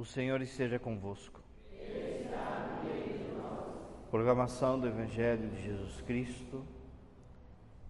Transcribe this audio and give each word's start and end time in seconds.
O 0.00 0.04
Senhor 0.06 0.40
esteja 0.40 0.78
convosco. 0.78 1.42
Programação 4.10 4.80
do 4.80 4.86
Evangelho 4.86 5.50
de 5.50 5.62
Jesus 5.62 6.00
Cristo, 6.00 6.64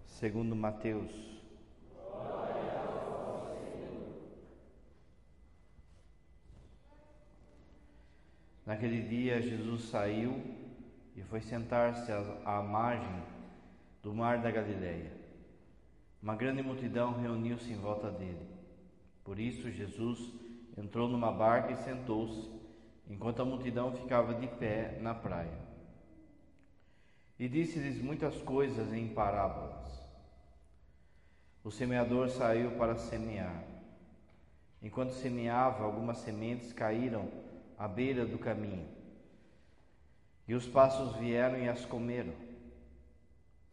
segundo 0.06 0.56
Mateus. 0.56 1.12
Naquele 8.67 9.03
dia, 9.03 9.40
Jesus 9.40 9.83
saiu 9.85 10.42
e 11.15 11.22
foi 11.22 11.40
sentar-se 11.40 12.11
à 12.45 12.61
margem 12.61 13.22
do 14.03 14.13
mar 14.13 14.42
da 14.42 14.51
Galileia. 14.51 15.13
Uma 16.20 16.34
grande 16.34 16.61
multidão 16.61 17.12
reuniu-se 17.20 17.70
em 17.70 17.77
volta 17.77 18.11
dele. 18.11 18.48
Por 19.23 19.38
isso, 19.38 19.70
Jesus 19.70 20.49
entrou 20.77 21.09
numa 21.09 21.32
barca 21.32 21.73
e 21.73 21.77
sentou-se, 21.77 22.50
enquanto 23.09 23.42
a 23.42 23.45
multidão 23.45 23.92
ficava 23.92 24.34
de 24.34 24.46
pé 24.46 24.98
na 25.00 25.14
praia. 25.14 25.58
E 27.38 27.48
disse-lhes 27.48 28.00
muitas 28.00 28.40
coisas 28.42 28.92
em 28.92 29.09
parábolas. 29.09 30.00
O 31.64 31.70
semeador 31.70 32.28
saiu 32.30 32.72
para 32.72 32.96
semear. 32.96 33.64
Enquanto 34.82 35.12
semeava, 35.12 35.84
algumas 35.84 36.18
sementes 36.18 36.73
caíram 36.73 37.28
à 37.78 37.87
beira 37.87 38.24
do 38.24 38.38
caminho. 38.38 38.88
E 40.48 40.54
os 40.54 40.66
passos 40.66 41.16
vieram 41.16 41.59
e 41.59 41.68
as 41.68 41.84
comeram. 41.84 42.32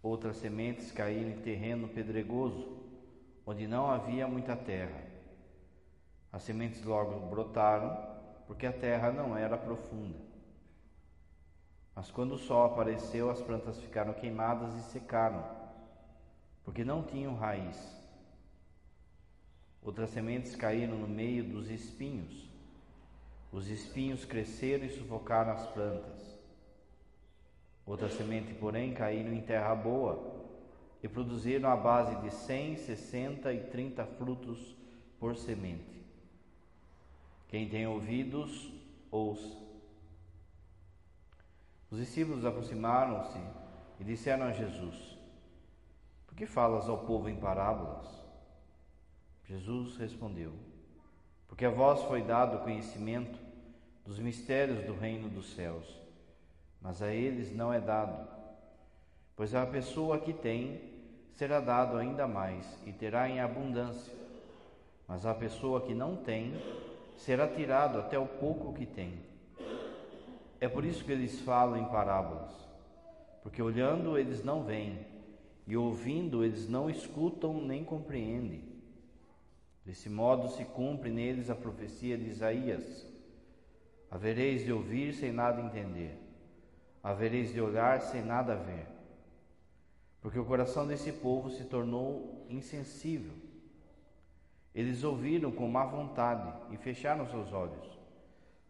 Outras 0.03 0.37
sementes 0.37 0.91
caíram 0.91 1.31
em 1.31 1.41
terreno 1.41 1.87
pedregoso, 1.87 2.83
onde 3.45 3.67
não 3.67 3.89
havia 3.89 4.27
muita 4.27 4.55
terra. 4.55 5.06
As 6.31 6.43
sementes 6.43 6.83
logo 6.83 7.27
brotaram, 7.27 7.97
porque 8.45 8.65
a 8.65 8.73
terra 8.73 9.11
não 9.11 9.35
era 9.37 9.57
profunda. 9.57 10.17
Mas 11.95 12.11
quando 12.11 12.33
o 12.33 12.37
sol 12.37 12.65
apareceu, 12.65 13.29
as 13.31 13.41
plantas 13.41 13.79
ficaram 13.79 14.13
queimadas 14.13 14.73
e 14.75 14.91
secaram, 14.91 15.43
porque 16.63 16.83
não 16.83 17.01
tinham 17.01 17.35
raiz. 17.35 17.97
Outras 19.81 20.09
sementes 20.11 20.55
caíram 20.55 20.97
no 20.97 21.07
meio 21.07 21.43
dos 21.43 21.69
espinhos. 21.69 22.47
Os 23.51 23.69
espinhos 23.69 24.25
cresceram 24.25 24.85
e 24.85 24.89
sufocaram 24.89 25.53
as 25.53 25.65
plantas. 25.67 26.37
Outra 27.85 28.09
semente, 28.09 28.53
porém, 28.53 28.93
caíram 28.93 29.31
em 29.31 29.41
terra 29.41 29.73
boa 29.73 30.45
e 31.01 31.07
produziram 31.07 31.69
a 31.69 31.75
base 31.75 32.15
de 32.17 32.29
cem, 32.29 32.75
sessenta 32.75 33.53
e 33.53 33.63
trinta 33.71 34.05
frutos 34.05 34.75
por 35.19 35.37
semente. 35.37 35.96
Quem 37.47 37.69
tem 37.69 37.87
ouvidos, 37.87 38.71
ouça. 39.09 39.55
Os 41.89 41.97
discípulos 41.97 42.45
aproximaram-se 42.45 43.39
e 43.99 44.03
disseram 44.03 44.45
a 44.47 44.51
Jesus: 44.51 45.17
Por 46.25 46.35
que 46.35 46.45
falas 46.45 46.89
ao 46.89 47.05
povo 47.05 47.29
em 47.29 47.37
parábolas? 47.37 48.05
Jesus 49.45 49.95
respondeu: 49.95 50.51
Porque 51.47 51.65
a 51.65 51.69
vós 51.69 52.03
foi 52.03 52.21
dado 52.21 52.57
o 52.57 52.63
conhecimento 52.63 53.39
dos 54.05 54.19
mistérios 54.19 54.85
do 54.85 54.93
reino 54.93 55.29
dos 55.29 55.53
céus, 55.53 55.85
mas 56.81 57.01
a 57.01 57.13
eles 57.13 57.55
não 57.55 57.73
é 57.73 57.79
dado. 57.79 58.27
Pois 59.37 59.55
a 59.55 59.65
pessoa 59.65 60.19
que 60.19 60.33
tem 60.33 60.81
será 61.31 61.61
dado 61.61 61.97
ainda 61.97 62.27
mais 62.27 62.77
e 62.85 62.91
terá 62.91 63.29
em 63.29 63.39
abundância, 63.39 64.13
mas 65.07 65.25
a 65.25 65.33
pessoa 65.33 65.81
que 65.81 65.93
não 65.93 66.17
tem 66.17 66.53
será 67.17 67.47
tirado 67.47 67.99
até 67.99 68.17
o 68.17 68.27
pouco 68.27 68.73
que 68.73 68.85
tem. 68.85 69.19
É 70.59 70.67
por 70.67 70.85
isso 70.85 71.03
que 71.03 71.11
eles 71.11 71.41
falam 71.41 71.77
em 71.77 71.85
parábolas, 71.85 72.51
porque 73.43 73.61
olhando 73.61 74.17
eles 74.17 74.43
não 74.43 74.63
veem, 74.63 75.05
e 75.67 75.75
ouvindo 75.75 76.43
eles 76.43 76.69
não 76.69 76.89
escutam 76.89 77.61
nem 77.61 77.83
compreendem. 77.83 78.63
Desse 79.85 80.09
modo 80.09 80.49
se 80.49 80.63
cumpre 80.65 81.09
neles 81.09 81.49
a 81.49 81.55
profecia 81.55 82.17
de 82.17 82.29
Isaías: 82.29 83.05
Havereis 84.09 84.63
de 84.63 84.71
ouvir 84.71 85.13
sem 85.13 85.31
nada 85.31 85.61
entender, 85.61 86.17
havereis 87.03 87.51
de 87.51 87.61
olhar 87.61 88.01
sem 88.01 88.21
nada 88.21 88.55
ver, 88.55 88.87
porque 90.21 90.39
o 90.39 90.45
coração 90.45 90.87
desse 90.87 91.11
povo 91.11 91.49
se 91.49 91.65
tornou 91.65 92.45
insensível 92.49 93.46
eles 94.77 95.03
ouviram 95.03 95.51
com 95.51 95.67
má 95.67 95.85
vontade 95.85 96.53
e 96.71 96.77
fecharam 96.77 97.27
seus 97.27 97.51
olhos, 97.51 97.97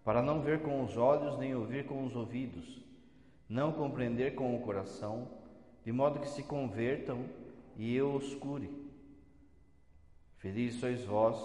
para 0.06 0.22
não 0.22 0.40
ver 0.40 0.62
com 0.62 0.81
os 0.81 0.95
olhos 0.95 1.38
nem 1.38 1.53
ouvir 1.53 1.85
com 1.85 2.06
os 2.06 2.16
ouvidos, 2.16 2.81
não 3.50 3.73
compreender 3.73 4.34
com 4.34 4.56
o 4.56 4.62
coração, 4.62 5.28
de 5.84 5.91
modo 5.91 6.22
que 6.22 6.29
se 6.29 6.44
convertam 6.44 7.25
e 7.75 7.94
eu 7.94 8.16
os 8.16 8.34
cure. 8.35 8.72
Felizes 10.38 10.79
sois 10.79 11.03
vós, 11.03 11.38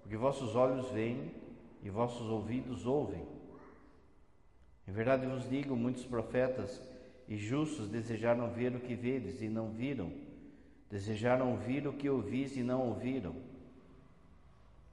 porque 0.00 0.16
vossos 0.16 0.56
olhos 0.56 0.90
veem 0.92 1.34
e 1.82 1.90
vossos 1.90 2.26
ouvidos 2.26 2.86
ouvem. 2.86 3.22
Em 4.88 4.92
verdade 4.92 5.26
vos 5.26 5.46
digo, 5.46 5.76
muitos 5.76 6.06
profetas 6.06 6.80
e 7.28 7.36
justos 7.36 7.86
desejaram 7.86 8.48
ver 8.48 8.74
o 8.74 8.80
que 8.80 8.94
vedes 8.94 9.42
e 9.42 9.48
não 9.50 9.68
viram, 9.68 10.10
desejaram 10.88 11.50
ouvir 11.50 11.86
o 11.86 11.92
que 11.92 12.08
ouvis 12.08 12.56
e 12.56 12.62
não 12.62 12.88
ouviram. 12.88 13.49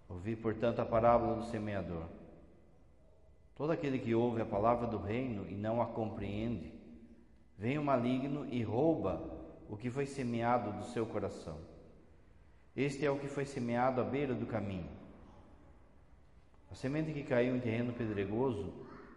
Ouvi, 0.09 0.35
portanto, 0.35 0.79
a 0.79 0.85
parábola 0.85 1.35
do 1.35 1.43
semeador. 1.43 2.05
Todo 3.55 3.71
aquele 3.71 3.99
que 3.99 4.15
ouve 4.15 4.41
a 4.41 4.45
palavra 4.45 4.87
do 4.87 4.97
reino 4.97 5.45
e 5.49 5.55
não 5.55 5.81
a 5.81 5.87
compreende, 5.87 6.71
vem 7.57 7.77
o 7.77 7.83
maligno 7.83 8.45
e 8.51 8.61
rouba 8.61 9.21
o 9.69 9.75
que 9.75 9.89
foi 9.89 10.05
semeado 10.05 10.71
do 10.71 10.85
seu 10.85 11.05
coração. 11.05 11.57
Este 12.75 13.05
é 13.05 13.11
o 13.11 13.17
que 13.17 13.27
foi 13.27 13.45
semeado 13.45 13.99
à 13.99 14.03
beira 14.03 14.33
do 14.33 14.45
caminho. 14.45 14.89
A 16.71 16.75
semente 16.75 17.11
que 17.11 17.23
caiu 17.23 17.55
em 17.55 17.59
terreno 17.59 17.93
pedregoso 17.93 18.71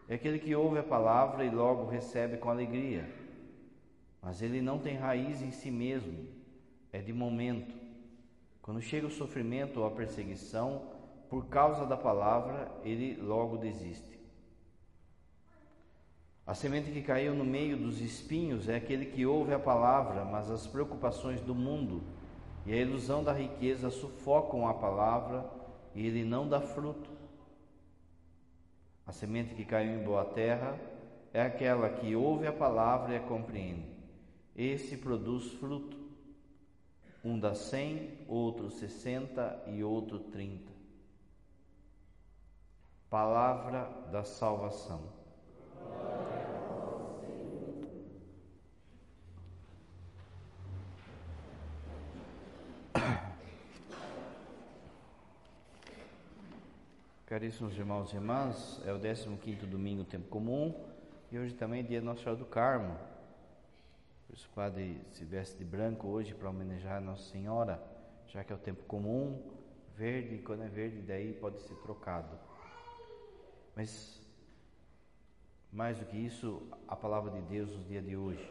é 0.09 0.15
aquele 0.15 0.39
que 0.39 0.55
ouve 0.55 0.79
a 0.79 0.83
palavra 0.83 1.45
e 1.45 1.51
logo 1.51 1.87
recebe 1.87 2.39
com 2.39 2.49
alegria. 2.49 3.09
Mas 4.23 4.43
ele 4.43 4.61
não 4.61 4.79
tem 4.79 4.97
raiz 4.97 5.43
em 5.43 5.51
si 5.51 5.71
mesmo, 5.71 6.27
é 6.93 7.01
de 7.01 7.13
momento 7.13 7.80
quando 8.63 8.81
chega 8.81 9.07
o 9.07 9.11
sofrimento 9.11 9.81
ou 9.81 9.87
a 9.87 9.91
perseguição, 9.91 10.83
por 11.29 11.47
causa 11.47 11.87
da 11.87 11.97
palavra, 11.97 12.71
ele 12.85 13.21
logo 13.21 13.57
desiste. 13.57 14.19
A 16.47 16.55
semente 16.55 16.91
que 16.91 17.03
caiu 17.03 17.35
no 17.35 17.45
meio 17.45 17.77
dos 17.77 18.01
espinhos 18.01 18.69
é 18.69 18.75
aquele 18.75 19.07
que 19.07 19.25
ouve 19.25 19.55
a 19.55 19.59
palavra, 19.59 20.25
mas 20.25 20.51
as 20.51 20.67
preocupações 20.67 21.41
do 21.41 21.55
mundo 21.55 22.03
e 22.67 22.73
a 22.73 22.77
ilusão 22.77 23.23
da 23.23 23.33
riqueza 23.33 23.89
sufocam 23.91 24.67
a 24.67 24.75
palavra 24.75 25.49
e 25.95 26.05
ele 26.05 26.25
não 26.25 26.49
dá 26.49 26.61
fruto. 26.61 27.09
A 29.07 29.13
semente 29.13 29.55
que 29.55 29.65
caiu 29.65 30.01
em 30.01 30.05
boa 30.05 30.25
terra 30.25 30.79
é 31.33 31.41
aquela 31.41 31.89
que 31.89 32.17
ouve 32.17 32.47
a 32.47 32.53
palavra 32.53 33.15
e 33.15 33.17
a 33.17 33.21
compreende. 33.21 33.87
Esse 34.57 34.97
produz 34.97 35.53
fruto 35.53 35.97
um 37.23 37.39
dá 37.39 37.55
cem, 37.55 38.19
outro 38.27 38.71
sessenta 38.71 39.63
e 39.67 39.85
outro 39.85 40.19
trinta. 40.19 40.73
Palavra 43.11 43.91
da 44.11 44.25
salvação. 44.25 45.03
Caríssimos 57.27 57.77
irmãos 57.77 58.13
e 58.13 58.17
irmãs, 58.17 58.81
é 58.87 58.93
o 58.93 58.99
15 58.99 59.67
domingo, 59.67 60.05
tempo 60.05 60.29
comum, 60.29 60.75
e 61.31 61.39
hoje 61.39 61.53
também 61.55 61.81
é 61.81 61.83
dia 61.83 62.01
Nossa 62.01 62.23
Senhora 62.23 62.39
do 62.39 62.47
Carmo. 62.47 63.10
Por 64.31 64.37
isso 64.37 64.49
o 64.49 64.55
padre 64.55 65.01
se 65.11 65.25
veste 65.25 65.59
de 65.59 65.65
branco 65.65 66.07
hoje 66.07 66.33
para 66.33 66.49
homenagear 66.49 67.01
Nossa 67.01 67.29
Senhora, 67.33 67.83
já 68.29 68.45
que 68.45 68.53
é 68.53 68.55
o 68.55 68.59
tempo 68.61 68.85
comum, 68.85 69.43
verde, 69.97 70.39
quando 70.39 70.63
é 70.63 70.69
verde 70.69 71.03
daí 71.03 71.33
pode 71.33 71.61
ser 71.63 71.75
trocado. 71.79 72.39
Mas 73.75 74.25
mais 75.73 75.99
do 75.99 76.05
que 76.05 76.17
isso, 76.17 76.63
a 76.87 76.95
palavra 76.95 77.33
de 77.33 77.41
Deus 77.41 77.71
no 77.77 77.83
dia 77.83 78.01
de 78.01 78.17
hoje. 78.17 78.49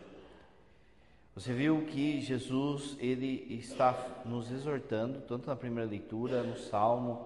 Você 1.33 1.53
viu 1.53 1.85
que 1.85 2.19
Jesus 2.19 2.97
ele 2.99 3.47
está 3.49 4.21
nos 4.25 4.51
exortando, 4.51 5.21
tanto 5.21 5.47
na 5.47 5.55
primeira 5.55 5.89
leitura, 5.89 6.43
no 6.43 6.57
Salmo, 6.57 7.25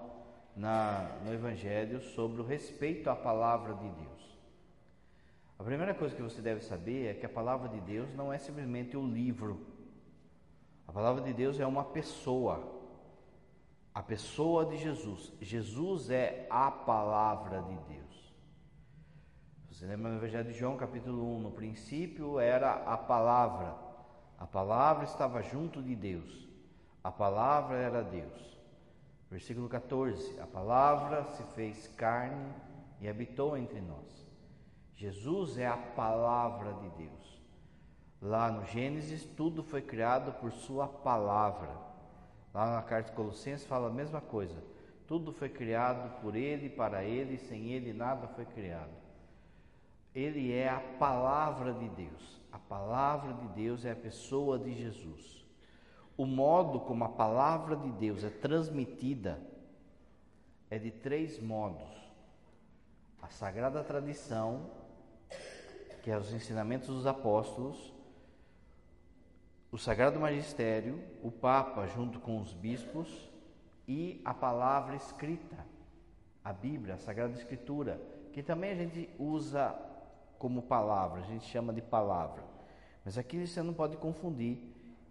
na, 0.55 1.19
no 1.25 1.33
Evangelho, 1.33 2.03
sobre 2.03 2.39
o 2.39 2.45
respeito 2.45 3.09
à 3.09 3.15
palavra 3.15 3.73
de 3.73 3.89
Deus. 3.89 4.12
A 5.63 5.65
primeira 5.65 5.93
coisa 5.93 6.13
que 6.13 6.21
você 6.21 6.41
deve 6.41 6.59
saber 6.59 7.07
é 7.07 7.13
que 7.13 7.25
a 7.25 7.29
palavra 7.29 7.69
de 7.69 7.79
Deus 7.79 8.13
não 8.13 8.33
é 8.33 8.37
simplesmente 8.37 8.97
o 8.97 8.99
um 8.99 9.07
livro. 9.07 9.65
A 10.85 10.91
palavra 10.91 11.23
de 11.23 11.31
Deus 11.31 11.57
é 11.57 11.65
uma 11.65 11.85
pessoa. 11.85 12.81
a 13.93 14.03
pessoa 14.03 14.65
de 14.65 14.75
Jesus. 14.75 15.31
Jesus 15.39 16.09
é 16.09 16.47
a 16.49 16.69
palavra 16.69 17.61
de 17.61 17.75
Deus. 17.93 18.35
Você 19.71 19.85
lembra 19.85 20.11
no 20.11 20.17
Evangelho 20.17 20.51
de 20.51 20.59
João, 20.59 20.75
capítulo 20.75 21.33
1, 21.37 21.39
no 21.39 21.51
princípio 21.51 22.41
era 22.41 22.83
a 22.83 22.97
palavra. 22.97 23.73
A 24.37 24.45
palavra 24.45 25.05
estava 25.05 25.41
junto 25.41 25.81
de 25.81 25.95
Deus. 25.95 26.45
A 27.01 27.09
palavra 27.09 27.77
era 27.77 28.03
Deus. 28.03 28.59
Versículo 29.31 29.69
14: 29.69 30.41
A 30.41 30.45
palavra 30.45 31.23
se 31.23 31.43
fez 31.55 31.87
carne 31.95 32.51
e 32.99 33.07
habitou 33.07 33.55
entre 33.55 33.79
nós. 33.79 34.22
Jesus 34.95 35.57
é 35.57 35.67
a 35.67 35.77
palavra 35.77 36.73
de 36.73 36.89
Deus. 36.91 37.41
Lá 38.21 38.49
no 38.49 38.65
Gênesis, 38.65 39.25
tudo 39.25 39.63
foi 39.63 39.81
criado 39.81 40.31
por 40.39 40.51
Sua 40.51 40.87
palavra. 40.87 41.69
Lá 42.53 42.75
na 42.75 42.81
carta 42.81 43.09
de 43.09 43.15
Colossenses 43.15 43.65
fala 43.65 43.87
a 43.87 43.93
mesma 43.93 44.21
coisa. 44.21 44.63
Tudo 45.07 45.33
foi 45.33 45.49
criado 45.49 46.21
por 46.21 46.35
Ele, 46.35 46.69
para 46.69 47.03
Ele, 47.03 47.37
sem 47.37 47.71
Ele 47.71 47.91
nada 47.91 48.27
foi 48.27 48.45
criado. 48.45 48.93
Ele 50.15 50.53
é 50.53 50.69
a 50.69 50.79
palavra 50.79 51.73
de 51.73 51.89
Deus. 51.89 52.41
A 52.51 52.59
palavra 52.59 53.33
de 53.33 53.47
Deus 53.49 53.83
é 53.83 53.91
a 53.91 53.95
pessoa 53.95 54.59
de 54.59 54.73
Jesus. 54.73 55.43
O 56.15 56.25
modo 56.25 56.79
como 56.79 57.03
a 57.03 57.09
palavra 57.09 57.75
de 57.75 57.91
Deus 57.91 58.23
é 58.23 58.29
transmitida 58.29 59.41
é 60.69 60.77
de 60.77 60.91
três 60.91 61.39
modos: 61.39 61.89
a 63.21 63.27
sagrada 63.29 63.83
tradição, 63.83 64.69
que 66.03 66.11
é 66.11 66.17
os 66.17 66.33
ensinamentos 66.33 66.89
dos 66.89 67.07
apóstolos, 67.07 67.93
o 69.71 69.77
Sagrado 69.77 70.19
Magistério, 70.19 71.01
o 71.23 71.31
Papa 71.31 71.87
junto 71.87 72.19
com 72.19 72.41
os 72.41 72.53
bispos 72.53 73.31
e 73.87 74.21
a 74.25 74.33
palavra 74.33 74.97
escrita, 74.97 75.65
a 76.43 76.51
Bíblia, 76.51 76.95
a 76.95 76.97
Sagrada 76.97 77.33
Escritura, 77.33 78.01
que 78.33 78.43
também 78.43 78.71
a 78.71 78.75
gente 78.75 79.09
usa 79.17 79.73
como 80.37 80.63
palavra, 80.63 81.21
a 81.21 81.23
gente 81.23 81.45
chama 81.45 81.71
de 81.71 81.81
palavra. 81.81 82.43
Mas 83.05 83.17
aqui 83.17 83.47
você 83.47 83.63
não 83.63 83.73
pode 83.73 83.95
confundir 83.95 84.59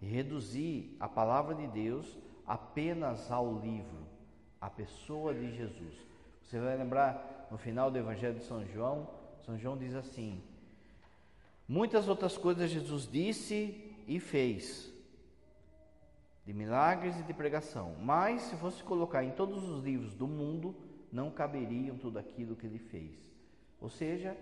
e 0.03 0.07
reduzir 0.07 0.95
a 1.01 1.09
palavra 1.09 1.55
de 1.55 1.67
Deus 1.69 2.19
apenas 2.47 3.33
ao 3.33 3.59
livro, 3.61 4.07
à 4.61 4.69
pessoa 4.69 5.33
de 5.33 5.57
Jesus. 5.57 5.95
Você 6.43 6.61
vai 6.61 6.77
lembrar 6.77 7.49
no 7.51 7.57
final 7.57 7.91
do 7.91 7.97
Evangelho 7.97 8.35
de 8.35 8.45
São 8.45 8.63
João, 8.67 9.09
São 9.41 9.59
João 9.59 9.79
diz 9.79 9.95
assim: 9.95 10.52
Muitas 11.69 12.09
outras 12.09 12.37
coisas 12.37 12.71
Jesus 12.71 13.09
disse 13.11 13.95
e 14.07 14.19
fez, 14.19 14.93
de 16.45 16.53
milagres 16.53 17.19
e 17.19 17.23
de 17.23 17.33
pregação. 17.33 17.97
Mas 18.01 18.43
se 18.43 18.57
fosse 18.57 18.83
colocar 18.83 19.25
em 19.25 19.31
todos 19.31 19.69
os 19.69 19.83
livros 19.83 20.15
do 20.15 20.27
mundo, 20.27 20.75
não 21.11 21.31
caberiam 21.31 21.97
tudo 21.97 22.19
aquilo 22.19 22.57
que 22.57 22.67
ele 22.67 22.79
fez. 22.79 23.13
Ou 23.81 23.89
seja, 23.89 24.37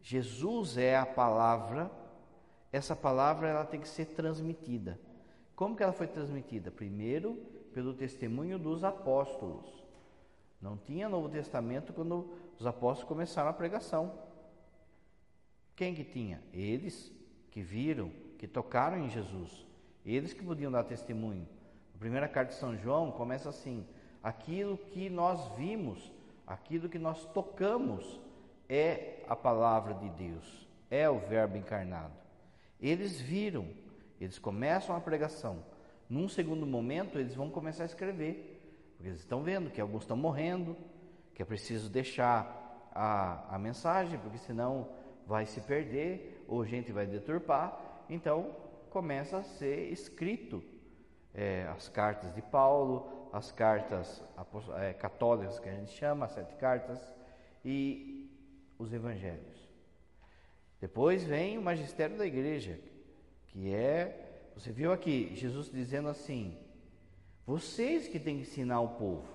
Jesus 0.00 0.76
é 0.78 0.96
a 0.96 1.06
palavra, 1.06 1.90
essa 2.72 2.94
palavra 2.94 3.48
ela 3.48 3.64
tem 3.64 3.80
que 3.80 3.88
ser 3.88 4.06
transmitida. 4.06 4.98
Como 5.54 5.76
que 5.76 5.82
ela 5.82 5.92
foi 5.92 6.06
transmitida? 6.06 6.70
Primeiro, 6.70 7.34
pelo 7.72 7.92
testemunho 7.92 8.58
dos 8.58 8.84
apóstolos. 8.84 9.66
Não 10.60 10.76
tinha 10.76 11.08
Novo 11.08 11.28
Testamento 11.28 11.92
quando 11.92 12.30
os 12.58 12.66
apóstolos 12.66 13.08
começaram 13.08 13.50
a 13.50 13.52
pregação. 13.52 14.12
Quem 15.78 15.94
que 15.94 16.02
tinha? 16.02 16.42
Eles 16.52 17.12
que 17.52 17.62
viram 17.62 18.10
que 18.36 18.48
tocaram 18.48 18.98
em 18.98 19.08
Jesus, 19.08 19.64
eles 20.04 20.32
que 20.32 20.42
podiam 20.42 20.72
dar 20.72 20.82
testemunho. 20.82 21.46
A 21.94 21.98
primeira 22.00 22.26
carta 22.26 22.52
de 22.52 22.58
São 22.58 22.76
João 22.76 23.12
começa 23.12 23.48
assim: 23.48 23.86
aquilo 24.20 24.76
que 24.76 25.08
nós 25.08 25.56
vimos, 25.56 26.12
aquilo 26.44 26.88
que 26.88 26.98
nós 26.98 27.24
tocamos 27.26 28.20
é 28.68 29.22
a 29.28 29.36
palavra 29.36 29.94
de 29.94 30.08
Deus, 30.10 30.68
é 30.90 31.08
o 31.08 31.20
Verbo 31.20 31.56
encarnado. 31.56 32.14
Eles 32.80 33.20
viram, 33.20 33.68
eles 34.20 34.36
começam 34.36 34.96
a 34.96 35.00
pregação. 35.00 35.64
Num 36.10 36.28
segundo 36.28 36.66
momento, 36.66 37.20
eles 37.20 37.36
vão 37.36 37.50
começar 37.50 37.84
a 37.84 37.86
escrever, 37.86 38.60
porque 38.96 39.10
eles 39.10 39.20
estão 39.20 39.44
vendo 39.44 39.70
que 39.70 39.80
alguns 39.80 40.02
estão 40.02 40.16
morrendo, 40.16 40.76
que 41.36 41.40
é 41.40 41.44
preciso 41.44 41.88
deixar 41.88 42.90
a, 42.92 43.54
a 43.54 43.58
mensagem, 43.60 44.18
porque 44.18 44.38
senão 44.38 44.97
vai 45.28 45.44
se 45.44 45.60
perder 45.60 46.42
ou 46.48 46.64
gente 46.64 46.90
vai 46.90 47.06
deturpar. 47.06 48.04
Então 48.08 48.56
começa 48.88 49.36
a 49.36 49.42
ser 49.42 49.92
escrito 49.92 50.64
é, 51.34 51.68
as 51.68 51.86
cartas 51.86 52.34
de 52.34 52.40
Paulo, 52.40 53.28
as 53.30 53.52
cartas 53.52 54.24
é, 54.78 54.94
católicas 54.94 55.60
que 55.60 55.68
a 55.68 55.74
gente 55.74 55.92
chama, 55.92 56.24
as 56.24 56.32
sete 56.32 56.56
cartas, 56.56 56.98
e 57.62 58.32
os 58.78 58.90
evangelhos. 58.94 59.68
Depois 60.80 61.22
vem 61.24 61.58
o 61.58 61.62
magistério 61.62 62.16
da 62.16 62.24
igreja, 62.24 62.80
que 63.48 63.74
é, 63.74 64.50
você 64.54 64.72
viu 64.72 64.92
aqui, 64.92 65.34
Jesus 65.34 65.70
dizendo 65.70 66.08
assim: 66.08 66.56
vocês 67.44 68.08
que 68.08 68.18
têm 68.18 68.36
que 68.36 68.42
ensinar 68.42 68.80
o 68.80 68.96
povo. 68.96 69.28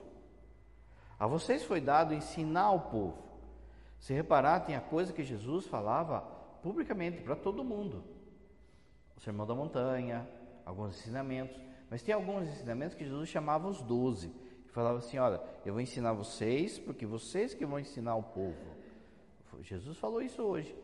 A 1.19 1.27
vocês 1.27 1.63
foi 1.63 1.79
dado 1.79 2.15
ensinar 2.15 2.71
o 2.71 2.81
povo. 2.81 3.32
Se 4.03 4.13
reparar, 4.13 4.59
tem 4.59 4.75
a 4.75 4.81
coisa 4.81 5.13
que 5.13 5.23
Jesus 5.23 5.65
falava 5.65 6.19
publicamente 6.61 7.21
para 7.21 7.37
todo 7.37 7.63
mundo 7.63 8.03
o 9.15 9.21
Sermão 9.21 9.47
da 9.47 9.55
Montanha, 9.55 10.27
alguns 10.65 10.99
ensinamentos, 10.99 11.57
mas 11.89 12.03
tem 12.03 12.13
alguns 12.13 12.49
ensinamentos 12.49 12.97
que 12.97 13.05
Jesus 13.05 13.29
chamava 13.29 13.65
os 13.65 13.81
doze, 13.81 14.29
e 14.65 14.69
falava 14.71 14.97
assim: 14.97 15.17
Olha, 15.19 15.41
eu 15.65 15.71
vou 15.71 15.81
ensinar 15.81 16.11
vocês, 16.11 16.77
porque 16.77 17.05
vocês 17.05 17.53
que 17.53 17.65
vão 17.65 17.79
ensinar 17.79 18.17
o 18.17 18.23
povo. 18.23 18.75
Jesus 19.61 19.97
falou 19.97 20.21
isso 20.21 20.43
hoje. 20.43 20.75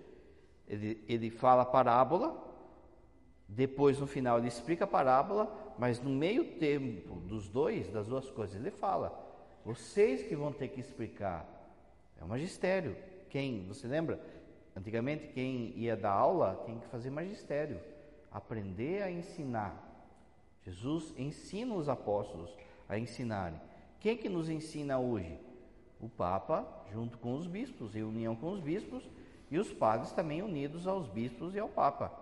Ele, 0.65 1.03
ele 1.05 1.29
fala 1.29 1.63
a 1.63 1.65
parábola, 1.65 2.41
depois 3.49 3.99
no 3.99 4.07
final 4.07 4.37
ele 4.37 4.47
explica 4.47 4.85
a 4.85 4.87
parábola, 4.87 5.73
mas 5.77 5.99
no 5.99 6.09
meio 6.09 6.57
tempo 6.57 7.15
dos 7.19 7.49
dois, 7.49 7.89
das 7.89 8.07
duas 8.07 8.31
coisas, 8.31 8.55
ele 8.55 8.71
fala: 8.71 9.11
vocês 9.65 10.23
que 10.23 10.37
vão 10.37 10.53
ter 10.53 10.69
que 10.69 10.79
explicar. 10.79 11.59
É 12.17 12.23
um 12.23 12.27
magistério. 12.27 13.08
Quem, 13.29 13.65
você 13.67 13.87
lembra? 13.87 14.19
Antigamente, 14.75 15.27
quem 15.27 15.73
ia 15.77 15.95
dar 15.95 16.11
aula 16.11 16.61
tinha 16.65 16.79
que 16.79 16.87
fazer 16.87 17.09
magistério 17.09 17.79
aprender 18.31 19.01
a 19.01 19.11
ensinar. 19.11 19.85
Jesus 20.65 21.13
ensina 21.17 21.73
os 21.73 21.89
apóstolos 21.89 22.51
a 22.87 22.97
ensinarem. 22.97 23.59
Quem 23.99 24.17
que 24.17 24.29
nos 24.29 24.49
ensina 24.49 24.99
hoje? 24.99 25.37
O 25.99 26.07
Papa, 26.07 26.65
junto 26.91 27.17
com 27.17 27.35
os 27.35 27.47
bispos, 27.47 27.95
em 27.95 28.03
união 28.03 28.35
com 28.35 28.51
os 28.51 28.61
bispos, 28.61 29.03
e 29.51 29.57
os 29.57 29.73
padres 29.73 30.11
também 30.11 30.41
unidos 30.41 30.87
aos 30.87 31.07
bispos 31.07 31.55
e 31.55 31.59
ao 31.59 31.67
Papa. 31.67 32.13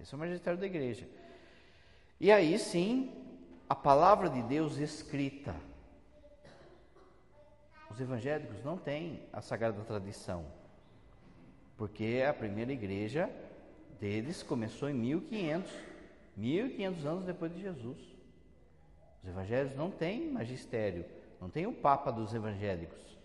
Esse 0.00 0.12
é 0.12 0.16
o 0.16 0.20
magistério 0.20 0.58
da 0.58 0.66
igreja. 0.66 1.08
E 2.20 2.30
aí 2.30 2.58
sim, 2.58 3.10
a 3.68 3.74
palavra 3.74 4.28
de 4.28 4.42
Deus 4.42 4.76
escrita. 4.76 5.54
Os 7.94 8.00
evangélicos 8.00 8.60
não 8.64 8.76
têm 8.76 9.22
a 9.32 9.40
sagrada 9.40 9.80
tradição, 9.84 10.44
porque 11.76 12.24
a 12.28 12.34
primeira 12.34 12.72
igreja 12.72 13.30
deles 14.00 14.42
começou 14.42 14.90
em 14.90 14.94
1500, 14.94 15.72
1500 16.36 17.06
anos 17.06 17.24
depois 17.24 17.54
de 17.54 17.60
Jesus. 17.60 17.96
Os 19.22 19.28
evangelhos 19.28 19.76
não 19.76 19.92
têm 19.92 20.28
magistério, 20.28 21.04
não 21.40 21.48
tem 21.48 21.68
o 21.68 21.72
papa 21.72 22.10
dos 22.10 22.34
evangélicos. 22.34 23.16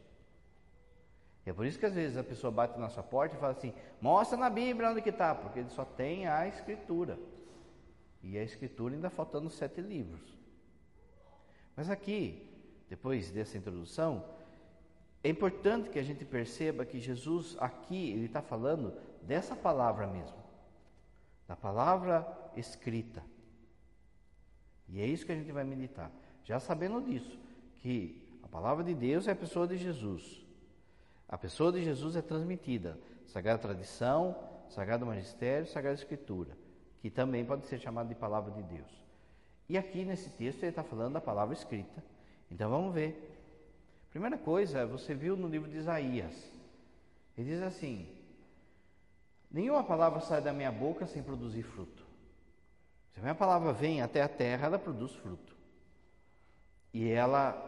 E 1.47 1.49
é 1.49 1.53
por 1.53 1.65
isso 1.65 1.79
que 1.79 1.87
às 1.87 1.95
vezes 1.95 2.15
a 2.15 2.23
pessoa 2.23 2.51
bate 2.51 2.79
na 2.79 2.89
sua 2.89 3.01
porta 3.01 3.35
e 3.35 3.39
fala 3.39 3.53
assim: 3.53 3.73
mostra 3.99 4.37
na 4.37 4.51
Bíblia 4.51 4.91
onde 4.91 5.01
que 5.01 5.09
está, 5.09 5.33
porque 5.33 5.57
ele 5.57 5.69
só 5.69 5.83
tem 5.83 6.27
a 6.27 6.47
Escritura. 6.47 7.17
E 8.21 8.37
a 8.37 8.43
Escritura 8.43 8.93
ainda 8.93 9.09
faltando 9.09 9.49
sete 9.49 9.81
livros. 9.81 10.37
Mas 11.75 11.89
aqui, 11.89 12.47
depois 12.87 13.31
dessa 13.31 13.57
introdução, 13.57 14.37
é 15.23 15.29
importante 15.29 15.89
que 15.89 15.99
a 15.99 16.03
gente 16.03 16.23
perceba 16.25 16.85
que 16.85 16.99
Jesus 16.99 17.55
aqui 17.59 18.11
ele 18.11 18.25
está 18.25 18.41
falando 18.41 18.93
dessa 19.23 19.55
palavra 19.55 20.07
mesmo 20.07 20.39
da 21.49 21.55
palavra 21.55 22.27
escrita. 22.55 23.23
E 24.87 25.01
é 25.01 25.05
isso 25.07 25.25
que 25.25 25.31
a 25.31 25.35
gente 25.35 25.51
vai 25.51 25.63
meditar. 25.63 26.11
Já 26.43 26.59
sabendo 26.59 27.01
disso, 27.01 27.39
que 27.81 28.39
a 28.43 28.47
palavra 28.47 28.83
de 28.83 28.93
Deus 28.93 29.27
é 29.27 29.31
a 29.31 29.35
pessoa 29.35 29.67
de 29.67 29.75
Jesus. 29.75 30.45
A 31.27 31.39
pessoa 31.39 31.71
de 31.71 31.83
Jesus 31.83 32.15
é 32.15 32.21
transmitida. 32.21 32.99
Sagrada 33.25 33.57
tradição, 33.57 34.37
sagrado 34.69 35.07
magistério, 35.07 35.65
sagrada 35.65 35.95
escritura, 35.95 36.55
que 37.01 37.09
também 37.09 37.43
pode 37.43 37.65
ser 37.65 37.79
chamada 37.79 38.09
de 38.09 38.15
palavra 38.15 38.51
de 38.51 38.61
Deus. 38.61 38.91
E 39.67 39.75
aqui 39.75 40.05
nesse 40.05 40.29
texto 40.29 40.61
ele 40.61 40.69
está 40.69 40.83
falando 40.83 41.13
da 41.13 41.21
palavra 41.21 41.55
escrita. 41.55 42.03
Então 42.51 42.69
vamos 42.69 42.93
ver. 42.93 43.28
Primeira 44.09 44.37
coisa, 44.37 44.85
você 44.85 45.13
viu 45.13 45.37
no 45.37 45.47
livro 45.47 45.69
de 45.69 45.77
Isaías. 45.77 46.33
Ele 47.37 47.51
diz 47.51 47.61
assim: 47.61 48.07
Nenhuma 49.51 49.83
palavra 49.83 50.19
sai 50.19 50.41
da 50.41 50.53
minha 50.53 50.71
boca 50.71 51.07
sem 51.07 51.23
produzir 51.23 51.63
fruto. 51.63 52.05
Se 53.11 53.19
a 53.19 53.23
minha 53.23 53.35
palavra 53.35 53.71
vem 53.71 54.01
até 54.01 54.21
a 54.21 54.29
terra, 54.29 54.67
ela 54.67 54.79
produz 54.79 55.13
fruto. 55.15 55.55
E 56.93 57.07
ela 57.09 57.65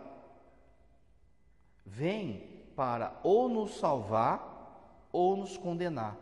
vem 1.86 2.65
para 2.75 3.19
ou 3.24 3.50
nos 3.50 3.77
salvar 3.77 5.07
ou 5.12 5.36
nos 5.36 5.57
condenar. 5.57 6.17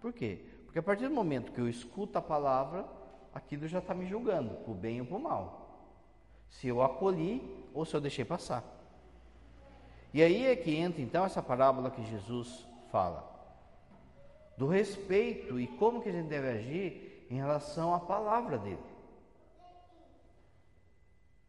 Por 0.00 0.12
quê? 0.12 0.44
Porque 0.64 0.78
a 0.78 0.82
partir 0.82 1.08
do 1.08 1.14
momento 1.14 1.52
que 1.52 1.60
eu 1.60 1.68
escuto 1.68 2.18
a 2.18 2.22
palavra, 2.22 2.84
aquilo 3.32 3.68
já 3.68 3.78
está 3.78 3.94
me 3.94 4.06
julgando, 4.06 4.54
por 4.64 4.74
bem 4.74 5.00
ou 5.00 5.06
por 5.06 5.20
mal. 5.20 5.88
Se 6.48 6.68
eu 6.68 6.82
acolhi 6.82 7.42
ou 7.72 7.84
se 7.84 7.94
eu 7.94 8.00
deixei 8.00 8.24
passar. 8.24 8.73
E 10.14 10.22
aí 10.22 10.46
é 10.46 10.54
que 10.54 10.72
entra 10.72 11.02
então 11.02 11.24
essa 11.24 11.42
parábola 11.42 11.90
que 11.90 12.00
Jesus 12.04 12.64
fala. 12.88 13.28
Do 14.56 14.68
respeito 14.68 15.58
e 15.58 15.66
como 15.66 16.00
que 16.00 16.08
a 16.08 16.12
gente 16.12 16.28
deve 16.28 16.48
agir 16.50 17.26
em 17.28 17.34
relação 17.34 17.92
à 17.92 17.98
palavra 17.98 18.56
dele. 18.56 18.78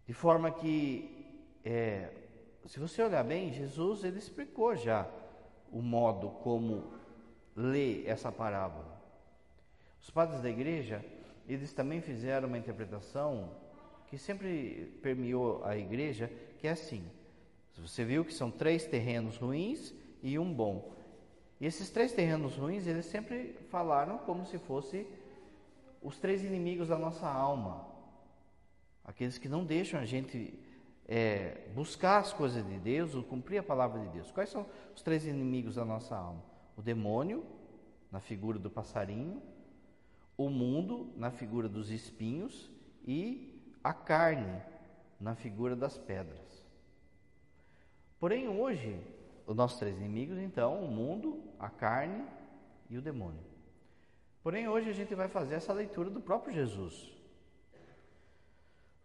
De 0.08 0.14
forma 0.16 0.50
que, 0.50 1.54
é, 1.64 2.10
se 2.66 2.80
você 2.80 3.04
olhar 3.04 3.24
bem, 3.24 3.54
Jesus 3.54 4.04
ele 4.04 4.18
explicou 4.18 4.76
já 4.76 5.08
o 5.72 5.80
modo 5.80 6.30
como 6.42 6.92
ler 7.56 8.04
essa 8.08 8.32
parábola. 8.32 9.00
Os 10.02 10.10
padres 10.10 10.42
da 10.42 10.50
igreja, 10.50 11.06
eles 11.48 11.72
também 11.72 12.02
fizeram 12.02 12.48
uma 12.48 12.58
interpretação 12.58 13.52
que 14.08 14.18
sempre 14.18 15.00
permeou 15.04 15.64
a 15.64 15.78
igreja, 15.78 16.32
que 16.58 16.68
é 16.68 16.72
assim: 16.72 17.06
você 17.82 18.04
viu 18.04 18.24
que 18.24 18.34
são 18.34 18.50
três 18.50 18.86
terrenos 18.86 19.38
ruins 19.38 19.94
e 20.24 20.40
um 20.40 20.54
bom. 20.54 20.94
E 21.60 21.66
esses 21.66 21.90
três 21.90 22.12
terrenos 22.12 22.56
ruins, 22.56 22.88
eles 22.88 23.06
sempre 23.06 23.54
falaram 23.70 24.18
como 24.20 24.46
se 24.46 24.58
fosse 24.58 25.08
os 26.02 26.18
três 26.18 26.44
inimigos 26.44 26.90
da 26.90 26.98
nossa 26.98 27.28
alma. 27.28 27.86
Aqueles 29.04 29.38
que 29.38 29.50
não 29.50 29.64
deixam 29.64 30.00
a 30.00 30.06
gente 30.06 30.58
é, 31.08 31.68
buscar 31.74 32.20
as 32.20 32.34
coisas 32.34 32.66
de 32.66 32.78
Deus 32.80 33.16
ou 33.16 33.24
cumprir 33.24 33.60
a 33.60 33.64
palavra 33.64 34.02
de 34.02 34.10
Deus. 34.10 34.32
Quais 34.32 34.50
são 34.50 34.66
os 34.96 35.02
três 35.02 35.26
inimigos 35.26 35.76
da 35.76 35.86
nossa 35.86 36.16
alma? 36.16 36.44
O 36.76 36.82
demônio, 36.82 37.46
na 38.12 38.20
figura 38.20 38.60
do 38.60 38.70
passarinho, 38.70 39.42
o 40.38 40.50
mundo, 40.50 41.14
na 41.16 41.32
figura 41.32 41.70
dos 41.70 41.90
espinhos, 41.90 42.70
e 43.08 43.62
a 43.84 43.94
carne, 43.94 44.62
na 45.20 45.36
figura 45.36 45.76
das 45.76 45.98
pedras. 45.98 46.45
Porém, 48.20 48.48
hoje, 48.48 49.00
os 49.46 49.56
nossos 49.56 49.78
três 49.78 49.98
inimigos, 49.98 50.38
então, 50.38 50.84
o 50.84 50.88
mundo, 50.88 51.44
a 51.60 51.70
carne 51.70 52.26
e 52.90 52.98
o 52.98 53.02
demônio. 53.02 53.44
Porém, 54.42 54.68
hoje 54.68 54.90
a 54.90 54.94
gente 54.94 55.14
vai 55.16 55.28
fazer 55.28 55.56
essa 55.56 55.74
leitura 55.74 56.10
do 56.10 56.22
próprio 56.22 56.54
Jesus. 56.54 57.12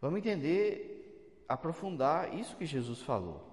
Vamos 0.00 0.18
entender, 0.18 1.44
aprofundar 1.48 2.34
isso 2.34 2.56
que 2.56 2.64
Jesus 2.64 3.00
falou. 3.02 3.46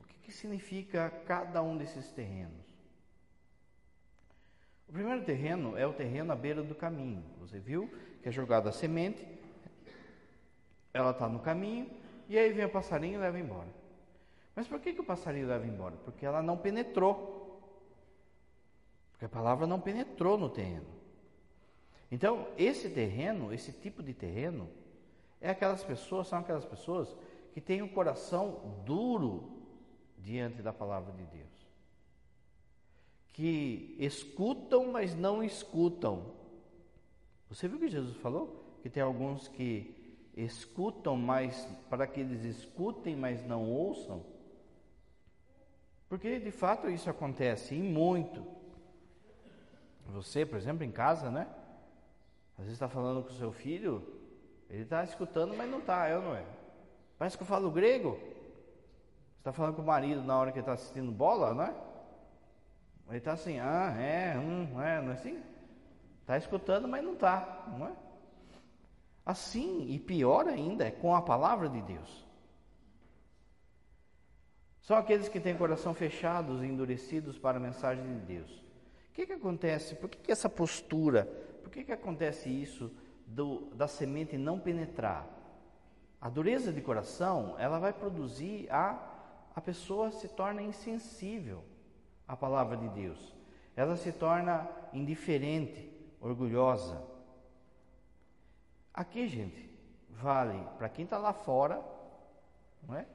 O 0.00 0.04
que, 0.04 0.14
que 0.22 0.32
significa 0.32 1.10
cada 1.26 1.62
um 1.62 1.76
desses 1.76 2.10
terrenos? 2.12 2.68
O 4.88 4.92
primeiro 4.92 5.24
terreno 5.24 5.76
é 5.76 5.86
o 5.86 5.92
terreno 5.92 6.32
à 6.32 6.36
beira 6.36 6.62
do 6.62 6.74
caminho. 6.74 7.24
Você 7.38 7.60
viu 7.60 7.88
que 8.22 8.28
é 8.28 8.32
jogada 8.32 8.70
a 8.70 8.72
semente, 8.72 9.24
ela 10.92 11.12
está 11.12 11.28
no 11.28 11.38
caminho, 11.38 11.88
e 12.28 12.36
aí 12.36 12.52
vem 12.52 12.64
o 12.64 12.70
passarinho 12.70 13.14
e 13.14 13.18
leva 13.18 13.38
embora. 13.38 13.79
Mas 14.54 14.66
por 14.66 14.80
que, 14.80 14.92
que 14.92 15.00
o 15.00 15.04
passarinho 15.04 15.48
leva 15.48 15.66
embora? 15.66 15.96
Porque 16.04 16.26
ela 16.26 16.42
não 16.42 16.56
penetrou. 16.56 17.60
Porque 19.12 19.24
a 19.24 19.28
palavra 19.28 19.66
não 19.66 19.80
penetrou 19.80 20.36
no 20.36 20.48
terreno. 20.48 20.86
Então, 22.10 22.48
esse 22.58 22.90
terreno, 22.90 23.52
esse 23.52 23.72
tipo 23.72 24.02
de 24.02 24.12
terreno, 24.12 24.68
é 25.40 25.50
aquelas 25.50 25.84
pessoas, 25.84 26.26
são 26.26 26.40
aquelas 26.40 26.64
pessoas 26.64 27.16
que 27.52 27.60
têm 27.60 27.82
o 27.82 27.84
um 27.84 27.88
coração 27.88 28.82
duro 28.84 29.60
diante 30.18 30.60
da 30.60 30.72
palavra 30.72 31.12
de 31.12 31.24
Deus. 31.24 31.48
Que 33.32 33.96
escutam, 33.98 34.90
mas 34.90 35.14
não 35.14 35.42
escutam. 35.42 36.34
Você 37.48 37.68
viu 37.68 37.78
que 37.78 37.88
Jesus 37.88 38.16
falou? 38.16 38.78
Que 38.82 38.90
tem 38.90 39.02
alguns 39.02 39.48
que 39.48 40.18
escutam, 40.36 41.16
mas 41.16 41.66
para 41.88 42.06
que 42.06 42.20
eles 42.20 42.44
escutem, 42.44 43.16
mas 43.16 43.44
não 43.46 43.68
ouçam. 43.70 44.24
Porque 46.10 46.40
de 46.40 46.50
fato 46.50 46.90
isso 46.90 47.08
acontece 47.08 47.72
e 47.76 47.80
muito. 47.80 48.44
Você, 50.08 50.44
por 50.44 50.58
exemplo, 50.58 50.82
em 50.82 50.90
casa, 50.90 51.30
né? 51.30 51.46
Às 52.58 52.64
vezes 52.64 52.72
está 52.72 52.88
falando 52.88 53.22
com 53.22 53.30
o 53.30 53.36
seu 53.36 53.52
filho, 53.52 54.04
ele 54.68 54.82
está 54.82 55.04
escutando, 55.04 55.56
mas 55.56 55.70
não 55.70 55.78
está, 55.78 56.10
eu 56.10 56.20
não 56.20 56.34
é. 56.34 56.44
Parece 57.16 57.36
que 57.36 57.44
eu 57.44 57.46
falo 57.46 57.70
grego. 57.70 58.18
Você 58.18 59.38
está 59.38 59.52
falando 59.52 59.76
com 59.76 59.82
o 59.82 59.86
marido 59.86 60.20
na 60.24 60.36
hora 60.36 60.50
que 60.50 60.58
ele 60.58 60.64
está 60.64 60.72
assistindo 60.72 61.12
bola, 61.12 61.54
não 61.54 61.62
é? 61.62 61.74
Ele 63.08 63.18
está 63.18 63.32
assim, 63.32 63.60
ah, 63.60 63.94
é, 63.96 64.36
hum, 64.36 64.82
é, 64.82 65.00
não 65.00 65.10
é 65.10 65.14
assim? 65.14 65.40
Está 66.22 66.36
escutando, 66.36 66.88
mas 66.88 67.04
não 67.04 67.12
está, 67.12 67.66
não 67.78 67.86
é? 67.86 67.92
Assim, 69.24 69.86
e 69.88 69.98
pior 70.00 70.48
ainda, 70.48 70.84
é 70.88 70.90
com 70.90 71.14
a 71.14 71.22
palavra 71.22 71.68
de 71.68 71.80
Deus. 71.82 72.29
São 74.90 74.98
aqueles 74.98 75.28
que 75.28 75.38
têm 75.38 75.56
coração 75.56 75.94
fechados 75.94 76.64
e 76.64 76.66
endurecidos 76.66 77.38
para 77.38 77.58
a 77.58 77.60
mensagem 77.60 78.04
de 78.04 78.26
Deus. 78.26 78.50
O 78.50 79.12
que, 79.14 79.24
que 79.24 79.34
acontece? 79.34 79.94
Por 79.94 80.10
que, 80.10 80.18
que 80.18 80.32
essa 80.32 80.48
postura? 80.48 81.26
Por 81.62 81.70
que, 81.70 81.84
que 81.84 81.92
acontece 81.92 82.48
isso 82.48 82.90
do, 83.24 83.66
da 83.72 83.86
semente 83.86 84.36
não 84.36 84.58
penetrar? 84.58 85.28
A 86.20 86.28
dureza 86.28 86.72
de 86.72 86.80
coração, 86.80 87.54
ela 87.56 87.78
vai 87.78 87.92
produzir 87.92 88.68
a 88.68 88.98
a 89.54 89.60
pessoa 89.60 90.10
se 90.10 90.26
torna 90.26 90.60
insensível 90.60 91.62
à 92.26 92.36
palavra 92.36 92.76
de 92.76 92.88
Deus. 92.88 93.32
Ela 93.76 93.96
se 93.96 94.10
torna 94.10 94.68
indiferente, 94.92 95.88
orgulhosa. 96.20 97.00
Aqui, 98.92 99.28
gente, 99.28 99.72
vale 100.08 100.60
para 100.78 100.88
quem 100.88 101.04
está 101.04 101.16
lá 101.16 101.32
fora, 101.32 101.80
não 102.82 102.96
é? 102.96 103.06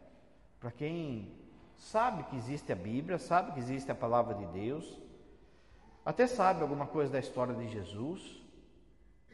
Para 0.58 0.72
quem 0.72 1.44
sabe 1.78 2.24
que 2.24 2.36
existe 2.36 2.72
a 2.72 2.76
Bíblia, 2.76 3.18
sabe 3.18 3.52
que 3.52 3.60
existe 3.60 3.92
a 3.92 3.96
palavra 3.96 4.34
de 4.36 4.46
Deus, 4.48 5.00
até 6.06 6.28
sabe 6.28 6.62
alguma 6.62 6.86
coisa 6.86 7.12
da 7.12 7.20
história 7.20 7.56
de 7.56 7.68
Jesus, 7.68 8.44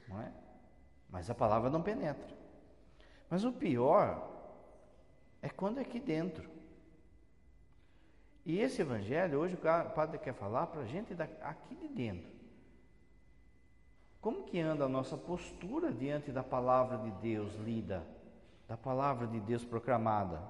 não 0.08 0.22
é? 0.22 0.32
Mas 1.10 1.30
a 1.30 1.36
palavra 1.36 1.70
não 1.70 1.82
penetra. 1.82 2.30
Mas 3.30 3.44
o 3.44 3.52
pior 3.52 4.30
é 5.42 5.50
quando 5.50 5.80
é 5.80 5.82
aqui 5.82 6.00
dentro. 6.00 6.50
E 8.46 8.60
esse 8.60 8.82
evangelho, 8.82 9.40
hoje 9.40 9.56
o 9.56 9.90
padre 9.92 10.18
quer 10.18 10.34
falar 10.34 10.68
para 10.68 10.82
a 10.82 10.86
gente 10.86 11.14
aqui 11.42 11.76
de 11.76 11.88
dentro. 11.90 12.32
Como 14.20 14.44
que 14.44 14.60
anda 14.60 14.86
a 14.86 14.90
nossa 14.90 15.18
postura 15.18 15.92
diante 15.92 16.32
da 16.32 16.44
palavra 16.44 16.98
de 16.98 17.12
Deus 17.22 17.54
lida, 17.56 18.06
da 18.68 18.78
palavra 18.78 19.28
de 19.28 19.40
Deus 19.40 19.66
proclamada? 19.66 20.42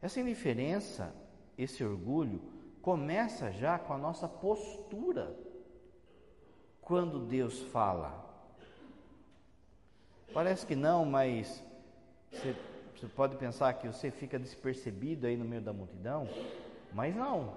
Essa 0.00 0.20
indiferença, 0.20 1.14
esse 1.56 1.82
orgulho, 1.82 2.40
começa 2.82 3.50
já 3.50 3.78
com 3.78 3.92
a 3.92 3.98
nossa 3.98 4.28
postura 4.28 5.34
quando 6.80 7.18
Deus 7.18 7.62
fala. 7.62 8.24
Parece 10.32 10.66
que 10.66 10.76
não, 10.76 11.04
mas 11.04 11.64
você, 12.30 12.54
você, 12.94 13.06
pode 13.06 13.36
pensar 13.36 13.72
que 13.74 13.88
você 13.88 14.10
fica 14.10 14.38
despercebido 14.38 15.26
aí 15.26 15.36
no 15.36 15.44
meio 15.44 15.62
da 15.62 15.72
multidão, 15.72 16.28
mas 16.92 17.14
não. 17.16 17.54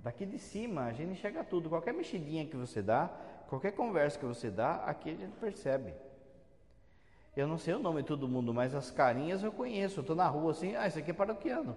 Daqui 0.00 0.24
de 0.24 0.38
cima 0.38 0.86
a 0.86 0.92
gente 0.92 1.12
enxerga 1.12 1.44
tudo. 1.44 1.68
Qualquer 1.68 1.92
mexidinha 1.92 2.46
que 2.46 2.56
você 2.56 2.80
dá, 2.80 3.08
qualquer 3.48 3.72
conversa 3.72 4.18
que 4.18 4.24
você 4.24 4.50
dá, 4.50 4.76
aqui 4.84 5.10
a 5.10 5.14
gente 5.14 5.36
percebe. 5.36 5.92
Eu 7.36 7.46
não 7.46 7.58
sei 7.58 7.74
o 7.74 7.78
nome 7.78 8.00
de 8.00 8.08
todo 8.08 8.26
mundo, 8.26 8.54
mas 8.54 8.74
as 8.74 8.90
carinhas 8.90 9.42
eu 9.42 9.52
conheço. 9.52 9.98
Eu 9.98 10.00
estou 10.00 10.16
na 10.16 10.26
rua 10.26 10.52
assim, 10.52 10.74
ah, 10.74 10.86
isso 10.86 10.98
aqui 10.98 11.10
é 11.10 11.14
paroquiano. 11.14 11.76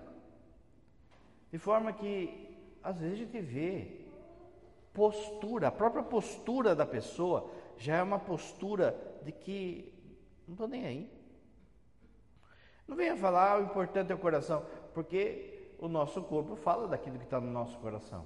De 1.51 1.57
forma 1.57 1.91
que, 1.91 2.57
às 2.81 2.97
vezes, 2.97 3.15
a 3.15 3.23
gente 3.25 3.41
vê 3.41 4.05
postura, 4.93 5.67
a 5.67 5.71
própria 5.71 6.01
postura 6.01 6.73
da 6.73 6.85
pessoa 6.85 7.51
já 7.77 7.97
é 7.97 8.03
uma 8.03 8.19
postura 8.19 8.97
de 9.23 9.33
que 9.33 9.93
não 10.47 10.53
estou 10.53 10.67
nem 10.67 10.85
aí. 10.85 11.19
Não 12.87 12.95
venha 12.95 13.17
falar, 13.17 13.51
ah, 13.51 13.59
o 13.59 13.63
importante 13.63 14.13
é 14.13 14.15
o 14.15 14.17
coração, 14.17 14.65
porque 14.93 15.73
o 15.77 15.89
nosso 15.89 16.23
corpo 16.23 16.55
fala 16.55 16.87
daquilo 16.87 17.17
que 17.17 17.25
está 17.25 17.39
no 17.39 17.51
nosso 17.51 17.77
coração. 17.79 18.25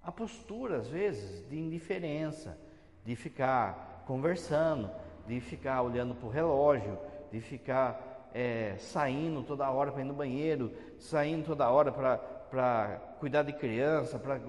A 0.00 0.12
postura, 0.12 0.78
às 0.78 0.88
vezes, 0.88 1.48
de 1.48 1.58
indiferença, 1.58 2.58
de 3.04 3.16
ficar 3.16 4.04
conversando, 4.06 4.90
de 5.26 5.40
ficar 5.40 5.82
olhando 5.82 6.14
para 6.14 6.26
o 6.26 6.30
relógio, 6.30 6.98
de 7.30 7.40
ficar 7.40 8.30
é, 8.34 8.76
saindo 8.78 9.42
toda 9.42 9.70
hora 9.70 9.92
para 9.92 10.02
ir 10.02 10.04
no 10.04 10.14
banheiro, 10.14 10.72
saindo 10.98 11.46
toda 11.46 11.70
hora 11.70 11.92
para 11.92 12.96
cuidar 13.18 13.42
de 13.42 13.52
criança, 13.52 14.18
para 14.18 14.40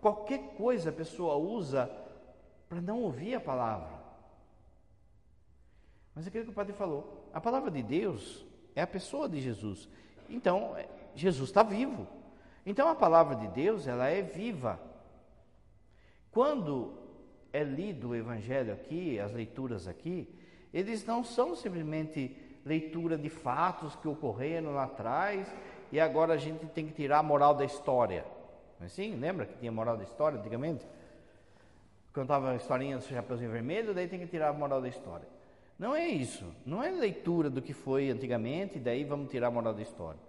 qualquer 0.00 0.54
coisa 0.56 0.90
a 0.90 0.92
pessoa 0.92 1.36
usa 1.36 1.90
para 2.68 2.80
não 2.80 3.02
ouvir 3.02 3.34
a 3.34 3.40
palavra. 3.40 3.96
Mas 6.14 6.24
é 6.24 6.28
aquilo 6.28 6.44
que 6.44 6.50
o 6.50 6.54
padre 6.54 6.72
falou, 6.72 7.28
A 7.32 7.40
palavra 7.40 7.70
de 7.70 7.82
Deus 7.82 8.44
é 8.74 8.80
a 8.80 8.86
pessoa 8.86 9.28
de 9.28 9.40
Jesus. 9.40 9.88
Então, 10.28 10.74
é, 10.76 10.88
Jesus 11.14 11.50
está 11.50 11.62
vivo. 11.62 12.06
Então, 12.64 12.88
a 12.88 12.94
palavra 12.94 13.36
de 13.36 13.48
Deus, 13.48 13.86
ela 13.86 14.08
é 14.08 14.22
viva. 14.22 14.80
Quando 16.32 17.05
é 17.56 17.64
lido 17.64 18.10
o 18.10 18.14
Evangelho 18.14 18.72
aqui, 18.72 19.18
as 19.18 19.32
leituras 19.32 19.88
aqui, 19.88 20.28
eles 20.74 21.06
não 21.06 21.24
são 21.24 21.56
simplesmente 21.56 22.36
leitura 22.66 23.16
de 23.16 23.30
fatos 23.30 23.96
que 23.96 24.06
ocorreram 24.06 24.74
lá 24.74 24.84
atrás 24.84 25.50
e 25.90 25.98
agora 25.98 26.34
a 26.34 26.36
gente 26.36 26.66
tem 26.66 26.86
que 26.86 26.92
tirar 26.92 27.20
a 27.20 27.22
moral 27.22 27.54
da 27.54 27.64
história. 27.64 28.26
Mas 28.78 28.92
sim, 28.92 29.16
lembra 29.16 29.46
que 29.46 29.56
tinha 29.56 29.72
moral 29.72 29.96
da 29.96 30.04
história 30.04 30.38
antigamente? 30.38 30.86
Contava 32.12 32.50
a 32.50 32.56
historinha 32.56 32.98
do 32.98 33.04
Chapeuzinho 33.04 33.50
Vermelho, 33.50 33.94
daí 33.94 34.06
tem 34.06 34.18
que 34.18 34.26
tirar 34.26 34.48
a 34.48 34.52
moral 34.52 34.82
da 34.82 34.88
história. 34.88 35.26
Não 35.78 35.96
é 35.96 36.06
isso. 36.06 36.44
Não 36.64 36.82
é 36.82 36.90
leitura 36.90 37.48
do 37.48 37.62
que 37.62 37.72
foi 37.72 38.10
antigamente, 38.10 38.78
daí 38.78 39.02
vamos 39.04 39.30
tirar 39.30 39.48
a 39.48 39.50
moral 39.50 39.72
da 39.72 39.82
história. 39.82 40.20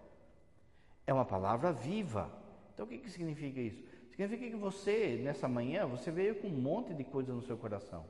É 1.06 1.14
uma 1.14 1.26
palavra 1.26 1.74
viva. 1.74 2.32
Então 2.74 2.86
o 2.86 2.90
que, 2.90 2.98
que 3.00 3.10
significa 3.10 3.60
isso? 3.60 3.84
Significa 4.18 4.50
que 4.50 4.56
você, 4.56 5.22
nessa 5.24 5.48
manhã, 5.48 5.86
você 5.86 6.10
veio 6.10 6.34
com 6.42 6.48
um 6.48 6.60
monte 6.60 6.92
de 6.92 7.04
coisa 7.04 7.32
no 7.32 7.44
seu 7.44 7.56
coração. 7.56 8.04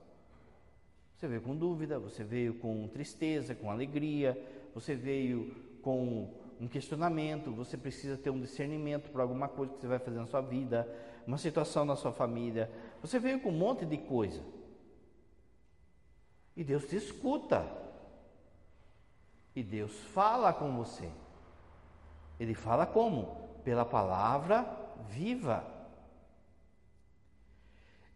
Você 1.14 1.28
veio 1.28 1.42
com 1.42 1.54
dúvida, 1.54 2.00
você 2.00 2.24
veio 2.24 2.54
com 2.54 2.88
tristeza, 2.88 3.54
com 3.54 3.70
alegria, 3.70 4.42
você 4.74 4.96
veio 4.96 5.54
com 5.82 6.34
um 6.62 6.66
questionamento, 6.66 7.52
você 7.52 7.76
precisa 7.76 8.16
ter 8.16 8.30
um 8.30 8.40
discernimento 8.40 9.10
para 9.10 9.22
alguma 9.22 9.50
coisa 9.50 9.74
que 9.74 9.82
você 9.82 9.88
vai 9.88 10.00
fazer 10.00 10.18
na 10.18 10.28
sua 10.28 10.40
vida, 10.40 10.88
uma 11.28 11.38
situação 11.38 11.84
na 11.84 11.98
sua 11.98 12.14
família. 12.14 12.72
Você 13.02 13.20
veio 13.20 13.42
com 13.42 13.50
um 13.50 13.58
monte 13.58 13.86
de 13.86 13.98
coisa. 13.98 14.42
E 16.56 16.64
Deus 16.64 16.86
te 16.86 16.96
escuta. 16.96 17.70
E 19.54 19.62
Deus 19.62 19.92
fala 20.14 20.54
com 20.54 20.74
você. 20.78 21.12
Ele 22.40 22.54
fala 22.54 22.86
como? 22.86 23.50
Pela 23.66 23.84
palavra 23.84 24.66
viva. 25.10 25.77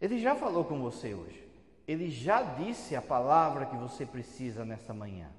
Ele 0.02 0.18
já 0.18 0.34
falou 0.34 0.64
com 0.64 0.80
você 0.82 1.14
hoje. 1.14 1.48
Ele 1.86 2.10
já 2.10 2.42
disse 2.42 2.96
a 2.96 3.00
palavra 3.00 3.66
que 3.66 3.76
você 3.76 4.04
precisa 4.04 4.64
nessa 4.64 4.92
manhã. 4.92 5.30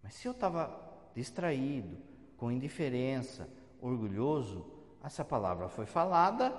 Mas 0.00 0.14
se 0.14 0.28
eu 0.28 0.32
estava 0.32 0.80
distraído, 1.16 1.98
com 2.36 2.52
indiferença, 2.52 3.48
orgulhoso, 3.80 4.64
essa 5.02 5.24
palavra 5.24 5.68
foi 5.68 5.84
falada 5.84 6.56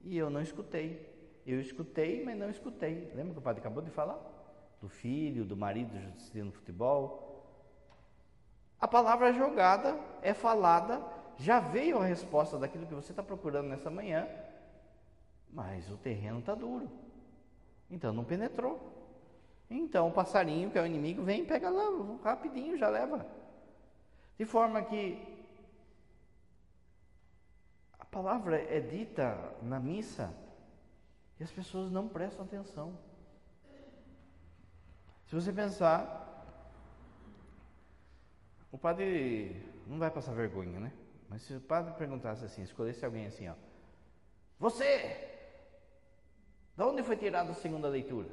e 0.00 0.16
eu 0.16 0.30
não 0.30 0.40
escutei. 0.40 1.06
Eu 1.46 1.60
escutei, 1.60 2.24
mas 2.24 2.38
não 2.38 2.48
escutei. 2.48 3.12
Lembra 3.14 3.34
que 3.34 3.38
o 3.38 3.42
padre 3.42 3.60
acabou 3.60 3.82
de 3.82 3.90
falar? 3.90 4.18
Do 4.80 4.88
filho, 4.88 5.44
do 5.44 5.54
marido 5.56 5.92
no 6.34 6.52
futebol. 6.52 7.46
A 8.80 8.88
palavra 8.88 9.28
é 9.28 9.34
jogada, 9.34 10.00
é 10.22 10.32
falada, 10.32 11.02
já 11.36 11.60
veio 11.60 11.98
a 11.98 12.04
resposta 12.06 12.58
daquilo 12.58 12.86
que 12.86 12.94
você 12.94 13.12
está 13.12 13.22
procurando 13.22 13.68
nessa 13.68 13.90
manhã, 13.90 14.26
mas 15.52 15.90
o 15.90 15.96
terreno 15.96 16.38
está 16.38 16.54
duro. 16.54 16.90
Então 17.90 18.12
não 18.12 18.24
penetrou. 18.24 18.80
Então 19.68 20.08
o 20.08 20.12
passarinho, 20.12 20.70
que 20.70 20.78
é 20.78 20.82
o 20.82 20.86
inimigo, 20.86 21.22
vem, 21.22 21.44
pega 21.44 21.70
lá, 21.70 21.84
rapidinho, 22.22 22.76
já 22.76 22.88
leva. 22.88 23.26
De 24.38 24.44
forma 24.44 24.82
que 24.82 25.22
a 27.98 28.04
palavra 28.06 28.60
é 28.60 28.80
dita 28.80 29.54
na 29.62 29.78
missa 29.78 30.34
e 31.38 31.44
as 31.44 31.50
pessoas 31.50 31.90
não 31.90 32.08
prestam 32.08 32.44
atenção. 32.44 32.96
Se 35.26 35.34
você 35.34 35.52
pensar, 35.52 36.22
o 38.70 38.78
padre 38.78 39.64
não 39.86 39.98
vai 39.98 40.10
passar 40.10 40.32
vergonha, 40.32 40.78
né? 40.80 40.92
Mas 41.28 41.42
se 41.42 41.54
o 41.54 41.60
padre 41.60 41.94
perguntasse 41.94 42.44
assim, 42.44 42.62
escolhesse 42.62 43.04
alguém 43.04 43.26
assim, 43.26 43.48
ó, 43.48 43.54
você, 44.58 45.31
de 46.76 46.82
onde 46.82 47.02
foi 47.02 47.16
tirada 47.16 47.52
a 47.52 47.54
segunda 47.54 47.88
leitura? 47.88 48.28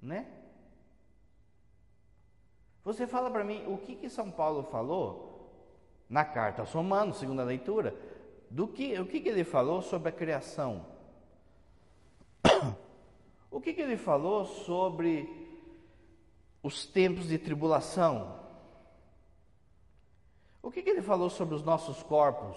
Né? 0.00 0.26
Você 2.84 3.06
fala 3.06 3.30
para 3.30 3.44
mim 3.44 3.64
o 3.66 3.78
que 3.78 3.94
que 3.94 4.08
São 4.08 4.30
Paulo 4.30 4.64
falou 4.64 5.30
na 6.08 6.24
carta 6.24 6.62
aos 6.62 6.72
Romanos, 6.72 7.18
segunda 7.18 7.44
leitura, 7.44 7.94
do 8.50 8.66
que 8.66 8.98
o 8.98 9.06
que 9.06 9.20
que 9.20 9.28
ele 9.28 9.44
falou 9.44 9.80
sobre 9.80 10.08
a 10.08 10.12
criação? 10.12 10.86
O 13.50 13.60
que 13.60 13.74
que 13.74 13.82
ele 13.82 13.98
falou 13.98 14.46
sobre 14.46 15.28
os 16.62 16.86
tempos 16.86 17.28
de 17.28 17.36
tribulação? 17.38 18.40
O 20.62 20.70
que, 20.70 20.82
que 20.82 20.88
ele 20.88 21.02
falou 21.02 21.28
sobre 21.28 21.54
os 21.54 21.62
nossos 21.62 22.02
corpos? 22.02 22.56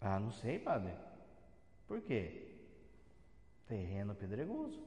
Ah, 0.00 0.18
não 0.18 0.32
sei, 0.32 0.58
padre. 0.58 0.92
Por 1.88 2.00
quê? 2.02 2.46
Terreno 3.66 4.14
pedregoso. 4.14 4.80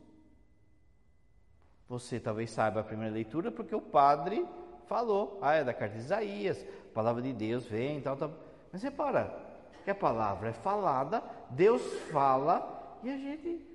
Você 1.90 2.18
talvez 2.20 2.50
saiba 2.52 2.80
a 2.80 2.84
primeira 2.84 3.14
leitura 3.14 3.52
porque 3.52 3.76
o 3.76 3.82
padre 3.82 4.48
falou. 4.88 5.38
Ah, 5.42 5.56
é 5.56 5.64
da 5.64 5.74
carta 5.74 5.96
de 5.96 6.02
Isaías, 6.02 6.66
a 6.90 6.94
palavra 6.94 7.22
de 7.22 7.34
Deus 7.34 7.66
vem 7.66 8.00
tal, 8.00 8.16
tal. 8.16 8.32
Mas 8.72 8.82
repara, 8.82 9.36
que 9.84 9.92
a 9.92 9.96
palavra 9.96 10.50
é 10.50 10.54
falada, 10.54 11.22
Deus 11.50 11.82
fala 12.12 13.00
e 13.04 13.10
a 13.10 13.18
gente 13.18 13.68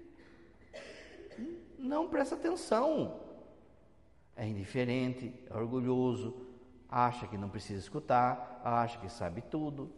não 1.78 2.08
presta 2.08 2.34
atenção 2.34 3.26
é 4.36 4.46
indiferente, 4.46 5.32
é 5.48 5.56
orgulhoso, 5.56 6.36
acha 6.88 7.26
que 7.26 7.38
não 7.38 7.48
precisa 7.48 7.80
escutar, 7.80 8.60
acha 8.62 8.98
que 8.98 9.08
sabe 9.08 9.40
tudo. 9.40 9.90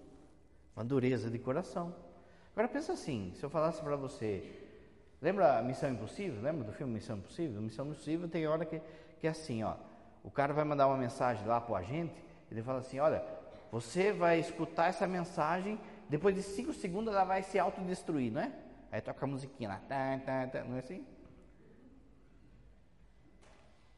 Uma 0.77 0.85
dureza 0.85 1.29
de 1.29 1.41
coração. 1.41 1.93
Agora 2.59 2.73
pensa 2.73 2.93
assim, 2.93 3.33
se 3.37 3.45
eu 3.45 3.49
falasse 3.49 3.81
para 3.81 3.95
você, 3.95 4.43
lembra 5.23 5.63
Missão 5.63 5.93
Impossível? 5.93 6.43
Lembra 6.43 6.65
do 6.65 6.73
filme 6.73 6.95
Missão 6.95 7.17
Impossível? 7.17 7.63
Missão 7.63 7.87
Impossível 7.87 8.29
tem 8.29 8.49
hora 8.49 8.65
que, 8.65 8.83
que 9.21 9.29
é 9.29 9.31
assim, 9.31 9.63
ó. 9.63 9.77
O 10.25 10.31
cara 10.33 10.53
vai 10.53 10.65
mandar 10.65 10.89
uma 10.89 10.97
mensagem 10.97 11.47
lá 11.47 11.61
para 11.61 11.73
o 11.73 11.77
agente, 11.77 12.21
ele 12.51 12.61
fala 12.61 12.81
assim, 12.81 12.99
olha, 12.99 13.25
você 13.71 14.11
vai 14.11 14.41
escutar 14.41 14.89
essa 14.89 15.07
mensagem, 15.07 15.79
depois 16.09 16.35
de 16.35 16.43
cinco 16.43 16.73
segundos 16.73 17.15
ela 17.15 17.23
vai 17.23 17.45
se 17.45 17.61
autodestruir, 17.61 18.33
não 18.33 18.41
é? 18.41 18.53
Aí 18.91 19.01
toca 19.01 19.25
a 19.25 19.29
musiquinha 19.29 19.69
lá, 19.69 19.81
tá, 19.89 20.19
tá, 20.27 20.47
tá, 20.49 20.65
não 20.65 20.75
é 20.75 20.81
assim? 20.81 21.07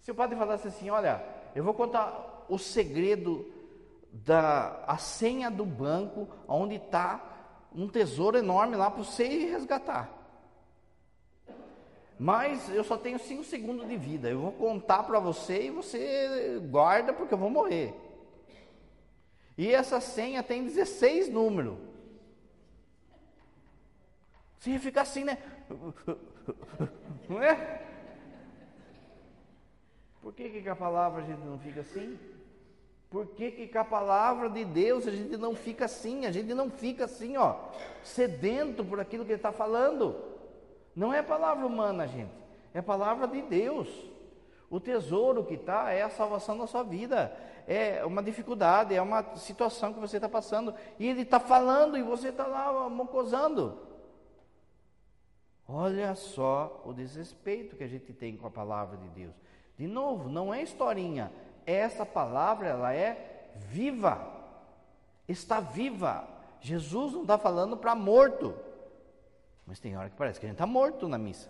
Se 0.03 0.11
o 0.11 0.15
padre 0.15 0.37
falasse 0.37 0.69
assim, 0.69 0.91
olha, 0.91 1.25
eu 1.55 1.65
vou 1.65 1.73
contar 1.73 2.45
o 2.47 2.59
segredo 2.59 3.51
da 4.13 4.85
a 4.87 4.99
senha 4.99 5.51
do 5.51 5.65
banco, 5.65 6.29
onde 6.47 6.75
está 6.75 7.30
um 7.75 7.89
tesouro 7.89 8.39
enorme 8.39 8.77
lá 8.77 8.91
para 8.91 9.03
você 9.03 9.27
ir 9.27 9.51
resgatar. 9.51 10.11
Mas 12.19 12.69
eu 12.69 12.85
só 12.85 12.99
tenho 12.99 13.19
cinco 13.19 13.45
segundos 13.45 13.89
de 13.89 13.97
vida. 13.97 14.29
Eu 14.29 14.41
vou 14.41 14.53
contar 14.53 15.05
para 15.05 15.19
você 15.19 15.65
e 15.65 15.71
você 15.71 16.61
guarda 16.71 17.13
porque 17.13 17.33
eu 17.33 17.39
vou 17.39 17.49
morrer. 17.49 17.95
E 19.57 19.73
essa 19.73 20.01
senha 20.01 20.43
tem 20.43 20.65
16 20.65 21.31
números. 21.31 21.79
Você 24.59 24.79
ficar 24.79 25.03
assim, 25.03 25.25
né? 25.25 25.39
Não 27.29 27.43
é? 27.43 27.87
Por 30.21 30.35
que, 30.35 30.51
que 30.51 30.69
a 30.69 30.77
palavra 30.77 31.23
a 31.23 31.27
gente 31.27 31.41
não 31.41 31.59
fica 31.59 31.81
assim? 31.81 32.19
Por 33.11 33.27
que, 33.27 33.51
que 33.51 33.67
com 33.67 33.79
a 33.81 33.85
palavra 33.85 34.49
de 34.49 34.65
Deus 34.65 35.07
a 35.09 35.11
gente 35.11 35.37
não 35.37 35.53
fica 35.53 35.87
assim? 35.87 36.27
A 36.27 36.31
gente 36.31 36.55
não 36.55 36.71
fica 36.71 37.07
assim, 37.07 37.37
ó, 37.37 37.57
sedento 38.05 38.85
por 38.85 39.01
aquilo 39.01 39.25
que 39.25 39.33
ele 39.33 39.39
está 39.39 39.51
falando. 39.51 40.17
Não 40.95 41.13
é 41.13 41.21
palavra 41.21 41.67
humana, 41.67 42.07
gente, 42.07 42.33
é 42.73 42.81
palavra 42.81 43.27
de 43.27 43.43
Deus. 43.43 43.89
O 44.71 44.79
tesouro 44.79 45.45
que 45.45 45.55
está 45.55 45.91
é 45.91 46.03
a 46.03 46.11
salvação 46.11 46.57
da 46.57 46.69
sua 46.69 46.85
vida, 46.85 47.37
é 47.67 48.05
uma 48.05 48.23
dificuldade, 48.23 48.95
é 48.95 49.03
uma 49.03 49.35
situação 49.35 49.93
que 49.93 49.99
você 49.99 50.17
está 50.19 50.29
passando, 50.29 50.73
e 50.97 51.09
ele 51.09 51.23
está 51.23 51.41
falando 51.41 51.99
e 51.99 52.03
você 52.05 52.29
está 52.29 52.47
lá 52.47 52.89
mocosando. 52.89 53.77
Olha 55.67 56.15
só 56.15 56.81
o 56.85 56.93
desrespeito 56.93 57.75
que 57.75 57.83
a 57.83 57.89
gente 57.89 58.13
tem 58.13 58.37
com 58.37 58.47
a 58.47 58.51
palavra 58.51 58.97
de 58.97 59.09
Deus. 59.09 59.35
De 59.77 59.89
novo, 59.89 60.29
não 60.29 60.55
é 60.55 60.63
historinha. 60.63 61.33
Essa 61.67 62.05
palavra 62.05 62.69
ela 62.69 62.95
é 62.95 63.51
viva. 63.57 64.27
Está 65.29 65.61
viva. 65.61 66.29
Jesus 66.61 67.13
não 67.13 67.23
está 67.23 67.39
falando 67.39 67.77
para 67.77 67.95
morto. 67.95 68.55
Mas 69.67 69.79
tem 69.79 69.97
hora 69.97 70.11
que 70.11 70.17
parece 70.17 70.41
que 70.41 70.47
a 70.47 70.49
gente 70.49 70.57
está 70.57 70.67
morto 70.67 71.09
na 71.09 71.19
missa. 71.19 71.49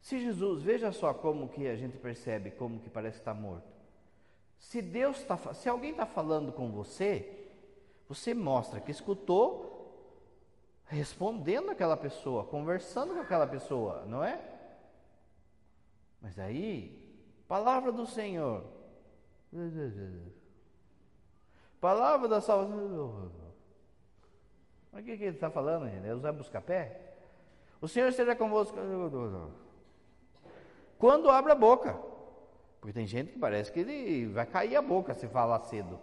Se 0.00 0.20
Jesus, 0.20 0.62
veja 0.62 0.92
só 0.92 1.12
como 1.12 1.48
que 1.48 1.66
a 1.66 1.76
gente 1.76 1.98
percebe 1.98 2.52
como 2.52 2.78
que 2.78 2.88
parece 2.88 3.18
estar 3.18 3.34
morto. 3.34 3.66
Se 4.58 4.80
Deus 4.80 5.18
está, 5.18 5.36
se 5.52 5.68
alguém 5.68 5.90
está 5.90 6.06
falando 6.06 6.52
com 6.52 6.70
você, 6.70 7.48
você 8.08 8.32
mostra 8.32 8.80
que 8.80 8.90
escutou 8.90 9.66
respondendo 10.86 11.70
aquela 11.70 11.96
pessoa, 11.96 12.44
conversando 12.44 13.14
com 13.14 13.20
aquela 13.20 13.46
pessoa, 13.46 14.04
não 14.06 14.22
é? 14.22 14.40
Mas 16.20 16.38
aí, 16.38 16.96
palavra 17.46 17.92
do 17.92 18.06
Senhor. 18.06 18.64
Palavra 21.80 22.28
da 22.28 22.40
salvação. 22.40 23.30
Mas 24.92 25.02
o 25.02 25.04
que, 25.04 25.16
que 25.16 25.24
ele 25.24 25.36
está 25.36 25.50
falando, 25.50 25.88
gente? 25.88 26.06
É 26.06 26.14
usar 26.14 26.32
busca-pé? 26.32 27.14
O 27.80 27.88
Senhor 27.88 28.08
esteja 28.08 28.34
convosco. 28.34 28.76
Quando 30.98 31.30
abre 31.30 31.52
a 31.52 31.54
boca. 31.54 31.98
Porque 32.80 32.92
tem 32.92 33.06
gente 33.06 33.32
que 33.32 33.38
parece 33.38 33.70
que 33.70 33.80
ele 33.80 34.26
vai 34.26 34.46
cair 34.46 34.76
a 34.76 34.82
boca 34.82 35.12
se 35.14 35.26
falar 35.28 35.60
cedo. 35.60 35.98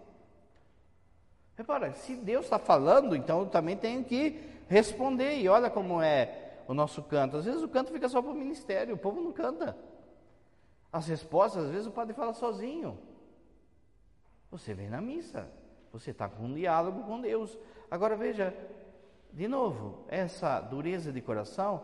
Repara, 1.55 1.93
se 1.93 2.15
Deus 2.15 2.45
está 2.45 2.57
falando, 2.57 3.15
então 3.15 3.41
eu 3.41 3.45
também 3.47 3.77
tenho 3.77 4.03
que 4.03 4.39
responder. 4.67 5.37
E 5.37 5.47
olha 5.47 5.69
como 5.69 6.01
é 6.01 6.61
o 6.67 6.73
nosso 6.73 7.01
canto. 7.03 7.37
Às 7.37 7.45
vezes 7.45 7.61
o 7.61 7.69
canto 7.69 7.91
fica 7.91 8.09
só 8.09 8.21
para 8.21 8.31
o 8.31 8.35
ministério, 8.35 8.95
o 8.95 8.97
povo 8.97 9.21
não 9.21 9.31
canta. 9.31 9.77
As 10.93 11.07
respostas, 11.07 11.65
às 11.65 11.71
vezes 11.71 11.87
o 11.87 11.91
padre 11.91 12.13
fala 12.13 12.33
sozinho. 12.33 12.99
Você 14.51 14.75
vem 14.75 14.87
na 14.87 15.01
missa, 15.01 15.49
você 15.91 16.11
está 16.11 16.29
com 16.29 16.43
um 16.43 16.53
diálogo 16.53 17.03
com 17.03 17.19
Deus. 17.19 17.57
Agora 17.89 18.15
veja, 18.15 18.55
de 19.33 19.47
novo, 19.47 20.05
essa 20.07 20.61
dureza 20.61 21.11
de 21.11 21.19
coração 21.19 21.83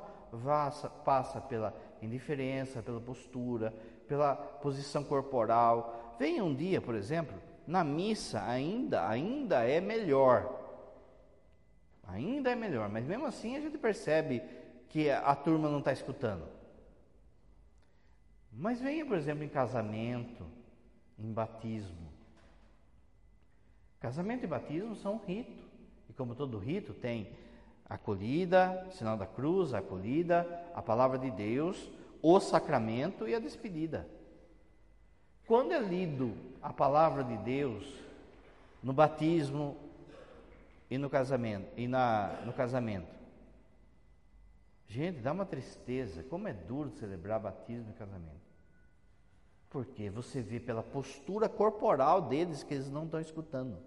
passa 1.03 1.41
pela 1.41 1.73
indiferença, 1.99 2.83
pela 2.83 3.01
postura, 3.01 3.73
pela 4.07 4.35
posição 4.35 5.03
corporal. 5.03 6.15
Vem 6.19 6.39
um 6.39 6.53
dia, 6.53 6.79
por 6.79 6.93
exemplo, 6.93 7.35
na 7.65 7.83
missa 7.83 8.43
ainda, 8.43 9.07
ainda 9.07 9.67
é 9.67 9.81
melhor. 9.81 10.59
Ainda 12.07 12.51
é 12.51 12.55
melhor, 12.55 12.89
mas 12.89 13.05
mesmo 13.05 13.25
assim 13.25 13.55
a 13.55 13.59
gente 13.59 13.77
percebe 13.77 14.43
que 14.87 15.09
a, 15.09 15.35
turma 15.35 15.69
não 15.69 15.79
está 15.79 15.91
escutando. 15.91 16.58
Mas 18.51 18.81
venha, 18.81 19.05
por 19.05 19.17
exemplo, 19.17 19.43
em 19.43 19.49
casamento, 19.49 20.45
em 21.17 21.31
batismo. 21.31 22.09
Casamento 23.99 24.43
e 24.43 24.47
batismo 24.47 24.95
são 24.95 25.15
um 25.15 25.25
rito. 25.25 25.67
E 26.09 26.13
como 26.13 26.35
todo 26.35 26.57
rito, 26.57 26.93
tem 26.93 27.31
acolhida, 27.85 28.87
sinal 28.91 29.17
da 29.17 29.25
cruz, 29.25 29.73
a 29.73 29.79
acolhida, 29.79 30.47
a 30.73 30.81
palavra 30.81 31.17
de 31.17 31.31
Deus, 31.31 31.89
o 32.21 32.39
sacramento 32.39 33.27
e 33.27 33.35
a 33.35 33.39
despedida. 33.39 34.07
Quando 35.47 35.71
é 35.71 35.79
lido 35.79 36.33
a 36.61 36.71
palavra 36.71 37.23
de 37.23 37.35
Deus 37.37 37.83
no 38.83 38.93
batismo 38.93 39.75
e 40.89 40.97
no 40.97 41.09
casamento, 41.09 41.67
e 41.75 41.87
na, 41.87 42.41
no 42.45 42.53
casamento, 42.53 43.18
gente, 44.89 45.21
dá 45.21 45.31
uma 45.31 45.45
tristeza, 45.45 46.21
como 46.23 46.49
é 46.49 46.53
duro 46.53 46.89
celebrar 46.89 47.39
batismo 47.39 47.91
e 47.91 47.93
casamento. 47.93 48.49
Porque 49.69 50.09
você 50.09 50.41
vê 50.41 50.59
pela 50.59 50.83
postura 50.83 51.47
corporal 51.47 52.23
deles 52.23 52.63
que 52.63 52.73
eles 52.73 52.89
não 52.89 53.05
estão 53.05 53.21
escutando. 53.21 53.77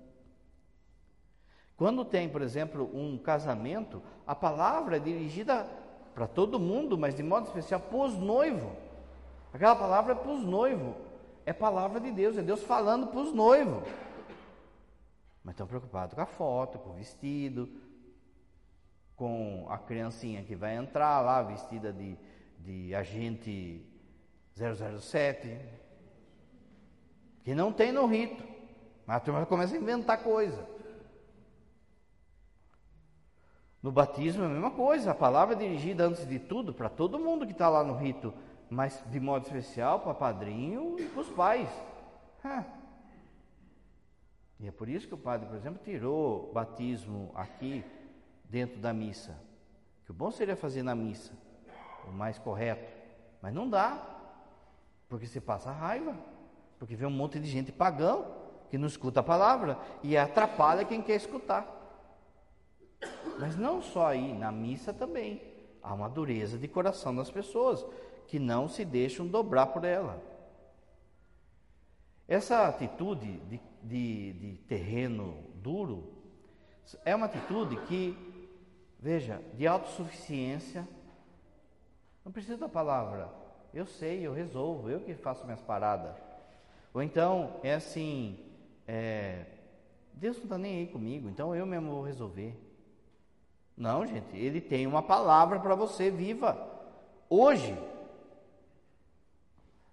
Quando 1.77 2.05
tem, 2.05 2.27
por 2.27 2.41
exemplo, 2.41 2.89
um 2.95 3.19
casamento, 3.19 4.03
a 4.27 4.35
palavra 4.35 4.97
é 4.97 5.01
dirigida 5.01 5.65
para 6.15 6.27
todo 6.27 6.59
mundo, 6.59 6.97
mas 6.97 7.15
de 7.15 7.23
modo 7.23 7.49
especial 7.49 7.81
para 7.81 7.99
os 7.99 8.17
noivos. 8.17 8.73
Aquela 9.53 9.77
palavra 9.77 10.13
é 10.13 10.17
para 10.17 10.33
os 10.33 10.43
noivos 10.43 10.95
é 11.45 11.53
palavra 11.53 12.01
de 12.01 12.11
Deus, 12.11 12.37
é 12.39 12.43
Deus 12.43 12.63
falando 12.63 13.09
para 13.09 13.21
os 13.21 13.33
noivos. 13.33 13.83
Mas 15.43 15.55
estão 15.55 15.67
preocupados 15.67 16.15
com 16.15 16.21
a 16.21 16.27
foto, 16.27 16.79
com 16.79 16.91
o 16.91 16.95
vestido, 16.95 17.69
com 19.23 19.69
a 19.69 19.79
criancinha 19.79 20.43
que 20.43 20.57
vai 20.57 20.75
entrar 20.75 21.21
lá 21.21 21.41
vestida 21.43 21.93
de, 21.93 22.19
de 22.59 22.93
agente 22.93 23.87
007, 24.57 25.61
que 27.45 27.55
não 27.55 27.73
tem 27.73 27.93
no 27.93 28.05
rito, 28.05 28.43
mas 29.07 29.19
a 29.19 29.21
turma 29.21 29.47
começa 29.47 29.77
a 29.77 29.79
inventar 29.79 30.25
coisa. 30.25 30.67
No 33.81 33.93
batismo 33.93 34.43
é 34.43 34.47
a 34.47 34.49
mesma 34.49 34.73
coisa, 34.73 35.13
a 35.13 35.15
palavra 35.15 35.55
é 35.55 35.59
dirigida 35.59 36.03
antes 36.03 36.27
de 36.27 36.41
tudo 36.41 36.75
para 36.75 36.89
todo 36.89 37.17
mundo 37.17 37.47
que 37.47 37.53
está 37.53 37.69
lá 37.69 37.85
no 37.85 37.97
rito 37.97 38.35
mas 38.69 39.05
de 39.09 39.21
modo 39.21 39.45
especial 39.45 40.01
para 40.01 40.15
padrinho 40.15 40.99
e 40.99 41.05
para 41.05 41.21
os 41.21 41.29
pais. 41.29 41.69
E 44.59 44.67
é 44.67 44.73
por 44.73 44.89
isso 44.89 45.07
que 45.07 45.13
o 45.15 45.19
padre, 45.19 45.47
por 45.47 45.57
exemplo, 45.57 45.81
tirou 45.85 46.51
batismo 46.55 47.31
aqui 47.35 47.85
dentro 48.53 48.79
da 48.79 48.93
missa. 48.93 49.35
Que 50.05 50.11
o 50.11 50.15
bom 50.15 50.31
seria 50.31 50.55
fazer 50.55 50.83
na 50.83 50.95
missa, 50.95 51.33
o 52.07 52.13
mais 52.13 52.39
correto, 52.39 52.93
mas 53.41 53.55
não 53.55 53.67
dá, 53.67 53.99
porque 55.09 55.27
se 55.27 55.41
passa 55.41 55.73
raiva, 55.73 56.15
porque 56.79 56.95
vê 56.95 57.07
um 57.07 57.11
monte 57.11 57.41
de 57.41 57.49
gente 57.49 57.73
pagão 57.73 58.43
que 58.69 58.77
não 58.77 58.87
escuta 58.87 59.21
a 59.21 59.23
palavra 59.23 59.79
e 60.03 60.19
atrapalha 60.19 60.85
quem 60.85 61.01
quer 61.01 61.17
escutar. 61.17 61.67
Mas 63.41 63.57
não 63.57 63.81
só 63.81 64.09
aí, 64.09 64.35
na 64.35 64.53
missa 64.53 64.93
também. 64.93 65.41
Há 65.83 65.95
uma 65.95 66.09
dureza 66.09 66.59
de 66.59 66.69
coração 66.69 67.15
das 67.15 67.31
pessoas 67.31 67.85
que 68.29 68.39
não 68.39 68.69
se 68.69 68.85
deixam 68.85 69.27
dobrar 69.27 69.67
por 69.69 69.85
ela. 69.85 70.23
Essa 72.29 72.69
atitude 72.69 73.39
de, 73.49 73.61
de, 73.83 74.33
de 74.35 74.59
terreno 74.69 75.43
duro 75.57 76.23
é 77.05 77.15
uma 77.15 77.27
atitude 77.27 77.77
que, 77.87 78.17
veja, 79.03 79.43
de 79.55 79.67
autossuficiência, 79.67 80.87
não 82.25 82.31
precisa 82.31 82.57
da 82.57 82.69
palavra, 82.69 83.29
eu 83.75 83.85
sei, 83.85 84.25
eu 84.25 84.33
resolvo, 84.33 84.89
eu 84.89 85.01
que 85.01 85.13
faço 85.15 85.45
minhas 85.45 85.61
paradas. 85.61 86.15
Ou 86.95 87.03
então 87.03 87.59
é 87.65 87.75
assim, 87.75 88.39
é, 88.87 89.45
Deus 90.15 90.37
não 90.37 90.45
está 90.45 90.57
nem 90.57 90.79
aí 90.79 90.87
comigo, 90.87 91.29
então 91.29 91.53
eu 91.53 91.67
mesmo 91.67 91.91
vou 91.91 92.03
resolver. 92.05 92.55
Não, 93.77 94.07
gente, 94.07 94.37
Ele 94.37 94.61
tem 94.61 94.87
uma 94.87 95.03
palavra 95.03 95.59
para 95.59 95.75
você 95.75 96.09
viva. 96.09 96.71
Hoje, 97.29 97.77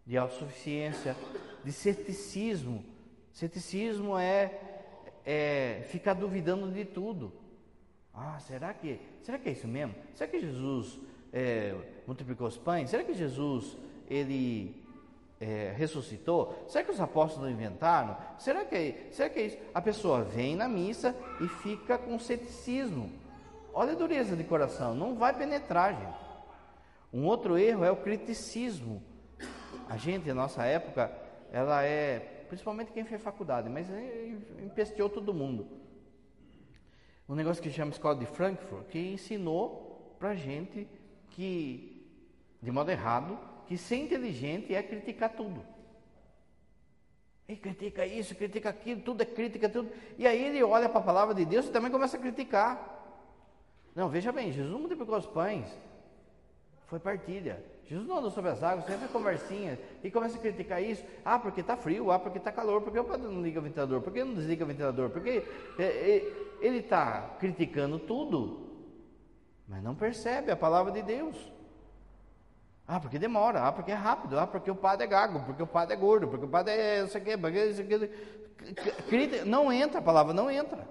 de 0.05 0.17
autossuficiência, 0.17 1.15
de 1.63 1.71
ceticismo. 1.71 2.85
Ceticismo 3.31 4.17
é, 4.19 4.59
é 5.25 5.87
ficar 5.89 6.13
duvidando 6.13 6.71
de 6.71 6.85
tudo. 6.85 7.33
Ah, 8.13 8.39
será 8.39 8.73
que, 8.73 8.99
será 9.21 9.37
que 9.37 9.49
é 9.49 9.51
isso 9.51 9.67
mesmo? 9.67 9.95
Será 10.13 10.29
que 10.29 10.39
Jesus 10.39 10.99
é, 11.31 11.75
multiplicou 12.05 12.47
os 12.47 12.57
pães? 12.57 12.89
Será 12.89 13.03
que 13.03 13.13
Jesus 13.13 13.77
ele 14.09 14.75
é, 15.39 15.73
ressuscitou? 15.77 16.65
Será 16.67 16.83
que 16.83 16.91
os 16.91 16.99
apóstolos 16.99 17.49
inventaram? 17.49 18.17
Será 18.37 18.65
que, 18.65 19.07
será 19.11 19.29
que 19.29 19.39
é 19.39 19.45
isso? 19.45 19.57
A 19.73 19.81
pessoa 19.81 20.23
vem 20.23 20.55
na 20.55 20.67
missa 20.67 21.15
e 21.39 21.47
fica 21.47 21.97
com 21.97 22.19
ceticismo. 22.19 23.11
Olha 23.73 23.93
a 23.93 23.95
dureza 23.95 24.35
de 24.35 24.43
coração, 24.43 24.95
não 24.95 25.15
vai 25.15 25.33
penetrar, 25.37 25.93
gente. 25.93 26.29
Um 27.13 27.25
outro 27.25 27.57
erro 27.57 27.83
é 27.83 27.91
o 27.91 27.97
criticismo. 27.97 29.01
A 29.87 29.97
gente, 29.97 30.31
nossa 30.33 30.63
época, 30.65 31.11
ela 31.51 31.83
é, 31.83 32.19
principalmente 32.47 32.91
quem 32.91 33.03
fez 33.05 33.21
faculdade, 33.21 33.69
mas 33.69 33.87
empesteou 34.63 35.09
todo 35.09 35.33
mundo. 35.33 35.67
Um 37.29 37.35
negócio 37.35 37.61
que 37.61 37.69
chama 37.69 37.91
Escola 37.91 38.15
de 38.15 38.25
Frankfurt, 38.25 38.87
que 38.87 38.97
ensinou 39.13 40.15
pra 40.17 40.33
gente 40.33 40.87
que, 41.29 42.03
de 42.59 42.71
modo 42.71 42.89
errado, 42.89 43.37
que 43.67 43.77
ser 43.77 43.97
inteligente 43.97 44.73
é 44.73 44.81
criticar 44.81 45.35
tudo. 45.35 45.63
E 47.47 47.55
critica 47.55 48.03
isso, 48.03 48.33
critica 48.33 48.69
aquilo, 48.69 49.01
tudo 49.01 49.21
é 49.21 49.25
crítica, 49.25 49.69
tudo. 49.69 49.91
E 50.17 50.25
aí 50.25 50.43
ele 50.43 50.63
olha 50.63 50.89
para 50.89 50.99
a 50.99 51.03
palavra 51.03 51.35
de 51.35 51.45
Deus 51.45 51.67
e 51.67 51.71
também 51.71 51.91
começa 51.91 52.17
a 52.17 52.19
criticar. 52.19 52.97
Não, 53.95 54.09
veja 54.09 54.31
bem, 54.31 54.51
Jesus 54.51 54.79
multiplicou 54.79 55.15
os 55.15 55.27
pães, 55.27 55.67
foi 56.87 56.99
partilha. 56.99 57.63
Jesus 57.89 58.07
não 58.07 58.19
andou 58.19 58.29
sobre 58.29 58.51
as 58.51 58.61
águas, 58.61 58.85
sempre 58.85 59.07
conversinha, 59.07 59.79
e 60.03 60.11
começa 60.11 60.37
a 60.37 60.39
criticar 60.39 60.79
isso. 60.79 61.03
Ah, 61.25 61.39
porque 61.39 61.61
está 61.61 61.75
frio, 61.75 62.11
ah, 62.11 62.19
porque 62.19 62.37
está 62.37 62.51
calor, 62.51 62.83
porque 62.83 62.99
o 62.99 63.03
padre 63.03 63.27
não 63.27 63.41
liga 63.41 63.59
o 63.59 63.63
ventilador, 63.63 63.99
porque 63.99 64.23
não 64.23 64.35
desliga 64.35 64.63
o 64.63 64.67
ventilador, 64.67 65.09
porque 65.09 65.43
ele 66.61 66.77
está 66.77 67.35
criticando 67.39 67.97
tudo, 67.97 68.69
mas 69.67 69.81
não 69.81 69.95
percebe 69.95 70.51
a 70.51 70.55
palavra 70.55 70.91
de 70.91 71.01
Deus. 71.01 71.51
Ah, 72.87 72.99
porque 72.99 73.17
demora, 73.17 73.63
ah, 73.63 73.71
porque 73.71 73.91
é 73.91 73.95
rápido, 73.95 74.39
ah, 74.39 74.45
porque 74.45 74.69
o 74.69 74.75
padre 74.75 75.05
é 75.05 75.07
gago, 75.07 75.43
porque 75.45 75.63
o 75.63 75.67
padre 75.67 75.95
é 75.95 75.97
gordo, 75.97 76.27
porque 76.27 76.45
o 76.45 76.49
padre 76.49 76.73
é 76.73 77.03
isso 77.03 77.17
aqui, 77.17 77.35
porque 77.35 77.65
isso 77.65 77.81
aqui. 77.81 79.45
Não 79.45 79.73
entra 79.73 79.97
a 79.97 80.03
palavra, 80.03 80.31
não 80.31 80.51
entra. 80.51 80.87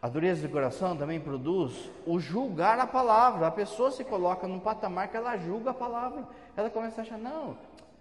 A 0.00 0.08
dureza 0.08 0.46
de 0.46 0.52
coração 0.52 0.96
também 0.96 1.18
produz 1.18 1.90
o 2.06 2.20
julgar 2.20 2.78
a 2.78 2.86
palavra. 2.86 3.46
A 3.46 3.50
pessoa 3.50 3.90
se 3.90 4.04
coloca 4.04 4.46
num 4.46 4.60
patamar 4.60 5.08
que 5.08 5.16
ela 5.16 5.36
julga 5.36 5.70
a 5.70 5.74
palavra. 5.74 6.26
Ela 6.56 6.70
começa 6.70 7.00
a 7.00 7.04
achar, 7.04 7.18
não, 7.18 7.56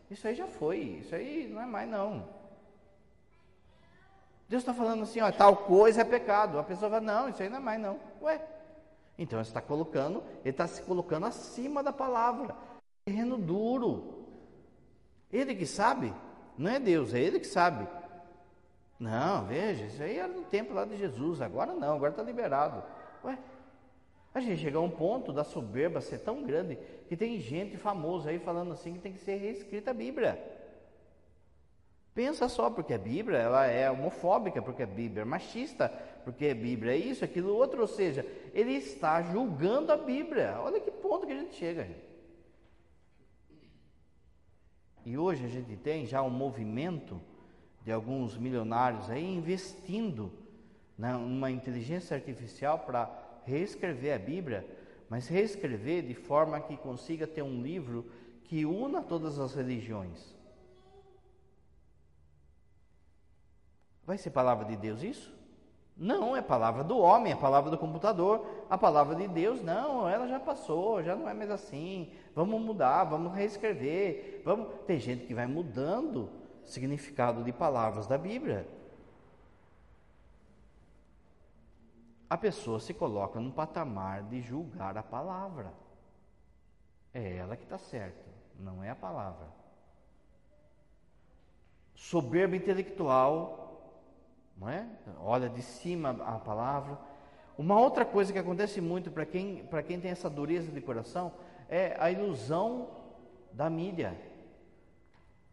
isso 0.10 0.27
aí 0.27 0.36
já 0.36 0.45
foi, 0.45 0.79
isso 0.79 1.15
aí 1.15 1.47
não 1.47 1.62
é 1.62 1.65
mais 1.65 1.89
não. 1.89 2.27
Deus 4.47 4.62
está 4.62 4.73
falando 4.73 5.03
assim, 5.03 5.21
ó, 5.21 5.31
tal 5.31 5.55
coisa 5.55 6.01
é 6.01 6.03
pecado. 6.03 6.60
A 6.60 6.63
pessoa 6.63 6.91
fala, 6.91 7.01
não, 7.01 7.29
isso 7.29 7.41
aí 7.41 7.49
não 7.49 7.58
é 7.58 7.62
mais 7.62 7.81
não. 7.81 7.99
Ué, 8.21 8.39
então 9.17 9.39
ele 9.39 9.47
está 9.47 9.62
colocando, 9.62 10.21
ele 10.41 10.51
está 10.51 10.67
se 10.67 10.81
colocando 10.84 11.25
acima 11.25 11.81
da 11.81 11.91
palavra. 11.91 12.55
Terreno 13.05 13.38
duro. 13.38 14.25
Ele 15.31 15.55
que 15.55 15.65
sabe, 15.65 16.13
não 16.58 16.69
é 16.69 16.79
Deus, 16.79 17.13
é 17.13 17.19
ele 17.19 17.39
que 17.39 17.47
sabe. 17.47 17.88
Não, 18.99 19.45
veja, 19.45 19.86
isso 19.86 20.01
aí 20.01 20.17
era 20.17 20.27
no 20.27 20.43
tempo 20.43 20.73
lá 20.73 20.86
de 20.86 20.95
Jesus, 20.97 21.41
agora 21.41 21.73
não, 21.73 21.95
agora 21.95 22.12
está 22.12 22.23
liberado. 22.23 22.81
Ué, 23.23 23.38
a 24.34 24.39
gente 24.39 24.62
chega 24.62 24.77
a 24.77 24.81
um 24.81 24.89
ponto 24.89 25.34
da 25.34 25.43
soberba 25.43 26.01
ser 26.01 26.19
tão 26.19 26.43
grande 26.43 26.77
que 27.08 27.15
tem 27.15 27.39
gente 27.39 27.77
famosa 27.77 28.29
aí 28.29 28.39
falando 28.39 28.71
assim 28.73 28.93
que 28.93 28.99
tem 28.99 29.13
que 29.13 29.19
ser 29.19 29.36
reescrita 29.36 29.91
a 29.91 29.93
Bíblia. 29.93 30.41
Pensa 32.13 32.47
só, 32.47 32.69
porque 32.69 32.93
a 32.93 32.97
Bíblia 32.97 33.38
ela 33.38 33.65
é 33.65 33.91
homofóbica, 33.91 34.62
porque 34.62 34.84
a 34.84 34.88
Bíblia 34.88 35.23
é 35.23 35.25
machista, 35.25 35.89
porque 36.23 36.47
a 36.47 36.55
Bíblia 36.55 36.93
é 36.93 36.97
isso, 36.97 37.25
aquilo, 37.25 37.53
outro, 37.53 37.81
ou 37.81 37.88
seja, 37.88 38.25
ele 38.53 38.71
está 38.71 39.21
julgando 39.21 39.91
a 39.91 39.97
Bíblia. 39.97 40.58
Olha 40.62 40.79
que 40.79 40.89
ponto 40.89 41.27
que 41.27 41.34
a 41.34 41.38
gente 41.38 41.55
chega. 41.55 41.84
Gente. 41.84 42.05
E 45.05 45.17
hoje 45.17 45.45
a 45.45 45.49
gente 45.49 45.75
tem 45.75 46.05
já 46.05 46.21
um 46.21 46.29
movimento 46.29 47.21
de 47.86 47.91
alguns 47.91 48.36
milionários 48.36 49.12
aí 49.12 49.24
investindo 49.24 50.34
numa 50.98 51.52
inteligência 51.52 52.17
artificial 52.17 52.80
para 52.80 53.08
reescrever 53.45 54.15
a 54.15 54.17
Bíblia, 54.17 54.67
mas 55.08 55.28
reescrever 55.28 56.02
de 56.02 56.15
forma 56.15 56.60
que 56.60 56.76
consiga 56.76 57.28
ter 57.28 57.43
um 57.43 57.62
livro 57.62 58.10
que 58.45 58.65
una 58.65 59.04
todas 59.04 59.38
as 59.38 59.54
religiões. 59.54 60.34
Vai 64.04 64.17
ser 64.17 64.32
palavra 64.32 64.65
de 64.65 64.76
Deus 64.76 65.04
isso? 65.04 65.36
Não, 65.95 66.36
é 66.36 66.41
palavra 66.41 66.84
do 66.84 66.98
homem, 66.98 67.34
é 67.34 67.36
palavra 67.36 67.69
do 67.69 67.78
computador. 67.78 68.65
A 68.69 68.78
palavra 68.78 69.15
de 69.15 69.28
Deus, 69.28 69.62
não, 69.62 70.10
ela 70.10 70.28
já 70.28 70.39
passou, 70.39 71.04
já 71.04 71.15
não 71.15 71.30
é 71.30 71.34
mais 71.34 71.52
assim. 71.52 72.12
Vamos 72.34 72.60
mudar, 72.62 73.04
vamos 73.06 73.34
reescrever. 73.34 74.41
Vamos... 74.43 74.67
Tem 74.86 75.00
gente 75.00 75.26
que 75.26 75.34
vai 75.34 75.48
mudando 75.48 76.30
significado 76.65 77.43
de 77.43 77.51
palavras 77.51 78.08
da 78.08 78.17
Bíblia. 78.17 78.67
A 82.30 82.38
pessoa 82.38 82.80
se 82.80 82.93
coloca 82.93 83.39
num 83.39 83.51
patamar 83.51 84.23
de 84.23 84.41
julgar 84.41 84.97
a 84.97 85.04
palavra. 85.04 85.71
É 87.13 87.38
ela 87.38 87.56
que 87.56 87.63
está 87.63 87.78
certa, 87.78 88.30
não 88.60 88.84
é 88.84 88.89
a 88.89 88.95
palavra. 88.95 89.47
Soberba 91.93 92.56
intelectual 92.56 93.65
não 94.58 94.69
é? 94.69 94.88
Olha 95.19 95.49
de 95.49 95.62
cima 95.62 96.12
a 96.25 96.39
palavra. 96.39 96.97
Uma 97.58 97.80
outra 97.80 98.06
coisa 98.06 98.32
que 98.34 98.39
acontece 98.39 98.82
muito 98.82 99.12
para 99.12 99.25
quem, 99.25 99.67
quem 99.88 99.99
tem 99.99 100.12
essa 100.12 100.30
dureza 100.30 100.71
de 100.71 100.82
coração 100.82 101.34
é 101.69 101.95
a 101.99 102.12
ilusão 102.12 102.89
da 103.51 103.69
mídia. 103.69 104.17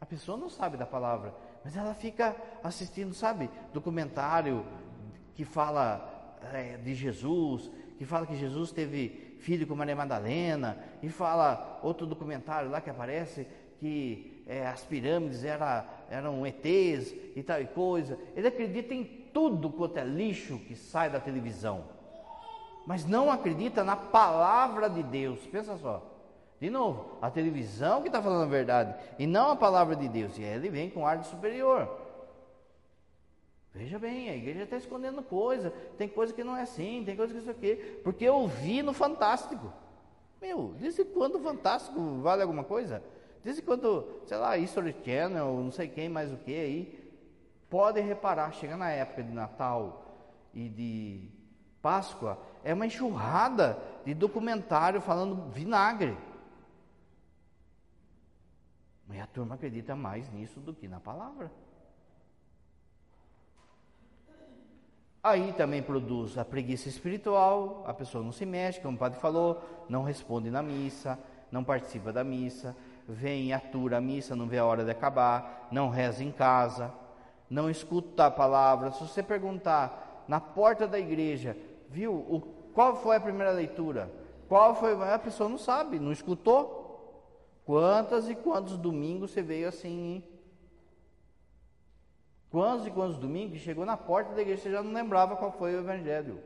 A 0.03 0.05
pessoa 0.05 0.37
não 0.37 0.49
sabe 0.49 0.77
da 0.77 0.85
palavra, 0.85 1.33
mas 1.65 1.77
ela 1.77 1.95
fica 1.95 2.35
assistindo, 2.61 3.15
sabe, 3.15 3.49
documentário 3.73 4.67
que 5.33 5.45
fala 5.45 6.37
é, 6.53 6.77
de 6.77 6.93
Jesus, 6.93 7.71
que 7.97 8.05
fala 8.05 8.27
que 8.27 8.35
Jesus 8.35 8.73
teve 8.73 9.37
filho 9.39 9.65
com 9.65 9.77
Maria 9.77 9.95
Madalena, 9.95 10.77
e 11.01 11.09
fala 11.09 11.79
outro 11.85 12.05
documentário 12.05 12.69
lá 12.69 12.81
que 12.81 12.91
aparece 12.91 13.47
que 13.79 14.43
é, 14.45 14.67
as 14.67 14.83
pirâmides 14.85 15.45
era, 15.45 15.87
eram 16.11 16.45
ETs 16.45 17.15
e 17.37 17.43
tal 17.47 17.63
e 17.63 17.67
coisa. 17.67 18.19
Ele 18.35 18.49
acredita 18.49 18.93
em 18.93 19.05
tudo 19.33 19.71
quanto 19.71 19.99
é 19.99 20.05
lixo 20.05 20.59
que 20.59 20.75
sai 20.75 21.11
da 21.11 21.21
televisão, 21.21 21.85
mas 22.85 23.07
não 23.07 23.31
acredita 23.31 23.85
na 23.85 23.95
palavra 23.95 24.91
de 24.91 25.05
Deus. 25.05 25.47
Pensa 25.47 25.77
só. 25.77 26.12
De 26.63 26.71
novo, 26.71 27.19
a 27.21 27.29
televisão 27.29 28.03
que 28.03 28.07
está 28.07 28.23
falando 28.23 28.45
a 28.45 28.47
verdade 28.47 28.95
e 29.19 29.27
não 29.27 29.51
a 29.51 29.57
palavra 29.57 29.97
de 29.97 30.09
Deus. 30.09 30.39
E 30.39 30.45
ele 30.45 30.69
vem 30.69 30.89
com 30.89 31.05
ar 31.05 31.19
de 31.19 31.27
superior. 31.27 31.91
Veja 33.75 33.99
bem, 33.99 34.31
a 34.31 34.37
igreja 34.37 34.63
está 34.63 34.77
escondendo 34.77 35.25
coisa. 35.25 35.73
Tem 35.99 36.09
coisa 36.09 36.33
que 36.33 36.45
não 36.45 36.57
é 36.57 36.63
assim, 36.63 37.03
tem 37.05 37.17
coisa 37.17 37.33
que 37.35 37.41
isso 37.41 37.51
aqui. 37.51 37.75
Porque 38.05 38.25
eu 38.25 38.47
vi 38.47 38.81
no 38.81 38.93
Fantástico. 38.93 39.73
Meu, 40.41 40.73
desde 40.79 41.05
quando 41.05 41.35
o 41.35 41.41
Fantástico 41.41 41.99
vale 42.21 42.43
alguma 42.43 42.63
coisa? 42.63 43.03
Desde 43.43 43.61
quando, 43.61 44.21
sei 44.25 44.37
lá, 44.37 44.57
History 44.57 44.95
Channel, 45.05 45.61
não 45.65 45.73
sei 45.73 45.89
quem 45.89 46.09
mais 46.09 46.33
o 46.33 46.37
que 46.37 46.55
aí, 46.55 47.13
pode 47.69 48.01
reparar, 48.01 48.53
chega 48.53 48.77
na 48.77 48.89
época 48.89 49.25
de 49.25 49.33
Natal 49.33 50.15
e 50.55 50.69
de 50.69 51.29
Páscoa, 51.83 52.39
é 52.63 52.73
uma 52.73 52.87
enxurrada 52.87 53.77
de 54.05 54.15
documentário 54.15 55.01
falando 55.01 55.51
vinagre. 55.51 56.17
Mas 59.13 59.21
a 59.21 59.27
turma 59.27 59.57
acredita 59.57 59.95
mais 59.95 60.33
nisso 60.33 60.59
do 60.59 60.73
que 60.73 60.89
na 60.89 60.99
palavra. 60.99 61.53
Aí 65.23 65.53
também 65.53 65.83
produz 65.83 66.39
a 66.39 66.47
preguiça 66.47 66.89
espiritual, 66.89 67.85
a 67.87 67.93
pessoa 67.93 68.25
não 68.25 68.33
se 68.33 68.47
mexe, 68.47 68.81
como 68.81 68.97
o 68.97 68.99
padre 68.99 69.21
falou, 69.21 69.63
não 69.87 70.03
responde 70.03 70.51
na 70.51 70.63
missa, 70.63 71.19
não 71.51 71.63
participa 71.63 72.11
da 72.11 72.25
missa, 72.25 72.75
vem 73.07 73.49
e 73.49 73.53
atura 73.53 73.99
a 73.99 74.01
missa, 74.01 74.35
não 74.35 74.49
vê 74.49 74.57
a 74.57 74.65
hora 74.65 74.83
de 74.83 74.91
acabar, 74.91 75.69
não 75.71 75.91
reza 75.91 76.25
em 76.25 76.33
casa, 76.33 76.91
não 77.51 77.69
escuta 77.69 78.25
a 78.25 78.31
palavra. 78.31 78.93
Se 78.93 79.07
você 79.07 79.23
perguntar 79.23 80.25
na 80.27 80.41
porta 80.41 80.89
da 80.89 80.99
igreja, 80.99 81.55
viu, 81.91 82.15
o, 82.15 82.41
qual 82.73 82.97
foi 82.97 83.17
a 83.17 83.21
primeira 83.21 83.53
leitura? 83.53 84.11
Qual 84.49 84.75
foi? 84.75 84.95
A 85.13 85.19
pessoa 85.19 85.51
não 85.51 85.59
sabe, 85.59 85.99
não 85.99 86.13
escutou. 86.13 86.82
Quantas 87.65 88.29
e 88.29 88.35
quantos 88.35 88.77
domingos 88.77 89.31
você 89.31 89.43
veio 89.43 89.69
assim? 89.69 90.15
Hein? 90.15 90.25
Quantos 92.51 92.87
e 92.87 92.91
quantos 92.91 93.17
domingos 93.19 93.61
chegou 93.61 93.87
na 93.87 93.97
porta 93.97 94.35
da 94.35 94.43
igreja 94.43 94.63
você 94.63 94.71
já 94.71 94.83
não 94.83 94.93
lembrava 94.93 95.37
qual 95.37 95.53
foi 95.53 95.75
o 95.75 95.81
evangelho? 95.81 96.43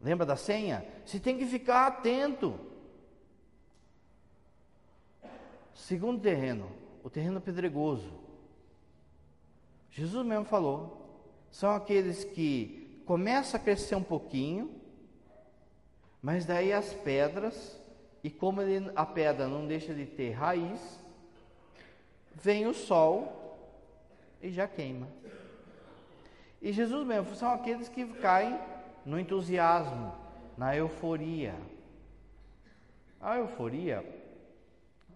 Lembra 0.00 0.26
da 0.26 0.36
senha? 0.36 0.84
Você 1.04 1.20
tem 1.20 1.38
que 1.38 1.46
ficar 1.46 1.86
atento. 1.86 2.58
Segundo 5.74 6.20
terreno, 6.20 6.70
o 7.04 7.10
terreno 7.10 7.40
pedregoso. 7.40 8.12
Jesus 9.90 10.26
mesmo 10.26 10.44
falou, 10.44 11.24
são 11.50 11.70
aqueles 11.70 12.24
que 12.24 13.02
começam 13.06 13.60
a 13.60 13.62
crescer 13.62 13.94
um 13.94 14.02
pouquinho, 14.02 14.74
mas 16.20 16.44
daí 16.44 16.72
as 16.72 16.92
pedras, 16.92 17.80
e 18.26 18.30
como 18.30 18.60
ele, 18.60 18.90
a 18.96 19.06
pedra 19.06 19.46
não 19.46 19.68
deixa 19.68 19.94
de 19.94 20.04
ter 20.04 20.32
raiz, 20.32 21.00
vem 22.34 22.66
o 22.66 22.74
sol 22.74 23.56
e 24.42 24.50
já 24.50 24.66
queima. 24.66 25.06
E 26.60 26.72
Jesus 26.72 27.06
mesmo 27.06 27.36
são 27.36 27.52
aqueles 27.52 27.88
que 27.88 28.04
caem 28.14 28.58
no 29.04 29.16
entusiasmo, 29.16 30.12
na 30.58 30.74
euforia. 30.74 31.54
A 33.20 33.36
euforia 33.36 34.04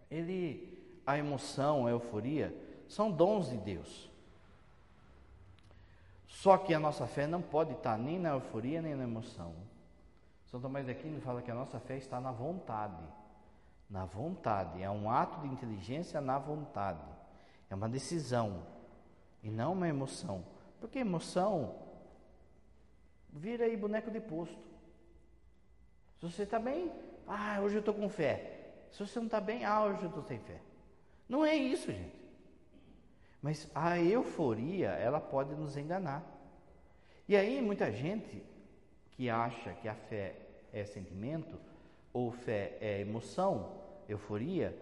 ele, 0.08 0.80
a 1.04 1.18
emoção, 1.18 1.88
a 1.88 1.90
euforia, 1.90 2.54
são 2.88 3.10
dons 3.10 3.50
de 3.50 3.56
Deus. 3.56 4.08
Só 6.28 6.56
que 6.56 6.72
a 6.72 6.78
nossa 6.78 7.08
fé 7.08 7.26
não 7.26 7.42
pode 7.42 7.72
estar 7.72 7.98
nem 7.98 8.20
na 8.20 8.28
euforia 8.28 8.80
nem 8.80 8.94
na 8.94 9.02
emoção. 9.02 9.52
São 10.50 10.60
Tomás 10.60 10.84
de 10.84 10.90
Aquino 10.90 11.20
fala 11.20 11.40
que 11.40 11.50
a 11.50 11.54
nossa 11.54 11.78
fé 11.78 11.96
está 11.96 12.20
na 12.20 12.32
vontade. 12.32 13.02
Na 13.88 14.04
vontade, 14.04 14.82
é 14.82 14.90
um 14.90 15.08
ato 15.08 15.40
de 15.40 15.48
inteligência 15.48 16.20
na 16.20 16.38
vontade. 16.38 17.04
É 17.68 17.74
uma 17.74 17.88
decisão 17.88 18.66
e 19.42 19.50
não 19.50 19.72
uma 19.72 19.88
emoção. 19.88 20.44
Porque 20.80 20.98
emoção 20.98 21.76
vira 23.32 23.64
aí 23.64 23.76
boneco 23.76 24.10
de 24.10 24.20
posto. 24.20 24.58
Se 26.18 26.30
você 26.30 26.42
está 26.42 26.58
bem, 26.58 26.92
ah, 27.28 27.60
hoje 27.62 27.76
eu 27.76 27.80
estou 27.80 27.94
com 27.94 28.08
fé. 28.08 28.72
Se 28.90 29.06
você 29.06 29.20
não 29.20 29.26
está 29.26 29.40
bem, 29.40 29.64
ah, 29.64 29.84
hoje 29.84 30.02
eu 30.02 30.08
estou 30.08 30.22
sem 30.24 30.38
fé. 30.40 30.60
Não 31.28 31.44
é 31.44 31.54
isso, 31.54 31.92
gente. 31.92 32.20
Mas 33.40 33.70
a 33.72 33.98
euforia, 34.00 34.90
ela 34.90 35.20
pode 35.20 35.54
nos 35.54 35.76
enganar. 35.76 36.24
E 37.28 37.36
aí, 37.36 37.62
muita 37.62 37.90
gente 37.92 38.49
que 39.20 39.28
acha 39.28 39.74
que 39.74 39.86
a 39.86 39.94
fé 39.94 40.34
é 40.72 40.82
sentimento, 40.82 41.60
ou 42.10 42.32
fé 42.32 42.78
é 42.80 43.02
emoção, 43.02 43.70
euforia, 44.08 44.74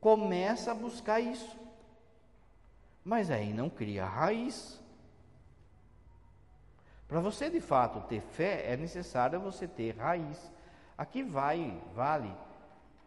começa 0.00 0.70
a 0.70 0.74
buscar 0.74 1.20
isso. 1.20 1.54
Mas 3.04 3.30
aí 3.30 3.52
não 3.52 3.68
cria 3.68 4.06
raiz. 4.06 4.80
Para 7.06 7.20
você 7.20 7.50
de 7.50 7.60
fato 7.60 8.08
ter 8.08 8.22
fé, 8.22 8.72
é 8.72 8.74
necessário 8.74 9.38
você 9.38 9.68
ter 9.68 9.98
raiz. 9.98 10.50
Aqui 10.96 11.22
vai, 11.22 11.78
vale 11.94 12.34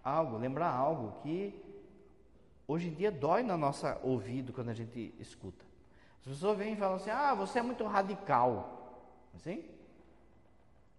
algo, 0.04 0.38
lembrar 0.38 0.70
algo 0.70 1.20
que 1.24 1.60
hoje 2.68 2.90
em 2.90 2.94
dia 2.94 3.12
dói 3.12 3.42
no 3.42 3.58
nosso 3.58 3.88
ouvido 4.04 4.54
quando 4.54 4.70
a 4.70 4.76
gente 4.76 5.12
escuta. 5.18 5.66
As 6.22 6.28
pessoas 6.28 6.56
vêm 6.56 6.74
e 6.74 6.78
falam 6.78 6.98
assim: 6.98 7.10
ah, 7.10 7.34
você 7.34 7.58
é 7.58 7.64
muito 7.64 7.84
radical. 7.84 9.02
Assim? 9.36 9.76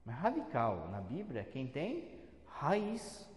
Mas 0.08 0.16
radical 0.16 0.88
na 0.90 1.02
Bíblia, 1.02 1.44
quem 1.44 1.66
tem 1.66 2.08
raiz. 2.46 3.28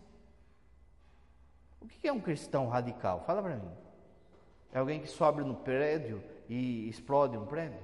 O 1.81 1.87
que 1.87 2.07
é 2.07 2.13
um 2.13 2.19
cristão 2.21 2.69
radical? 2.69 3.23
Fala 3.27 3.41
para 3.41 3.57
mim. 3.57 3.71
É 4.71 4.79
alguém 4.79 5.01
que 5.01 5.07
sobe 5.07 5.43
no 5.43 5.53
prédio 5.53 6.23
e 6.47 6.87
explode 6.87 7.37
um 7.37 7.45
prédio? 7.45 7.81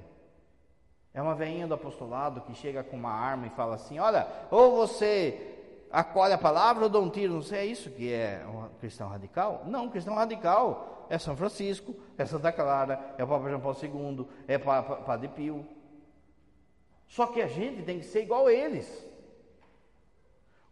É 1.13 1.21
uma 1.21 1.36
veinha 1.36 1.67
do 1.67 1.73
apostolado 1.73 2.39
que 2.41 2.56
chega 2.56 2.82
com 2.82 2.95
uma 2.95 3.12
arma 3.12 3.47
e 3.47 3.50
fala 3.50 3.76
assim: 3.76 4.00
Olha, 4.00 4.26
ou 4.50 4.78
você 4.78 5.86
acolhe 5.91 6.32
a 6.32 6.38
palavra 6.38 6.86
ou 6.86 6.89
dá 6.89 7.00
um 7.00 7.10
tiro. 7.10 7.34
Não 7.34 7.41
sei, 7.41 7.60
é 7.60 7.65
isso 7.65 7.89
que 7.89 8.13
é 8.13 8.45
um 8.47 8.69
cristão 8.80 9.10
radical? 9.10 9.63
Não, 9.65 9.89
cristão 9.89 10.15
radical 10.15 11.06
é 11.10 11.17
São 11.17 11.36
Francisco, 11.36 11.93
é 12.17 12.26
Santa 12.26 12.54
Clara, 12.54 13.15
é 13.17 13.23
o 13.23 13.28
Papa 13.28 13.50
João 13.50 13.60
Paulo 13.60 13.78
II, 13.82 14.28
é 14.47 14.58
Padre 14.58 15.28
Pio. 15.28 15.65
Só 17.08 17.28
que 17.28 17.41
a 17.41 17.48
gente 17.48 17.84
tem 17.84 18.00
que 18.00 18.06
ser 18.06 18.24
igual 18.24 18.48
a 18.48 18.54
eles. 18.54 19.06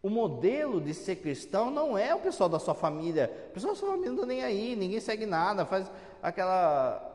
O 0.02 0.10
modelo 0.10 0.80
de 0.80 0.94
ser 0.94 1.16
cristão 1.16 1.70
não 1.70 1.98
é 1.98 2.14
o 2.14 2.20
pessoal 2.20 2.48
da 2.48 2.58
sua 2.58 2.74
família. 2.74 3.48
O 3.50 3.54
pessoal 3.54 3.72
da 3.72 3.80
sua 3.80 3.90
família 3.90 4.10
não 4.10 4.16
está 4.16 4.26
nem 4.26 4.44
aí, 4.44 4.76
ninguém 4.76 5.00
segue 5.00 5.26
nada, 5.26 5.66
faz 5.66 5.90
aquela 6.22 7.12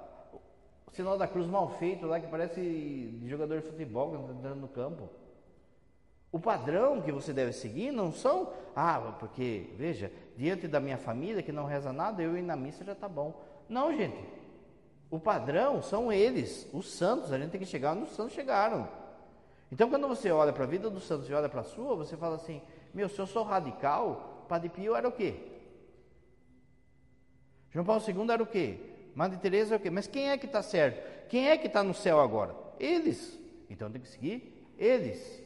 sinal 0.92 1.18
da 1.18 1.28
cruz 1.28 1.48
mal 1.48 1.70
feito 1.78 2.06
lá 2.06 2.20
que 2.20 2.28
parece 2.28 3.18
jogador 3.26 3.62
de 3.62 3.68
futebol 3.68 4.30
entrando 4.30 4.60
no 4.60 4.68
campo. 4.68 5.10
O 6.32 6.40
padrão 6.40 7.02
que 7.02 7.12
você 7.12 7.34
deve 7.34 7.52
seguir 7.54 7.92
não 7.92 8.12
são, 8.12 8.52
ah, 8.76 9.16
porque, 9.20 9.70
veja, 9.78 10.12
diante 10.38 10.68
da 10.68 10.80
minha 10.80 10.98
família 10.98 11.44
que 11.44 11.52
não 11.52 11.66
reza 11.66 11.92
nada, 11.92 12.22
eu 12.22 12.38
ir 12.38 12.42
na 12.42 12.56
missa 12.56 12.84
já 12.84 12.94
está 12.94 13.08
bom. 13.08 13.42
Não, 13.68 13.96
gente. 13.96 14.24
O 15.10 15.20
padrão 15.20 15.82
são 15.82 16.12
eles, 16.12 16.70
os 16.74 16.90
santos. 16.90 17.34
A 17.34 17.38
gente 17.38 17.52
tem 17.52 17.60
que 17.60 17.66
chegar 17.66 17.94
onde 17.94 18.04
os 18.04 18.16
santos 18.16 18.34
chegaram. 18.34 18.88
Então, 19.72 19.90
quando 19.90 20.08
você 20.08 20.30
olha 20.32 20.52
para 20.52 20.66
a 20.66 20.68
vida 20.68 20.90
dos 20.90 21.06
santos 21.06 21.30
e 21.30 21.34
olha 21.34 21.48
para 21.48 21.62
a 21.62 21.64
sua, 21.64 21.96
você 21.96 22.18
fala 22.18 22.36
assim: 22.36 22.62
meu, 22.94 23.08
se 23.08 23.18
eu 23.20 23.26
sou 23.26 23.44
radical, 23.44 24.46
Padre 24.50 24.70
Pio 24.70 24.96
era 24.96 25.08
o 25.08 25.12
quê? 25.12 25.36
João 27.72 27.86
Paulo 27.86 28.04
II 28.06 28.32
era 28.32 28.44
o 28.44 28.46
quê? 28.46 28.80
Madre 29.16 29.38
Teresa 29.38 29.76
é 29.76 29.78
o 29.78 29.80
quê? 29.80 29.90
Mas 29.90 30.08
quem 30.08 30.30
é 30.30 30.38
que 30.38 30.46
está 30.46 30.62
certo? 30.62 31.28
Quem 31.30 31.50
é 31.50 31.58
que 31.58 31.68
está 31.68 31.84
no 31.84 31.94
céu 31.94 32.20
agora? 32.20 32.54
Eles. 32.80 33.40
Então 33.70 33.90
tem 33.90 34.02
que 34.02 34.10
seguir 34.10 34.62
eles. 34.78 35.42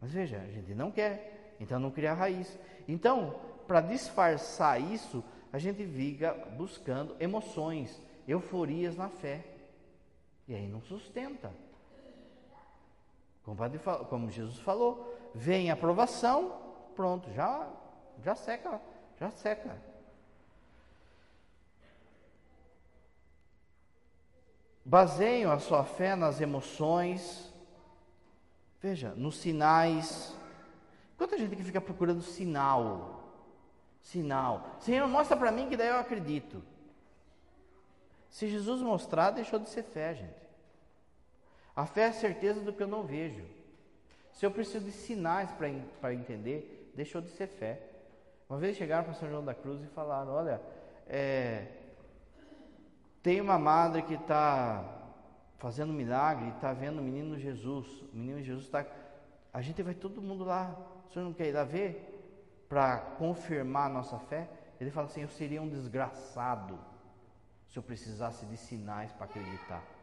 Mas 0.00 0.12
veja, 0.12 0.38
a 0.38 0.50
gente 0.50 0.74
não 0.74 0.90
quer, 0.90 1.54
então 1.58 1.78
não 1.78 1.90
cria 1.90 2.12
raiz. 2.12 2.58
Então, 2.86 3.40
para 3.66 3.80
disfarçar 3.80 4.80
isso, 4.80 5.24
a 5.52 5.58
gente 5.58 5.84
viga 5.84 6.34
buscando 6.56 7.16
emoções, 7.18 8.00
euforias 8.28 8.96
na 8.96 9.08
fé. 9.08 9.44
E 10.46 10.54
aí 10.54 10.68
não 10.68 10.82
sustenta. 10.82 11.50
Como, 14.10 14.30
Jesus 14.30 14.58
falou, 14.58 15.16
vem 15.34 15.70
a 15.70 15.74
aprovação, 15.74 16.60
pronto, 16.94 17.32
já, 17.32 17.66
já 18.22 18.34
seca, 18.34 18.80
já 19.18 19.30
seca. 19.30 19.80
Baseiam 24.84 25.52
a 25.52 25.58
sua 25.58 25.84
fé 25.84 26.14
nas 26.14 26.40
emoções, 26.40 27.46
Veja, 28.86 29.12
nos 29.16 29.36
sinais. 29.38 30.32
Quanta 31.16 31.36
gente 31.36 31.56
que 31.56 31.64
fica 31.64 31.80
procurando 31.80 32.22
sinal? 32.22 33.32
Sinal. 34.00 34.76
Senhor, 34.78 35.08
mostra 35.08 35.36
para 35.36 35.50
mim 35.50 35.68
que 35.68 35.76
daí 35.76 35.88
eu 35.88 35.96
acredito. 35.96 36.62
Se 38.30 38.48
Jesus 38.48 38.80
mostrar, 38.82 39.32
deixou 39.32 39.58
de 39.58 39.68
ser 39.68 39.82
fé, 39.82 40.14
gente. 40.14 40.45
A 41.76 41.84
fé 41.84 42.02
é 42.02 42.06
a 42.06 42.12
certeza 42.12 42.60
do 42.62 42.72
que 42.72 42.82
eu 42.82 42.88
não 42.88 43.04
vejo. 43.04 43.44
Se 44.32 44.46
eu 44.46 44.50
preciso 44.50 44.86
de 44.86 44.92
sinais 44.92 45.50
para 45.52 46.14
entender, 46.14 46.90
deixou 46.96 47.20
de 47.20 47.28
ser 47.28 47.46
fé. 47.46 47.80
Uma 48.48 48.58
vez 48.58 48.76
chegaram 48.76 49.04
para 49.04 49.12
São 49.12 49.28
João 49.28 49.44
da 49.44 49.54
Cruz 49.54 49.82
e 49.82 49.86
falaram: 49.88 50.32
Olha, 50.32 50.60
é, 51.06 51.66
tem 53.22 53.40
uma 53.40 53.58
madre 53.58 54.02
que 54.02 54.14
está 54.14 54.84
fazendo 55.58 55.92
milagre, 55.92 56.48
está 56.50 56.72
vendo 56.72 57.00
o 57.00 57.02
menino 57.02 57.38
Jesus. 57.38 57.86
O 58.12 58.16
menino 58.16 58.42
Jesus 58.42 58.64
está. 58.64 58.86
A 59.52 59.60
gente 59.60 59.82
vai 59.82 59.94
todo 59.94 60.22
mundo 60.22 60.44
lá. 60.44 60.74
O 61.08 61.12
senhor 61.12 61.26
não 61.26 61.34
quer 61.34 61.48
ir 61.48 61.52
lá 61.52 61.64
ver? 61.64 62.64
Para 62.68 62.98
confirmar 63.18 63.90
a 63.90 63.92
nossa 63.92 64.18
fé? 64.18 64.48
Ele 64.80 64.90
fala 64.90 65.08
assim: 65.08 65.22
Eu 65.22 65.28
seria 65.28 65.60
um 65.60 65.68
desgraçado 65.68 66.78
se 67.68 67.78
eu 67.78 67.82
precisasse 67.82 68.46
de 68.46 68.56
sinais 68.56 69.12
para 69.12 69.26
acreditar. 69.26 69.95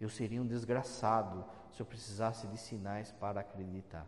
Eu 0.00 0.08
seria 0.08 0.40
um 0.40 0.46
desgraçado 0.46 1.44
se 1.72 1.80
eu 1.80 1.86
precisasse 1.86 2.46
de 2.46 2.58
sinais 2.58 3.12
para 3.12 3.40
acreditar. 3.40 4.06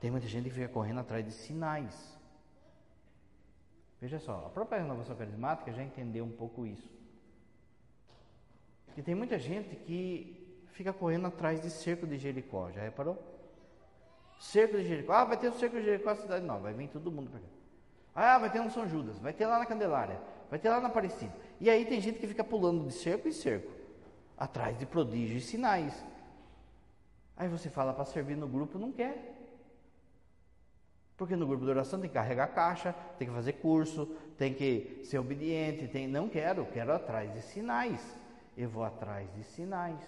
Tem 0.00 0.10
muita 0.10 0.26
gente 0.26 0.44
que 0.44 0.54
fica 0.54 0.68
correndo 0.68 1.00
atrás 1.00 1.24
de 1.24 1.32
sinais. 1.32 2.18
Veja 4.00 4.18
só, 4.18 4.46
a 4.46 4.50
própria 4.50 4.82
renovação 4.82 5.16
carismática 5.16 5.72
já 5.72 5.82
entendeu 5.82 6.24
um 6.24 6.30
pouco 6.30 6.66
isso. 6.66 6.92
E 8.96 9.02
tem 9.02 9.14
muita 9.14 9.38
gente 9.38 9.74
que 9.76 10.62
fica 10.72 10.92
correndo 10.92 11.26
atrás 11.26 11.60
de 11.62 11.70
cerco 11.70 12.06
de 12.06 12.18
Jericó, 12.18 12.70
já 12.70 12.82
reparou? 12.82 13.16
Cerco 14.38 14.76
de 14.76 14.84
Jericó. 14.84 15.12
Ah, 15.12 15.24
vai 15.24 15.36
ter 15.36 15.48
o 15.48 15.54
cerco 15.54 15.76
de 15.76 15.84
Jericó 15.84 16.10
na 16.10 16.16
cidade 16.16 16.44
nova, 16.44 16.60
vai 16.60 16.74
vir 16.74 16.88
todo 16.88 17.10
mundo 17.10 17.30
para 17.30 17.40
cá. 17.40 17.46
Ah, 18.14 18.38
vai 18.38 18.50
ter 18.50 18.60
no 18.60 18.70
São 18.70 18.88
Judas, 18.88 19.18
vai 19.18 19.32
ter 19.32 19.46
lá 19.46 19.58
na 19.58 19.66
Candelária, 19.66 20.20
vai 20.50 20.58
ter 20.58 20.68
lá 20.68 20.80
na 20.80 20.88
Aparecida. 20.88 21.34
E 21.60 21.68
aí 21.70 21.84
tem 21.84 22.00
gente 22.00 22.18
que 22.18 22.26
fica 22.26 22.44
pulando 22.44 22.86
de 22.86 22.92
cerco 22.92 23.26
em 23.26 23.32
cerco, 23.32 23.72
atrás 24.36 24.78
de 24.78 24.86
prodígios 24.86 25.44
e 25.44 25.46
sinais. 25.46 26.04
Aí 27.36 27.48
você 27.48 27.68
fala 27.68 27.92
para 27.92 28.04
servir 28.04 28.36
no 28.36 28.46
grupo, 28.46 28.78
não 28.78 28.92
quer. 28.92 29.32
Porque 31.16 31.36
no 31.36 31.46
grupo 31.46 31.64
de 31.64 31.70
oração 31.70 32.00
tem 32.00 32.08
que 32.08 32.14
carregar 32.14 32.48
caixa, 32.48 32.92
tem 33.18 33.28
que 33.28 33.34
fazer 33.34 33.54
curso, 33.54 34.06
tem 34.36 34.52
que 34.52 35.02
ser 35.04 35.18
obediente, 35.18 35.88
tem 35.88 36.08
não 36.08 36.28
quero, 36.28 36.66
quero 36.66 36.92
atrás 36.92 37.32
de 37.32 37.42
sinais 37.42 38.24
eu 38.56 38.68
vou 38.68 38.84
atrás 38.84 39.28
de 39.34 39.44
sinais. 39.44 40.00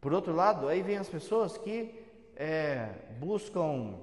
Por 0.00 0.12
outro 0.12 0.34
lado, 0.34 0.68
aí 0.68 0.82
vem 0.82 0.96
as 0.96 1.08
pessoas 1.08 1.56
que 1.56 1.94
é, 2.36 2.92
buscam 3.18 3.98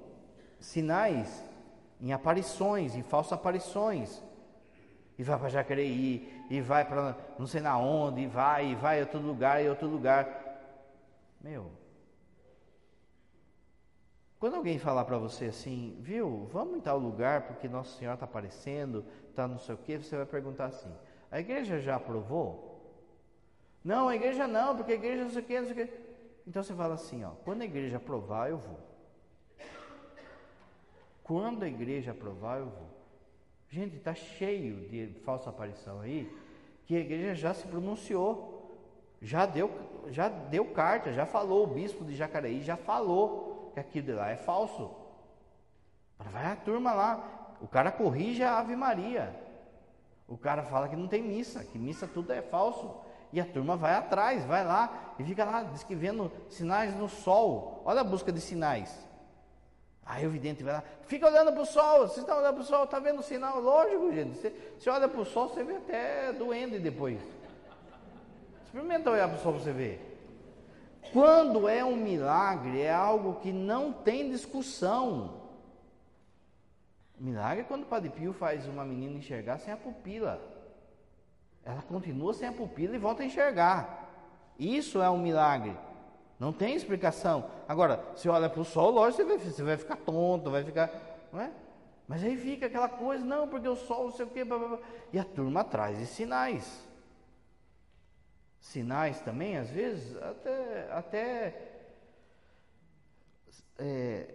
sinais 0.59 1.43
em 2.01 2.11
aparições, 2.11 2.95
em 2.95 3.03
falsas 3.03 3.33
aparições. 3.33 4.21
E 5.17 5.23
vai 5.23 5.39
para 5.39 5.49
Jacareí, 5.49 6.45
e 6.49 6.61
vai 6.61 6.83
para 6.83 7.15
não 7.39 7.47
sei 7.47 7.61
na 7.61 7.77
onde, 7.77 8.21
e 8.21 8.27
vai, 8.27 8.71
e 8.71 8.75
vai 8.75 8.99
a 8.99 9.03
outro 9.03 9.19
lugar, 9.19 9.63
e 9.63 9.69
outro 9.69 9.87
lugar. 9.87 10.27
Meu, 11.41 11.71
quando 14.39 14.55
alguém 14.55 14.77
falar 14.77 15.05
para 15.05 15.17
você 15.17 15.45
assim, 15.45 15.97
viu, 15.99 16.47
vamos 16.51 16.77
em 16.77 16.81
tal 16.81 16.99
lugar 16.99 17.47
porque 17.47 17.67
Nossa 17.67 17.97
Senhora 17.97 18.15
está 18.15 18.25
aparecendo, 18.25 19.05
está 19.29 19.47
não 19.47 19.57
sei 19.57 19.75
o 19.75 19.77
que, 19.77 19.97
você 19.97 20.17
vai 20.17 20.25
perguntar 20.25 20.65
assim: 20.65 20.93
a 21.31 21.39
igreja 21.39 21.79
já 21.79 21.95
aprovou? 21.95 22.75
Não, 23.83 24.07
a 24.07 24.15
igreja 24.15 24.47
não, 24.47 24.75
porque 24.75 24.91
a 24.91 24.95
igreja 24.95 25.23
não 25.23 25.29
sei 25.29 25.41
o 25.41 25.45
que, 25.45 25.59
não 25.59 25.67
sei 25.67 25.83
o 25.83 25.87
que. 25.87 25.93
Então 26.45 26.61
você 26.61 26.73
fala 26.73 26.95
assim: 26.95 27.23
ó, 27.23 27.31
quando 27.43 27.61
a 27.61 27.65
igreja 27.65 27.97
aprovar, 27.97 28.49
eu 28.49 28.57
vou. 28.57 28.79
Quando 31.23 31.63
a 31.63 31.67
igreja 31.67 32.11
aprovar, 32.11 32.59
eu 32.59 32.67
vou. 32.67 32.94
Gente, 33.75 33.97
está 33.97 34.15
cheio 34.15 34.87
de 34.87 35.19
falsa 35.25 35.49
aparição 35.49 35.99
aí, 35.99 36.33
que 36.85 36.95
a 36.95 36.99
igreja 37.01 37.35
já 37.35 37.53
se 37.53 37.67
pronunciou, 37.67 38.71
já 39.21 39.45
deu, 39.45 39.69
já 40.07 40.29
deu 40.29 40.63
carta, 40.67 41.11
já 41.11 41.25
falou, 41.25 41.65
o 41.65 41.67
bispo 41.67 42.05
de 42.05 42.15
Jacareí 42.15 42.61
já 42.61 42.77
falou 42.77 43.71
que 43.73 43.79
aquilo 43.81 44.05
de 44.05 44.13
lá 44.13 44.29
é 44.29 44.37
falso. 44.37 44.91
Vai 46.17 46.45
a 46.45 46.55
turma 46.55 46.93
lá, 46.93 47.57
o 47.59 47.67
cara 47.67 47.91
corrige 47.91 48.43
a 48.43 48.59
Ave 48.59 48.77
Maria. 48.77 49.35
O 50.25 50.37
cara 50.37 50.63
fala 50.63 50.87
que 50.87 50.95
não 50.95 51.09
tem 51.09 51.21
missa, 51.21 51.61
que 51.65 51.77
missa 51.77 52.07
tudo 52.07 52.31
é 52.31 52.41
falso. 52.41 52.95
E 53.33 53.41
a 53.41 53.45
turma 53.45 53.75
vai 53.75 53.95
atrás, 53.95 54.45
vai 54.45 54.63
lá 54.63 55.13
e 55.19 55.23
fica 55.25 55.43
lá, 55.43 55.63
diz 55.63 55.83
que 55.83 55.95
vendo 55.95 56.31
sinais 56.47 56.95
no 56.95 57.09
sol. 57.09 57.81
Olha 57.83 57.99
a 57.99 58.05
busca 58.05 58.31
de 58.31 58.39
sinais. 58.39 59.05
Aí 60.05 60.25
o 60.27 60.29
vidente 60.29 60.63
vai 60.63 60.73
lá, 60.73 60.83
fica 61.07 61.25
olhando 61.25 61.51
para 61.51 61.63
o 61.63 61.65
sol, 61.65 62.07
você 62.07 62.19
está 62.19 62.37
olhando 62.37 62.53
para 62.53 62.63
o 62.63 62.65
sol, 62.65 62.83
está 62.83 62.99
vendo 62.99 63.19
o 63.19 63.23
sinal? 63.23 63.59
Lógico, 63.59 64.13
gente. 64.13 64.37
Você, 64.37 64.53
você 64.77 64.89
olha 64.89 65.07
para 65.07 65.19
o 65.19 65.25
sol, 65.25 65.49
você 65.49 65.63
vê 65.63 65.77
até 65.77 66.31
doendo 66.31 66.79
depois. 66.79 67.19
Experimenta 68.65 69.09
olhar 69.09 69.27
para 69.27 69.37
o 69.37 69.41
sol 69.41 69.53
para 69.53 69.63
você 69.63 69.71
ver. 69.71 70.11
Quando 71.11 71.67
é 71.67 71.83
um 71.83 71.95
milagre, 71.95 72.81
é 72.81 72.93
algo 72.93 73.39
que 73.39 73.51
não 73.51 73.91
tem 73.91 74.29
discussão. 74.29 75.41
Milagre 77.17 77.61
é 77.61 77.63
quando 77.63 77.83
o 77.83 77.87
Padre 77.87 78.09
Pio 78.09 78.33
faz 78.33 78.67
uma 78.67 78.85
menina 78.85 79.17
enxergar 79.17 79.57
sem 79.57 79.73
a 79.73 79.77
pupila. 79.77 80.39
Ela 81.63 81.81
continua 81.81 82.33
sem 82.33 82.47
a 82.47 82.51
pupila 82.51 82.95
e 82.95 82.99
volta 82.99 83.23
a 83.23 83.25
enxergar. 83.25 84.07
Isso 84.59 85.01
é 85.01 85.09
um 85.09 85.17
milagre. 85.17 85.75
Não 86.39 86.51
tem 86.51 86.75
explicação. 86.75 87.49
Agora, 87.67 88.03
se 88.15 88.27
olha 88.27 88.49
para 88.49 88.61
o 88.61 88.65
sol, 88.65 88.91
lógico, 88.91 89.23
você 89.23 89.25
vai, 89.25 89.37
você 89.37 89.63
vai 89.63 89.77
ficar 89.77 89.95
tonto, 89.97 90.51
vai 90.51 90.63
ficar. 90.63 90.91
Não 91.31 91.39
é? 91.39 91.51
Mas 92.07 92.23
aí 92.23 92.37
fica 92.37 92.67
aquela 92.67 92.89
coisa, 92.89 93.25
não, 93.25 93.47
porque 93.47 93.67
o 93.67 93.75
sol, 93.75 94.05
não 94.05 94.11
sei 94.11 94.25
o 94.25 94.29
quê, 94.29 94.43
blá, 94.43 94.57
blá, 94.57 94.67
blá. 94.67 94.79
e 95.11 95.17
a 95.17 95.23
turma 95.23 95.63
traz 95.63 95.97
de 95.97 96.05
sinais. 96.05 96.85
Sinais 98.59 99.21
também, 99.21 99.57
às 99.57 99.69
vezes, 99.69 100.15
até, 100.21 100.91
até 100.91 101.71
é, 103.77 104.33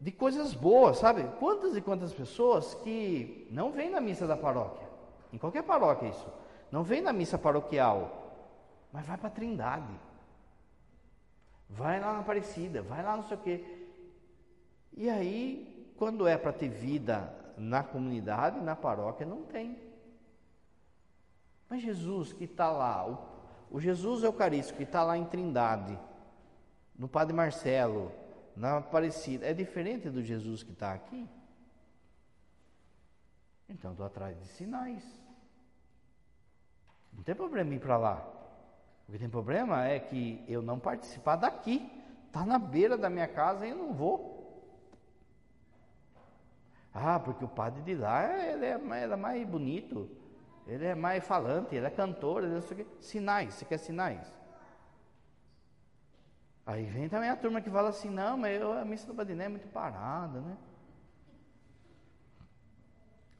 de 0.00 0.12
coisas 0.12 0.52
boas, 0.54 0.98
sabe? 0.98 1.24
Quantas 1.38 1.76
e 1.76 1.80
quantas 1.80 2.12
pessoas 2.12 2.74
que 2.74 3.48
não 3.50 3.70
vêm 3.70 3.90
na 3.90 4.00
missa 4.00 4.26
da 4.26 4.36
paróquia, 4.36 4.86
em 5.32 5.38
qualquer 5.38 5.62
paróquia 5.62 6.08
isso, 6.08 6.26
não 6.70 6.82
vem 6.82 7.00
na 7.00 7.12
missa 7.12 7.38
paroquial, 7.38 8.32
mas 8.92 9.06
vai 9.06 9.16
para 9.16 9.28
a 9.28 9.30
Trindade, 9.30 9.92
vai 11.76 12.00
lá 12.00 12.12
na 12.12 12.20
Aparecida, 12.20 12.82
vai 12.82 13.02
lá 13.02 13.16
não 13.16 13.24
sei 13.24 13.36
o 13.36 13.40
quê. 13.40 13.64
E 14.96 15.10
aí, 15.10 15.92
quando 15.96 16.26
é 16.26 16.36
para 16.36 16.52
ter 16.52 16.68
vida 16.68 17.32
na 17.58 17.82
comunidade, 17.82 18.60
na 18.60 18.76
paróquia, 18.76 19.26
não 19.26 19.42
tem. 19.42 19.78
Mas 21.68 21.82
Jesus 21.82 22.32
que 22.32 22.44
está 22.44 22.70
lá, 22.70 23.08
o, 23.08 23.18
o 23.70 23.80
Jesus 23.80 24.22
Eucarístico 24.22 24.78
que 24.78 24.84
está 24.84 25.02
lá 25.02 25.18
em 25.18 25.24
Trindade, 25.24 25.98
no 26.96 27.08
Padre 27.08 27.34
Marcelo, 27.34 28.12
na 28.56 28.78
Aparecida, 28.78 29.46
é 29.46 29.52
diferente 29.52 30.08
do 30.08 30.22
Jesus 30.22 30.62
que 30.62 30.72
está 30.72 30.92
aqui? 30.92 31.28
Então 33.68 33.90
estou 33.90 34.06
atrás 34.06 34.38
de 34.38 34.46
sinais. 34.46 35.02
Não 37.12 37.24
tem 37.24 37.34
problema 37.34 37.74
ir 37.74 37.80
para 37.80 37.96
lá. 37.96 38.43
O 39.08 39.12
que 39.12 39.18
tem 39.18 39.28
problema 39.28 39.86
é 39.86 39.98
que 39.98 40.44
eu 40.48 40.62
não 40.62 40.78
participar 40.78 41.36
daqui. 41.36 41.90
Está 42.26 42.44
na 42.44 42.58
beira 42.58 42.96
da 42.96 43.08
minha 43.08 43.28
casa 43.28 43.66
e 43.66 43.70
eu 43.70 43.76
não 43.76 43.92
vou. 43.92 44.34
Ah, 46.92 47.18
porque 47.18 47.44
o 47.44 47.48
padre 47.48 47.82
de 47.82 47.94
lá 47.94 48.24
ele 48.46 48.64
é, 48.64 48.74
ele 48.74 49.12
é 49.12 49.16
mais 49.16 49.46
bonito, 49.46 50.08
ele 50.66 50.84
é 50.84 50.94
mais 50.94 51.26
falante, 51.26 51.74
ele 51.74 51.86
é 51.86 51.90
cantor, 51.90 52.44
ele 52.44 52.56
é 52.56 52.86
sinais. 53.00 53.54
Você 53.54 53.64
quer 53.64 53.78
sinais? 53.78 54.32
Aí 56.64 56.84
vem 56.84 57.08
também 57.08 57.28
a 57.28 57.36
turma 57.36 57.60
que 57.60 57.68
fala 57.68 57.90
assim, 57.90 58.08
não, 58.08 58.38
mas 58.38 58.60
eu, 58.60 58.72
a 58.72 58.84
missa 58.84 59.06
do 59.06 59.12
Badiné 59.12 59.44
é 59.44 59.48
muito 59.48 59.68
parada, 59.68 60.40
né? 60.40 60.56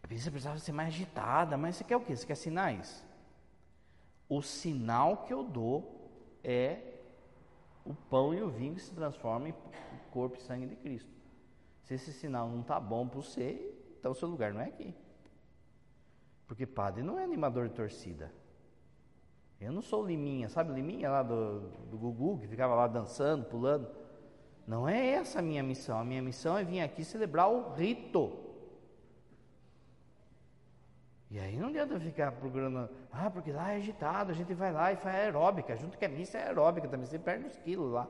A 0.02 0.06
missa 0.06 0.30
precisava 0.30 0.58
ser 0.58 0.72
mais 0.72 0.88
agitada, 0.88 1.56
mas 1.56 1.76
você 1.76 1.84
quer 1.84 1.96
o 1.96 2.00
quê? 2.00 2.14
Você 2.14 2.26
quer 2.26 2.34
sinais? 2.34 3.02
O 4.35 4.43
sinal 4.43 5.18
que 5.18 5.32
eu 5.32 5.45
dou 5.45 6.11
é 6.43 6.95
o 7.85 7.95
pão 7.95 8.35
e 8.35 8.43
o 8.43 8.51
vinho 8.51 8.74
que 8.74 8.80
se 8.80 8.93
transformam 8.93 9.51
em 9.51 9.55
corpo 10.11 10.37
e 10.37 10.41
sangue 10.41 10.66
de 10.66 10.74
Cristo. 10.74 11.09
Se 11.85 11.95
esse 11.95 12.12
sinal 12.12 12.49
não 12.49 12.62
está 12.62 12.80
bom 12.80 13.07
para 13.07 13.20
você, 13.20 13.72
então 13.97 14.11
o 14.11 14.14
seu 14.14 14.26
lugar 14.26 14.53
não 14.53 14.61
é 14.61 14.64
aqui. 14.64 14.93
Porque 16.49 16.66
padre 16.66 17.01
não 17.01 17.16
é 17.16 17.22
animador 17.22 17.68
de 17.68 17.74
torcida. 17.74 18.32
Eu 19.61 19.70
não 19.70 19.80
sou 19.80 20.05
Liminha, 20.05 20.49
sabe 20.49 20.72
Liminha 20.72 21.09
lá 21.11 21.22
do, 21.22 21.68
do 21.89 21.97
Gugu, 21.97 22.41
que 22.41 22.49
ficava 22.49 22.74
lá 22.74 22.89
dançando, 22.89 23.45
pulando? 23.45 23.89
Não 24.66 24.89
é 24.89 25.11
essa 25.11 25.39
a 25.39 25.43
minha 25.43 25.62
missão. 25.62 25.97
A 25.97 26.05
minha 26.05 26.20
missão 26.20 26.59
é 26.59 26.64
vir 26.64 26.80
aqui 26.80 27.05
celebrar 27.05 27.49
o 27.49 27.72
rito. 27.74 28.32
E 31.35 31.41
aí 31.41 31.57
não 31.57 31.66
adianta 31.66 31.99
ficar 31.99 32.30
procurando, 32.30 32.89
ah, 33.11 33.28
porque 33.28 33.51
lá 33.51 33.72
é 33.72 33.78
agitado, 33.78 34.30
a 34.30 34.35
gente 34.35 34.55
vai 34.55 34.72
lá 34.72 34.93
e 34.93 34.97
faz 34.97 35.16
aeróbica, 35.16 35.76
junto 35.76 35.99
que 35.99 36.05
a 36.05 36.09
missa 36.09 36.39
é 36.39 36.47
aeróbica 36.47 36.87
também, 36.87 37.07
você 37.07 37.18
perde 37.18 37.47
uns 37.47 37.57
quilos 37.57 37.93
lá. 37.93 38.07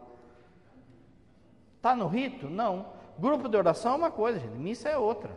Está 1.78 1.96
no 1.96 2.06
rito? 2.06 2.50
Não. 2.50 2.92
Grupo 3.18 3.48
de 3.48 3.56
oração 3.56 3.92
é 3.92 3.96
uma 3.96 4.10
coisa, 4.10 4.38
gente, 4.38 4.58
missa 4.58 4.90
é 4.90 4.98
outra. 4.98 5.30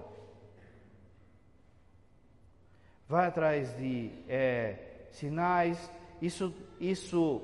Vai 3.07 3.27
atrás 3.27 3.73
de 3.77 4.11
é, 4.27 5.05
sinais, 5.11 5.89
isso, 6.21 6.53
isso 6.81 7.41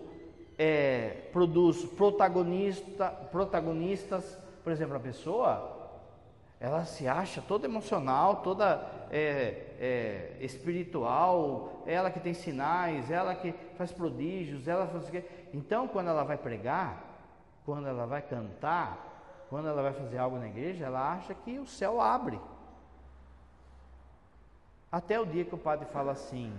é, 0.57 1.29
produz 1.31 1.85
protagonista, 1.85 3.09
protagonistas, 3.31 4.37
por 4.61 4.73
exemplo, 4.73 4.97
a 4.97 4.99
pessoa, 4.99 5.72
ela 6.63 6.85
se 6.85 7.09
acha 7.09 7.41
toda 7.41 7.67
emocional, 7.67 8.37
toda 8.37 8.89
é, 9.11 9.75
é, 9.77 10.37
espiritual, 10.39 11.83
ela 11.85 12.09
que 12.09 12.21
tem 12.21 12.33
sinais, 12.33 13.11
ela 13.11 13.35
que 13.35 13.51
faz 13.75 13.91
prodígios, 13.91 14.65
ela 14.65 14.87
faz 14.87 15.11
Então, 15.53 15.89
quando 15.89 16.07
ela 16.07 16.23
vai 16.23 16.37
pregar, 16.37 17.03
quando 17.65 17.85
ela 17.85 18.05
vai 18.05 18.21
cantar, 18.21 19.45
quando 19.49 19.67
ela 19.67 19.81
vai 19.81 19.91
fazer 19.91 20.17
algo 20.17 20.39
na 20.39 20.47
igreja, 20.47 20.85
ela 20.85 21.11
acha 21.11 21.33
que 21.33 21.59
o 21.59 21.65
céu 21.65 21.99
abre. 21.99 22.39
Até 24.89 25.19
o 25.19 25.25
dia 25.25 25.43
que 25.43 25.53
o 25.53 25.57
padre 25.57 25.85
fala 25.87 26.13
assim: 26.13 26.53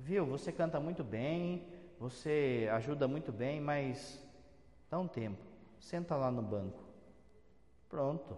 Viu, 0.00 0.24
você 0.24 0.50
canta 0.50 0.80
muito 0.80 1.04
bem, 1.04 1.62
você 2.00 2.70
ajuda 2.72 3.06
muito 3.06 3.30
bem, 3.30 3.60
mas 3.60 4.18
dá 4.90 4.98
um 4.98 5.06
tempo, 5.06 5.44
senta 5.78 6.16
lá 6.16 6.30
no 6.30 6.40
banco. 6.40 6.80
Pronto, 7.90 8.34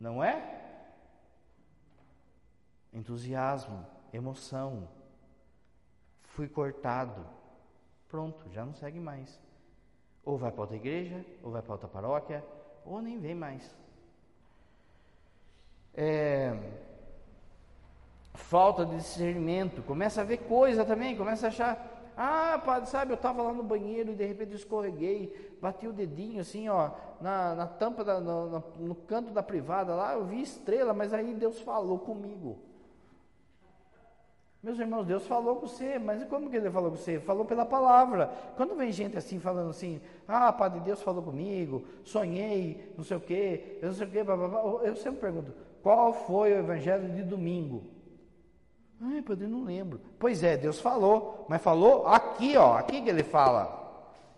não 0.00 0.22
é? 0.22 0.62
Entusiasmo, 2.92 3.86
emoção. 4.12 4.88
Fui 6.22 6.48
cortado. 6.48 7.26
Pronto, 8.08 8.48
já 8.50 8.64
não 8.64 8.74
segue 8.74 9.00
mais. 9.00 9.40
Ou 10.24 10.36
vai 10.36 10.50
para 10.50 10.62
outra 10.62 10.76
igreja, 10.76 11.24
ou 11.42 11.50
vai 11.50 11.62
para 11.62 11.72
outra 11.72 11.88
paróquia, 11.88 12.44
ou 12.84 13.00
nem 13.00 13.18
vem 13.18 13.34
mais. 13.34 13.76
É, 15.94 16.52
falta 18.34 18.84
de 18.84 18.96
discernimento, 18.96 19.82
começa 19.82 20.20
a 20.20 20.24
ver 20.24 20.38
coisa 20.38 20.84
também, 20.84 21.16
começa 21.16 21.46
a 21.46 21.48
achar, 21.48 21.95
ah, 22.16 22.60
padre, 22.64 22.88
sabe, 22.88 23.12
eu 23.12 23.16
estava 23.16 23.42
lá 23.42 23.52
no 23.52 23.62
banheiro 23.62 24.12
e 24.12 24.14
de 24.14 24.24
repente 24.24 24.54
escorreguei, 24.54 25.54
bati 25.60 25.86
o 25.86 25.92
dedinho 25.92 26.40
assim, 26.40 26.66
ó, 26.68 26.90
na, 27.20 27.54
na 27.54 27.66
tampa, 27.66 28.02
da, 28.02 28.18
no, 28.20 28.64
no 28.78 28.94
canto 28.94 29.32
da 29.32 29.42
privada 29.42 29.94
lá, 29.94 30.14
eu 30.14 30.24
vi 30.24 30.40
estrela, 30.40 30.94
mas 30.94 31.12
aí 31.12 31.34
Deus 31.34 31.60
falou 31.60 31.98
comigo. 31.98 32.58
Meus 34.62 34.78
irmãos, 34.78 35.04
Deus 35.04 35.26
falou 35.26 35.56
com 35.56 35.66
você, 35.66 35.98
mas 35.98 36.24
como 36.24 36.48
que 36.50 36.56
ele 36.56 36.70
falou 36.70 36.90
com 36.90 36.96
você? 36.96 37.20
Falou 37.20 37.44
pela 37.44 37.64
palavra. 37.64 38.32
Quando 38.56 38.74
vem 38.74 38.90
gente 38.90 39.16
assim 39.16 39.38
falando 39.38 39.70
assim, 39.70 40.00
ah, 40.26 40.52
Padre, 40.52 40.80
Deus 40.80 41.02
falou 41.02 41.22
comigo, 41.22 41.84
sonhei, 42.02 42.92
não 42.96 43.04
sei 43.04 43.16
o 43.18 43.20
quê, 43.20 43.78
eu 43.82 43.88
não 43.88 43.94
sei 43.94 44.06
o 44.06 44.10
quê, 44.10 44.24
blá, 44.24 44.36
blá, 44.36 44.48
blá. 44.48 44.60
eu 44.82 44.96
sempre 44.96 45.20
pergunto, 45.20 45.52
qual 45.82 46.12
foi 46.12 46.52
o 46.52 46.58
evangelho 46.58 47.14
de 47.14 47.22
domingo? 47.22 47.95
Ai, 49.00 49.20
padre, 49.20 49.46
não 49.46 49.64
lembro. 49.64 50.00
Pois 50.18 50.42
é, 50.42 50.56
Deus 50.56 50.80
falou, 50.80 51.44
mas 51.48 51.62
falou 51.62 52.06
aqui, 52.06 52.56
ó, 52.56 52.76
aqui 52.76 53.02
que 53.02 53.10
ele 53.10 53.22
fala. 53.22 53.84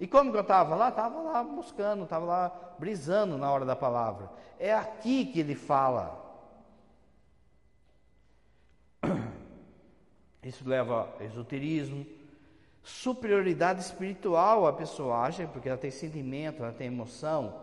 E 0.01 0.07
como 0.07 0.31
que 0.31 0.37
eu 0.37 0.43
estava 0.43 0.75
lá? 0.75 0.89
Estava 0.89 1.21
lá 1.21 1.43
buscando, 1.43 2.05
estava 2.05 2.25
lá 2.25 2.75
brisando 2.79 3.37
na 3.39 3.51
hora 3.51 3.65
da 3.65 3.77
palavra. 3.77 4.31
É 4.59 4.75
aqui 4.75 5.27
que 5.27 5.41
ele 5.41 5.55
fala. 5.55 6.25
Isso 10.43 10.69
leva 10.69 11.09
a 11.19 11.25
esoterismo, 11.25 12.07
superioridade 12.83 13.81
espiritual 13.81 14.67
a 14.67 14.73
pessoa 14.73 15.19
acha, 15.19 15.47
porque 15.47 15.69
ela 15.69 15.79
tem 15.79 15.91
sentimento, 15.91 16.63
ela 16.63 16.73
tem 16.73 16.89
emoção. 16.89 17.61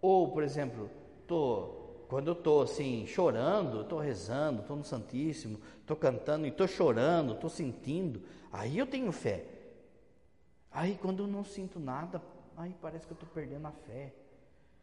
Ou, 0.00 0.30
por 0.30 0.42
exemplo, 0.42 0.90
tô 1.26 1.83
quando 2.08 2.28
eu 2.28 2.34
estou 2.34 2.62
assim, 2.62 3.06
chorando, 3.06 3.82
estou 3.82 3.98
rezando, 3.98 4.60
estou 4.60 4.76
no 4.76 4.84
Santíssimo, 4.84 5.58
estou 5.80 5.96
cantando 5.96 6.46
e 6.46 6.50
estou 6.50 6.66
chorando, 6.66 7.34
estou 7.34 7.50
sentindo, 7.50 8.22
aí 8.52 8.78
eu 8.78 8.86
tenho 8.86 9.10
fé. 9.12 9.44
Aí 10.70 10.98
quando 11.00 11.22
eu 11.22 11.26
não 11.26 11.44
sinto 11.44 11.78
nada, 11.78 12.20
aí 12.56 12.74
parece 12.80 13.06
que 13.06 13.12
eu 13.12 13.16
estou 13.16 13.28
perdendo 13.32 13.66
a 13.66 13.72
fé. 13.72 14.12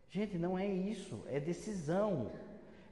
Gente, 0.10 0.38
não 0.38 0.58
é 0.58 0.68
isso, 0.68 1.22
é 1.28 1.40
decisão. 1.40 2.32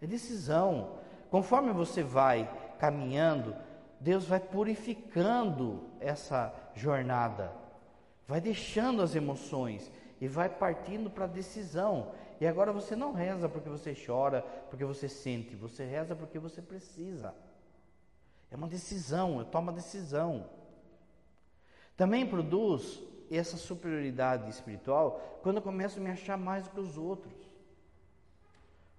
É 0.02 0.08
decisão. 0.08 0.98
Conforme 1.30 1.72
você 1.72 2.02
vai 2.02 2.50
caminhando, 2.80 3.56
Deus 4.00 4.26
vai 4.26 4.40
purificando 4.40 5.84
essa 6.00 6.54
jornada, 6.74 7.52
vai 8.26 8.40
deixando 8.40 9.02
as 9.02 9.16
emoções 9.16 9.92
e 10.22 10.28
vai 10.28 10.48
partindo 10.48 11.10
para 11.10 11.26
a 11.26 11.28
decisão. 11.28 12.12
E 12.40 12.48
agora 12.48 12.72
você 12.72 12.96
não 12.96 13.12
reza 13.12 13.50
porque 13.50 13.70
você 13.70 13.94
chora, 13.94 14.42
porque 14.70 14.86
você 14.86 15.10
sente, 15.10 15.56
você 15.56 15.84
reza 15.84 16.16
porque 16.16 16.40
você 16.40 16.62
precisa. 16.62 17.36
É 18.50 18.56
uma 18.56 18.68
decisão, 18.68 19.40
eu 19.40 19.46
tomo 19.46 19.68
uma 19.68 19.74
decisão. 19.74 20.50
Também 21.98 22.26
produz 22.26 23.04
essa 23.30 23.58
superioridade 23.58 24.50
espiritual 24.50 25.40
quando 25.44 25.58
eu 25.58 25.62
começo 25.62 26.00
a 26.00 26.02
me 26.02 26.10
achar 26.10 26.38
mais 26.38 26.64
do 26.64 26.70
que 26.70 26.80
os 26.80 26.98
outros. 26.98 27.34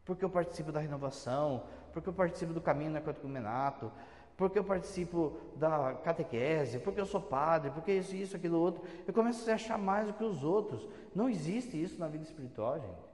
Porque 0.05 0.24
eu 0.24 0.30
participo 0.30 0.70
da 0.70 0.80
renovação, 0.80 1.64
porque 1.93 2.09
eu 2.09 2.12
participo 2.12 2.53
do 2.53 2.61
caminho 2.61 2.91
na 2.91 3.01
catecumenato, 3.01 3.91
porque 4.36 4.59
eu 4.59 4.64
participo 4.64 5.36
da 5.57 5.95
catequese, 5.95 6.78
porque 6.78 7.01
eu 7.01 7.07
sou 7.07 7.20
padre, 7.20 7.70
porque 7.70 7.93
isso, 7.93 8.14
isso, 8.14 8.36
aquilo, 8.36 8.59
outro. 8.59 8.82
Eu 9.07 9.14
começo 9.14 9.41
a 9.41 9.45
se 9.45 9.51
achar 9.51 9.78
mais 9.78 10.07
do 10.07 10.12
que 10.12 10.24
os 10.24 10.45
outros. 10.45 10.86
Não 11.14 11.28
existe 11.28 11.80
isso 11.80 11.99
na 11.99 12.09
vida 12.09 12.24
espiritual, 12.24 12.78
gente. 12.78 13.09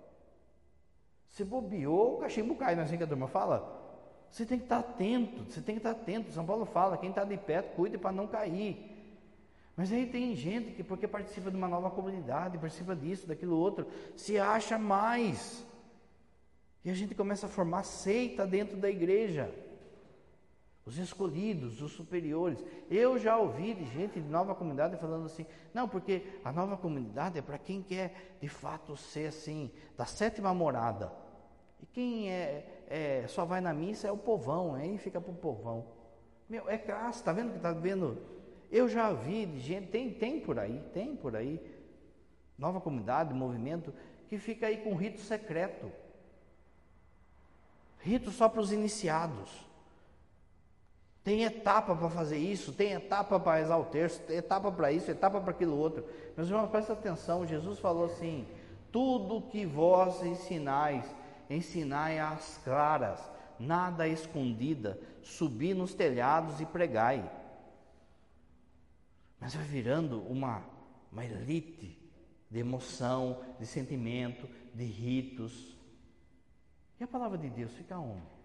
Se 1.36 1.44
bobeou, 1.44 2.14
o 2.14 2.18
cachimbo 2.20 2.56
cai, 2.56 2.74
não 2.74 2.80
é 2.80 2.86
assim 2.86 2.96
que 2.96 3.02
a 3.02 3.06
turma 3.06 3.28
fala? 3.28 3.70
Você 4.30 4.46
tem 4.46 4.56
que 4.56 4.64
estar 4.64 4.78
atento, 4.78 5.44
você 5.44 5.60
tem 5.60 5.74
que 5.74 5.80
estar 5.80 5.90
atento. 5.90 6.32
São 6.32 6.46
Paulo 6.46 6.64
fala, 6.64 6.96
quem 6.96 7.10
está 7.10 7.24
de 7.24 7.36
pé, 7.36 7.60
cuide 7.60 7.98
para 7.98 8.10
não 8.10 8.26
cair. 8.26 8.90
Mas 9.76 9.92
aí 9.92 10.06
tem 10.06 10.34
gente 10.34 10.72
que, 10.72 10.82
porque 10.82 11.06
participa 11.06 11.50
de 11.50 11.56
uma 11.58 11.68
nova 11.68 11.90
comunidade, 11.90 12.56
participa 12.56 12.96
disso, 12.96 13.26
daquilo 13.26 13.54
outro, 13.54 13.86
se 14.16 14.38
acha 14.38 14.78
mais. 14.78 15.62
E 16.82 16.88
a 16.88 16.94
gente 16.94 17.14
começa 17.14 17.44
a 17.44 17.50
formar 17.50 17.82
seita 17.82 18.46
dentro 18.46 18.78
da 18.78 18.88
igreja. 18.88 19.54
Os 20.86 20.96
escolhidos, 20.96 21.82
os 21.82 21.92
superiores. 21.92 22.64
Eu 22.88 23.18
já 23.18 23.36
ouvi 23.36 23.74
de 23.74 23.84
gente 23.84 24.22
de 24.22 24.30
nova 24.30 24.54
comunidade 24.54 24.96
falando 24.96 25.26
assim: 25.26 25.44
não, 25.74 25.86
porque 25.86 26.22
a 26.42 26.50
nova 26.50 26.78
comunidade 26.78 27.38
é 27.38 27.42
para 27.42 27.58
quem 27.58 27.82
quer 27.82 28.38
de 28.40 28.48
fato 28.48 28.96
ser 28.96 29.26
assim, 29.26 29.70
da 29.98 30.06
sétima 30.06 30.54
morada. 30.54 31.25
E 31.86 31.94
quem 31.94 32.30
é, 32.30 32.84
é, 32.88 33.24
só 33.28 33.44
vai 33.44 33.60
na 33.60 33.72
missa 33.72 34.08
é 34.08 34.12
o 34.12 34.16
povão, 34.16 34.74
aí 34.74 34.98
fica 34.98 35.20
para 35.20 35.32
o 35.32 35.36
povão. 35.36 35.84
Meu, 36.48 36.68
é 36.68 36.78
classe, 36.78 37.18
está 37.18 37.32
vendo 37.32 37.50
que 37.50 37.56
está 37.56 37.72
vendo? 37.72 38.18
Eu 38.70 38.88
já 38.88 39.12
vi 39.12 39.46
de 39.46 39.60
gente, 39.60 39.88
tem, 39.88 40.12
tem 40.12 40.40
por 40.40 40.58
aí, 40.58 40.82
tem 40.92 41.16
por 41.16 41.34
aí, 41.34 41.60
nova 42.58 42.80
comunidade, 42.80 43.34
movimento, 43.34 43.92
que 44.28 44.38
fica 44.38 44.66
aí 44.66 44.78
com 44.78 44.94
rito 44.94 45.20
secreto. 45.20 45.90
Rito 48.00 48.30
só 48.30 48.48
para 48.48 48.60
os 48.60 48.72
iniciados. 48.72 49.66
Tem 51.26 51.42
etapa 51.42 51.96
para 51.96 52.08
fazer 52.08 52.38
isso, 52.38 52.72
tem 52.72 52.92
etapa 52.92 53.40
para 53.40 53.58
rezar 53.58 53.78
o 53.78 53.86
terço, 53.86 54.20
tem 54.20 54.36
etapa 54.36 54.70
para 54.70 54.92
isso, 54.92 55.10
etapa 55.10 55.40
para 55.40 55.50
aquilo 55.50 55.76
outro. 55.76 56.04
Meus 56.36 56.48
irmãos, 56.48 56.70
presta 56.70 56.92
atenção, 56.92 57.44
Jesus 57.44 57.80
falou 57.80 58.04
assim: 58.04 58.46
tudo 58.92 59.42
que 59.42 59.66
vós 59.66 60.24
ensinais, 60.24 61.04
ensinai 61.48 62.18
às 62.18 62.58
claras, 62.64 63.20
nada 63.58 64.06
escondida, 64.08 64.98
subi 65.22 65.74
nos 65.74 65.94
telhados 65.94 66.60
e 66.60 66.66
pregai. 66.66 67.30
Mas 69.40 69.54
vai 69.54 69.64
virando 69.64 70.20
uma, 70.22 70.64
uma 71.12 71.24
elite 71.24 71.98
de 72.50 72.58
emoção, 72.58 73.42
de 73.58 73.66
sentimento, 73.66 74.48
de 74.74 74.84
ritos. 74.84 75.76
E 76.98 77.04
a 77.04 77.06
palavra 77.06 77.36
de 77.36 77.50
Deus 77.50 77.72
fica 77.72 77.98
onde? 77.98 78.36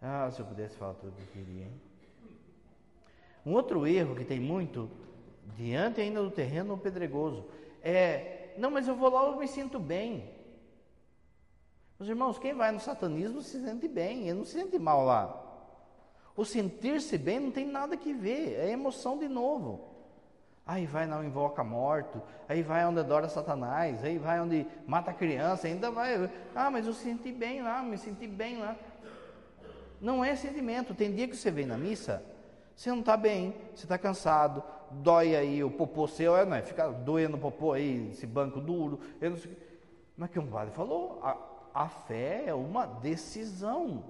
Ah, 0.00 0.30
se 0.30 0.40
eu 0.40 0.46
pudesse 0.46 0.76
falar 0.76 0.94
tudo 0.94 1.16
que 1.16 1.22
eu 1.22 1.44
queria, 1.44 1.64
hein? 1.64 1.80
Um 3.44 3.52
outro 3.52 3.86
erro 3.86 4.16
que 4.16 4.24
tem 4.24 4.40
muito, 4.40 4.90
diante 5.56 6.00
ainda 6.00 6.22
do 6.22 6.30
terreno 6.30 6.76
pedregoso, 6.76 7.48
é: 7.80 8.35
não, 8.58 8.70
mas 8.70 8.88
eu 8.88 8.94
vou 8.94 9.10
lá, 9.10 9.24
eu 9.24 9.36
me 9.36 9.48
sinto 9.48 9.78
bem. 9.78 10.30
Meus 11.98 12.10
irmãos, 12.10 12.38
quem 12.38 12.54
vai 12.54 12.70
no 12.72 12.80
satanismo 12.80 13.40
se 13.40 13.60
sente 13.62 13.88
bem, 13.88 14.28
ele 14.28 14.38
não 14.38 14.44
se 14.44 14.52
sente 14.52 14.78
mal 14.78 15.04
lá. 15.04 15.42
O 16.36 16.44
sentir-se 16.44 17.16
bem 17.16 17.40
não 17.40 17.50
tem 17.50 17.66
nada 17.66 17.96
que 17.96 18.12
ver, 18.12 18.54
é 18.58 18.70
emoção 18.70 19.16
de 19.18 19.28
novo. 19.28 19.96
Aí 20.66 20.84
vai 20.84 21.06
não 21.06 21.24
invoca 21.24 21.62
morto, 21.62 22.20
aí 22.48 22.62
vai 22.62 22.84
onde 22.84 23.00
adora 23.00 23.28
Satanás, 23.28 24.04
aí 24.04 24.18
vai 24.18 24.40
onde 24.40 24.66
mata 24.86 25.12
criança, 25.12 25.68
ainda 25.68 25.90
vai. 25.90 26.30
Ah, 26.54 26.70
mas 26.70 26.86
eu 26.86 26.92
senti 26.92 27.32
bem 27.32 27.62
lá, 27.62 27.82
me 27.82 27.96
senti 27.96 28.26
bem 28.26 28.58
lá. 28.58 28.76
Não 30.00 30.24
é 30.24 30.34
sentimento. 30.34 30.92
Tem 30.92 31.14
dia 31.14 31.28
que 31.28 31.36
você 31.36 31.50
vem 31.50 31.64
na 31.64 31.78
missa, 31.78 32.22
você 32.74 32.90
não 32.90 33.00
está 33.00 33.16
bem, 33.16 33.54
você 33.74 33.84
está 33.84 33.96
cansado, 33.96 34.62
dói 34.90 35.36
aí 35.36 35.62
o 35.62 35.70
popô 35.70 36.06
seu, 36.06 36.36
é, 36.36 36.44
não 36.44 36.56
é? 36.56 36.62
Fica 36.62 36.88
doendo 36.88 37.36
o 37.36 37.40
popô 37.40 37.72
aí, 37.72 38.10
esse 38.10 38.26
banco 38.26 38.60
duro. 38.60 39.00
Eu 39.20 39.30
não 39.30 39.36
sei. 39.36 39.56
Mas 40.16 40.30
que 40.30 40.38
um 40.38 40.46
padre 40.46 40.74
falou, 40.74 41.20
a, 41.22 41.36
a 41.74 41.88
fé 41.88 42.44
é 42.46 42.54
uma 42.54 42.86
decisão. 42.86 44.04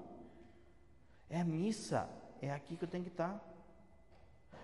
É 1.28 1.42
missa, 1.42 2.08
é 2.40 2.50
aqui 2.52 2.76
que 2.76 2.84
eu 2.84 2.88
tenho 2.88 3.02
que 3.02 3.10
estar. 3.10 3.40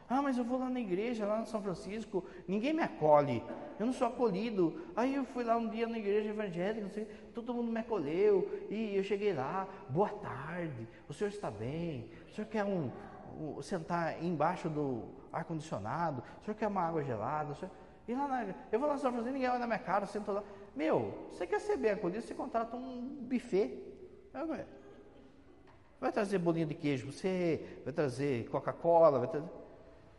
Ah, 0.08 0.20
mas 0.20 0.36
eu 0.36 0.44
vou 0.44 0.58
lá 0.58 0.68
na 0.68 0.78
igreja, 0.78 1.24
lá 1.24 1.38
no 1.38 1.46
São 1.46 1.62
Francisco, 1.62 2.24
ninguém 2.46 2.74
me 2.74 2.82
acolhe, 2.82 3.42
eu 3.80 3.86
não 3.86 3.94
sou 3.94 4.06
acolhido. 4.06 4.82
Aí 4.94 5.14
eu 5.14 5.24
fui 5.24 5.42
lá 5.42 5.56
um 5.56 5.68
dia 5.68 5.86
na 5.86 5.98
igreja 5.98 6.28
evangélica, 6.28 6.88
sei, 6.90 7.06
todo 7.34 7.54
mundo 7.54 7.72
me 7.72 7.80
acolheu, 7.80 8.66
e 8.68 8.94
eu 8.94 9.02
cheguei 9.02 9.32
lá, 9.32 9.66
boa 9.88 10.10
tarde, 10.10 10.86
o 11.08 11.14
senhor 11.14 11.30
está 11.30 11.50
bem? 11.50 12.10
O 12.28 12.34
senhor 12.34 12.46
quer 12.46 12.62
um, 12.62 12.90
um 13.40 13.62
sentar 13.62 14.22
embaixo 14.22 14.68
do 14.68 15.04
ar-condicionado? 15.32 16.22
O 16.40 16.44
senhor 16.44 16.56
quer 16.56 16.68
uma 16.68 16.82
água 16.82 17.02
gelada? 17.02 17.54
Senhor... 17.54 17.70
E 18.06 18.14
lá 18.14 18.26
na, 18.26 18.46
eu 18.70 18.80
vou 18.80 18.88
lá 18.88 18.98
São 18.98 19.12
Francisco, 19.12 19.32
ninguém 19.32 19.48
olha 19.48 19.60
na 19.60 19.66
minha 19.66 19.78
cara, 19.78 20.04
eu 20.04 20.08
sento 20.08 20.32
lá. 20.32 20.42
Meu, 20.74 21.28
você 21.30 21.46
quer 21.46 21.60
ser 21.60 21.76
bem 21.76 21.92
acolhido, 21.92 22.22
você 22.22 22.34
contrata 22.34 22.76
um 22.76 23.00
buffet. 23.22 23.78
Vai 26.00 26.10
trazer 26.10 26.38
bolinho 26.38 26.66
de 26.66 26.74
queijo, 26.74 27.12
você 27.12 27.80
vai 27.84 27.92
trazer 27.92 28.48
Coca-Cola, 28.48 29.20
vai 29.20 29.28
trazer. 29.28 29.48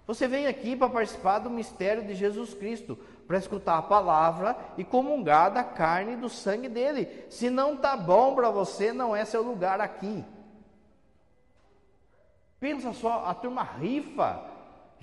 Você 0.06 0.28
vem 0.28 0.48
aqui 0.48 0.76
para 0.76 0.90
participar 0.90 1.40
do 1.40 1.50
mistério 1.50 2.06
de 2.06 2.14
Jesus 2.14 2.54
Cristo, 2.54 2.98
para 3.26 3.38
escutar 3.38 3.78
a 3.78 3.82
palavra 3.82 4.56
e 4.78 4.84
comungar 4.84 5.52
da 5.52 5.64
carne 5.64 6.14
e 6.14 6.18
do 6.18 6.30
sangue 6.30 6.68
dele. 6.68 7.26
Se 7.30 7.50
não 7.50 7.76
está 7.76 7.96
bom 7.96 8.36
para 8.36 8.50
você, 8.50 8.92
não 8.92 9.16
é 9.16 9.24
seu 9.24 9.42
lugar 9.42 9.80
aqui. 9.80 10.24
Pensa 12.60 12.94
só, 12.94 13.26
a 13.26 13.34
turma 13.34 13.64
rifa 13.64 14.53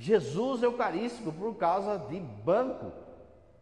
Jesus 0.01 0.62
Eucarístico 0.62 1.30
por 1.30 1.55
causa 1.57 1.98
de 1.98 2.18
banco. 2.18 2.90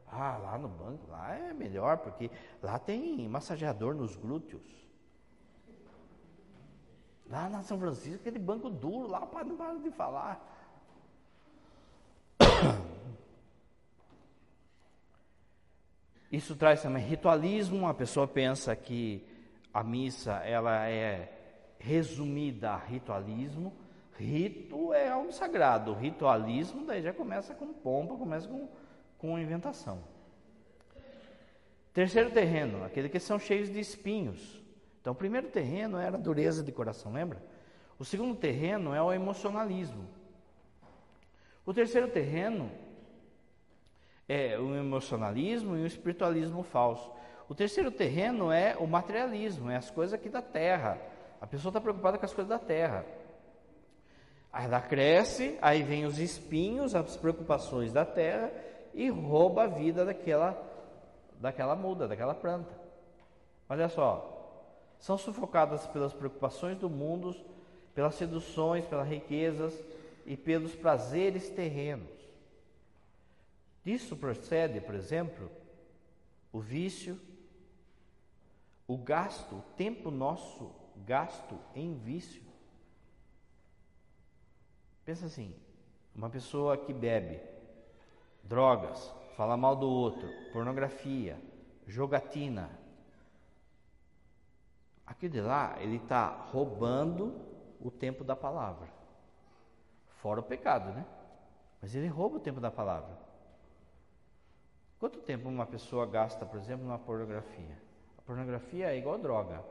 Ah, 0.07 0.39
lá 0.39 0.57
no 0.57 0.69
banco, 0.69 1.11
lá 1.11 1.35
é 1.35 1.53
melhor, 1.53 1.99
porque 1.99 2.31
lá 2.63 2.79
tem 2.79 3.29
massageador 3.29 3.93
nos 3.93 4.15
glúteos. 4.15 4.63
Lá 7.27 7.49
na 7.49 7.65
São 7.65 7.77
Francisco, 7.79 8.21
aquele 8.21 8.39
banco 8.39 8.71
duro, 8.71 9.09
lá 9.09 9.21
não 9.45 9.57
para 9.57 9.75
de 9.75 9.91
falar. 9.91 10.41
Isso 16.31 16.55
traz 16.55 16.81
também 16.81 17.03
ritualismo, 17.05 17.89
a 17.89 17.95
pessoa 17.95 18.29
pensa 18.29 18.77
que 18.77 19.27
a 19.75 19.83
missa 19.83 20.35
ela 20.45 20.89
é 20.89 21.75
resumida 21.81 22.71
a 22.71 22.77
ritualismo. 22.77 23.88
Rito 24.19 24.93
é 24.93 25.09
algo 25.09 25.33
sagrado, 25.33 25.95
ritualismo 25.95 26.85
daí 26.85 27.01
já 27.01 27.13
começa 27.13 27.55
com 27.55 27.73
pompa, 27.73 28.17
começa 28.17 28.49
com, 28.49 28.69
com 29.17 29.39
inventação. 29.39 30.03
Terceiro 31.95 32.31
terreno, 32.31 32.85
aquele 32.85 33.09
que 33.09 33.21
são 33.21 33.39
cheios 33.39 33.71
de 33.71 33.79
espinhos. 33.79 34.61
Então, 35.01 35.13
o 35.13 35.17
primeiro 35.17 35.49
terreno 35.49 35.99
era 35.99 36.17
a 36.17 36.21
dureza 36.21 36.65
de 36.65 36.73
coração, 36.73 37.13
lembra? 37.13 37.41
O 37.97 38.05
segundo 38.05 38.35
terreno 38.35 38.93
é 38.93 39.01
o 39.01 39.13
emocionalismo. 39.13 40.09
O 41.65 41.73
terceiro 41.73 42.09
terreno 42.09 42.71
é 44.29 44.59
o 44.59 44.75
emocionalismo 44.75 45.77
e 45.77 45.83
o 45.83 45.87
espiritualismo 45.87 46.63
falso. 46.65 47.11
O 47.49 47.55
terceiro 47.55 47.91
terreno 47.91 48.51
é 48.51 48.77
o 48.77 48.87
materialismo, 48.87 49.71
é 49.71 49.77
as 49.77 49.91
coisas 49.91 50.13
aqui 50.13 50.29
da 50.29 50.43
terra. 50.43 51.01
A 51.41 51.47
pessoa 51.47 51.71
está 51.71 51.81
preocupada 51.81 52.19
com 52.19 52.25
as 52.25 52.35
coisas 52.35 52.49
da 52.49 52.59
terra. 52.59 53.05
Aí 54.53 54.65
ela 54.65 54.81
cresce, 54.81 55.59
aí 55.61 55.83
vem 55.83 56.07
os 56.07 56.19
espinhos, 56.19 56.95
as 56.95 57.17
preocupações 57.17 57.93
da 57.93 58.05
terra 58.05 58.51
e 58.95 59.09
rouba 59.09 59.65
a 59.65 59.67
vida 59.67 60.05
daquela, 60.05 60.57
daquela 61.39 61.77
muda, 61.77 62.09
daquela 62.09 62.35
planta. 62.35 62.73
Olha 63.69 63.89
só, 63.89 64.35
são 64.99 65.19
sufocadas 65.19 65.87
pelas 65.87 66.13
preocupações 66.13 66.79
do 66.79 66.89
mundo, 66.89 67.37
pelas 67.95 68.15
seduções, 68.15 68.87
pelas 68.87 69.07
riquezas, 69.07 69.75
e 70.29 70.37
pelos 70.37 70.75
prazeres 70.75 71.49
terrenos. 71.49 72.11
Disso 73.83 74.15
procede, 74.15 74.79
por 74.79 74.95
exemplo, 74.95 75.51
o 76.53 76.61
vício, 76.61 77.19
o 78.87 78.99
gasto, 78.99 79.57
o 79.57 79.63
tempo 79.75 80.11
nosso 80.11 80.71
gasto 81.07 81.59
em 81.75 81.95
vício. 81.95 82.43
Pensa 85.09 85.25
assim, 85.25 85.55
uma 86.15 86.29
pessoa 86.29 86.77
que 86.77 86.93
bebe, 86.93 87.41
drogas, 88.45 89.11
fala 89.39 89.57
mal 89.57 89.75
do 89.75 89.89
outro, 89.89 90.29
pornografia, 90.53 91.41
jogatina. 91.87 92.69
Aquilo 95.07 95.33
de 95.33 95.41
lá, 95.41 95.79
ele 95.81 95.97
está 95.97 96.29
roubando 96.53 97.35
o 97.81 97.91
tempo 97.91 98.23
da 98.23 98.37
palavra. 98.37 98.87
Fora 100.21 100.41
o 100.41 100.43
pecado, 100.43 100.93
né? 100.93 101.07
Mas 101.81 101.95
ele 101.95 102.09
rouba 102.09 102.37
o 102.37 102.41
tempo 102.41 102.61
da 102.61 102.71
palavra. 102.71 103.19
Quanto 105.01 105.21
tempo 105.21 105.49
uma 105.49 105.65
pessoa 105.65 106.05
gasta, 106.05 106.45
por 106.45 106.59
exemplo, 106.59 106.85
numa 106.85 106.99
pornografia? 106.99 107.79
A 108.19 108.21
pornografia 108.21 108.93
é 108.93 108.99
igual 108.99 109.17
droga. 109.17 109.65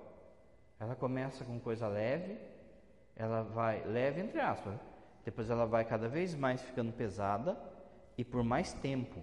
Ela 0.79 0.95
começa 0.95 1.45
com 1.45 1.59
coisa 1.59 1.87
leve, 1.87 2.39
ela 3.15 3.43
vai, 3.43 3.85
leve 3.85 4.19
entre 4.19 4.39
aspas, 4.39 4.96
depois 5.27 5.49
ela 5.49 5.65
vai 5.65 5.83
cada 5.83 6.07
vez 6.07 6.33
mais 6.33 6.61
ficando 6.61 6.93
pesada 6.93 7.59
e 8.17 8.23
por 8.23 8.45
mais 8.45 8.71
tempo 8.71 9.21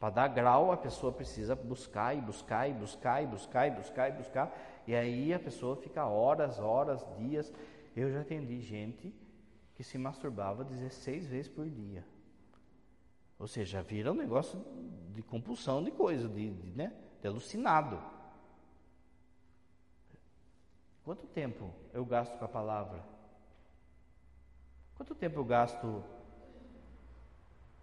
Para 0.00 0.08
dar 0.08 0.28
grau, 0.28 0.72
a 0.72 0.76
pessoa 0.76 1.12
precisa 1.12 1.54
buscar 1.54 2.16
e 2.16 2.20
buscar 2.22 2.66
e 2.66 2.72
buscar 2.72 3.22
e 3.22 3.26
buscar 3.26 3.66
e 3.66 3.70
buscar 3.70 4.08
e 4.08 4.12
buscar. 4.12 4.82
E 4.86 4.94
aí 4.94 5.34
a 5.34 5.38
pessoa 5.38 5.76
fica 5.76 6.06
horas, 6.06 6.58
horas, 6.58 7.06
dias. 7.18 7.52
Eu 7.94 8.10
já 8.10 8.22
atendi 8.22 8.58
gente 8.62 9.14
que 9.74 9.84
se 9.84 9.98
masturbava 9.98 10.64
16 10.64 11.26
vezes 11.26 11.48
por 11.50 11.68
dia. 11.68 12.06
Ou 13.38 13.46
seja, 13.46 13.82
vira 13.82 14.12
um 14.12 14.16
negócio 14.16 14.58
de 15.12 15.22
compulsão 15.22 15.84
de 15.84 15.90
coisa, 15.90 16.26
de, 16.26 16.54
de, 16.54 16.70
né, 16.72 16.90
de 17.20 17.28
alucinado. 17.28 18.02
Quanto 21.04 21.26
tempo 21.26 21.70
eu 21.92 22.02
gasto 22.06 22.38
com 22.38 22.46
a 22.46 22.48
palavra? 22.48 23.13
Quanto 24.96 25.14
tempo 25.14 25.40
eu 25.40 25.44
gasto 25.44 26.02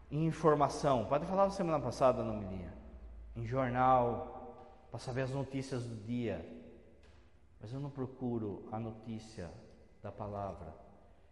em 0.09 0.25
informação? 0.25 1.05
Pode 1.05 1.25
falar 1.25 1.49
semana 1.49 1.79
passada, 1.79 2.23
não 2.23 2.37
me 2.37 2.45
linha. 2.45 2.73
Em 3.35 3.45
jornal, 3.45 4.85
para 4.89 4.99
saber 4.99 5.21
as 5.21 5.31
notícias 5.31 5.85
do 5.85 5.95
dia. 5.95 6.45
Mas 7.59 7.73
eu 7.73 7.79
não 7.79 7.89
procuro 7.89 8.63
a 8.71 8.79
notícia 8.79 9.51
da 10.01 10.11
palavra. 10.11 10.73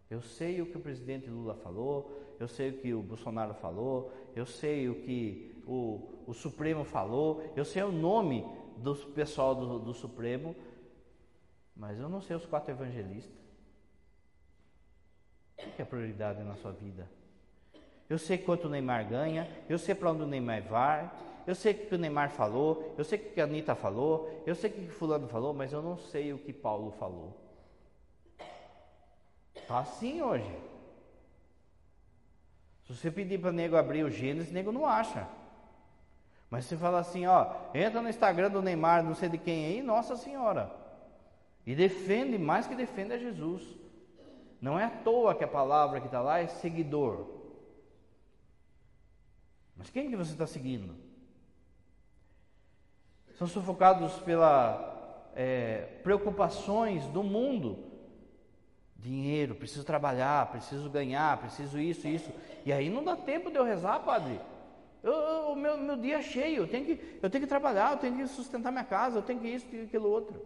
Eu 0.10 0.22
sei 0.22 0.62
o 0.62 0.66
que 0.66 0.78
o 0.78 0.82
presidente 0.82 1.30
Lula 1.30 1.56
falou, 1.56 2.36
eu 2.40 2.48
sei 2.48 2.72
o 2.72 2.78
que 2.80 2.94
o 2.94 3.02
Bolsonaro 3.02 3.54
falou, 3.54 4.12
eu 4.36 4.46
sei 4.46 4.90
o 4.90 4.96
que 5.02 5.62
o, 5.68 6.24
o 6.26 6.34
Supremo 6.34 6.84
falou, 6.84 7.44
eu 7.56 7.64
sei 7.64 7.84
o 7.84 7.92
nome 7.92 8.44
do 8.78 8.96
pessoal 8.96 9.54
do, 9.54 9.80
do 9.80 9.94
Supremo, 9.94 10.56
mas 11.76 12.00
eu 12.00 12.10
não 12.10 12.22
sei 12.22 12.36
os 12.36 12.46
quatro 12.46 12.72
evangelistas. 12.72 13.49
O 15.66 15.72
que 15.72 15.82
é 15.82 15.86
prioridade 15.86 16.42
na 16.44 16.56
sua 16.56 16.72
vida? 16.72 17.08
Eu 18.10 18.18
sei 18.18 18.38
quanto 18.38 18.66
o 18.66 18.70
Neymar 18.70 19.08
ganha, 19.08 19.48
eu 19.68 19.78
sei 19.78 19.94
para 19.94 20.12
onde 20.12 20.24
o 20.24 20.28
Neymar 20.28 20.64
vai, 20.64 21.12
eu 21.46 21.54
sei 21.54 21.74
o 21.74 21.76
que 21.76 21.96
o 21.96 21.98
Neymar 21.98 22.32
falou, 22.32 22.94
eu 22.98 23.04
sei 23.04 23.20
o 23.20 23.22
que 23.22 23.42
a 23.42 23.44
Anitta 23.44 23.76
falou, 23.76 24.44
eu 24.46 24.56
sei 24.56 24.70
o 24.70 24.74
que 24.74 24.80
o 24.82 24.90
fulano 24.90 25.28
falou, 25.28 25.54
mas 25.54 25.72
eu 25.72 25.82
não 25.82 25.98
sei 25.98 26.34
o 26.34 26.40
que 26.40 26.52
Paulo 26.52 26.92
falou. 26.92 27.36
Está 29.56 29.80
assim 29.80 30.22
hoje. 30.22 30.52
Se 32.86 32.96
você 32.96 33.12
pedir 33.12 33.40
para 33.40 33.52
nego 33.52 33.76
abrir 33.76 34.04
o 34.04 34.10
Gênesis, 34.10 34.52
nego 34.52 34.72
não 34.72 34.86
acha. 34.86 35.28
Mas 36.50 36.66
se 36.66 36.76
falar 36.76 37.00
assim, 37.00 37.28
ó, 37.28 37.54
entra 37.74 38.02
no 38.02 38.10
Instagram 38.10 38.50
do 38.50 38.62
Neymar, 38.62 39.04
não 39.04 39.14
sei 39.14 39.30
de 39.30 39.38
quem 39.38 39.66
aí, 39.66 39.82
Nossa 39.84 40.16
Senhora. 40.16 40.72
E 41.66 41.76
defende 41.76 42.40
mais 42.40 42.66
que 42.66 42.74
defende 42.74 43.14
a 43.14 43.18
Jesus. 43.20 43.79
Não 44.62 44.80
é 44.80 44.86
à 44.86 44.90
toa 44.90 45.36
que 45.36 45.44
a 45.44 45.48
palavra 45.48 46.00
que 46.00 46.08
está 46.08 46.22
lá 46.22 46.40
é 46.40 46.48
seguidor. 46.48 47.28
Mas 49.76 49.90
quem 49.90 50.10
que 50.10 50.16
você 50.16 50.34
está 50.34 50.46
seguindo? 50.46 50.96
São 53.38 53.48
sufocados 53.48 54.14
pelas 54.20 54.80
é, 55.34 56.00
preocupações 56.04 57.06
do 57.08 57.24
mundo 57.24 57.90
Dinheiro, 59.02 59.56
preciso 59.56 59.86
trabalhar, 59.86 60.52
preciso 60.52 60.90
ganhar, 60.90 61.38
preciso 61.38 61.80
isso, 61.80 62.08
isso. 62.08 62.32
E 62.66 62.74
aí 62.74 62.90
não 62.90 63.04
dá 63.04 63.16
tempo 63.16 63.50
de 63.50 63.56
eu 63.56 63.64
rezar, 63.64 64.00
padre. 64.00 64.40
o 65.02 65.56
meu, 65.56 65.78
meu 65.78 65.96
dia 65.96 66.18
é 66.18 66.22
cheio, 66.22 66.64
eu 66.64 66.68
tenho, 66.68 66.86
que, 66.86 67.20
eu 67.22 67.30
tenho 67.30 67.44
que 67.44 67.50
trabalhar, 67.50 67.94
eu 67.94 67.98
tenho 67.98 68.18
que 68.18 68.28
sustentar 68.28 68.72
minha 68.72 68.84
casa, 68.84 69.18
eu 69.18 69.22
tenho 69.22 69.40
que 69.40 69.48
isso, 69.48 69.66
e 69.72 69.84
aquilo 69.84 70.10
outro. 70.10 70.46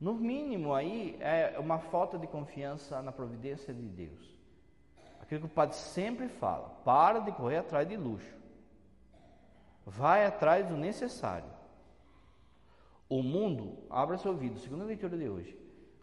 No 0.00 0.14
mínimo 0.14 0.72
aí 0.72 1.16
é 1.20 1.58
uma 1.58 1.78
falta 1.78 2.18
de 2.18 2.26
confiança 2.26 3.02
na 3.02 3.12
providência 3.12 3.74
de 3.74 3.82
Deus. 3.82 4.38
Aquilo 5.20 5.42
que 5.42 5.46
o 5.46 5.50
padre 5.50 5.76
sempre 5.76 6.28
fala, 6.28 6.70
para 6.84 7.18
de 7.20 7.32
correr 7.32 7.58
atrás 7.58 7.86
de 7.86 7.96
luxo. 7.96 8.34
Vai 9.84 10.24
atrás 10.24 10.66
do 10.66 10.76
necessário. 10.76 11.50
O 13.08 13.22
mundo, 13.22 13.84
abra 13.90 14.16
seu 14.16 14.30
ouvido, 14.30 14.58
segunda 14.58 14.84
leitura 14.84 15.18
de 15.18 15.28
hoje 15.28 15.60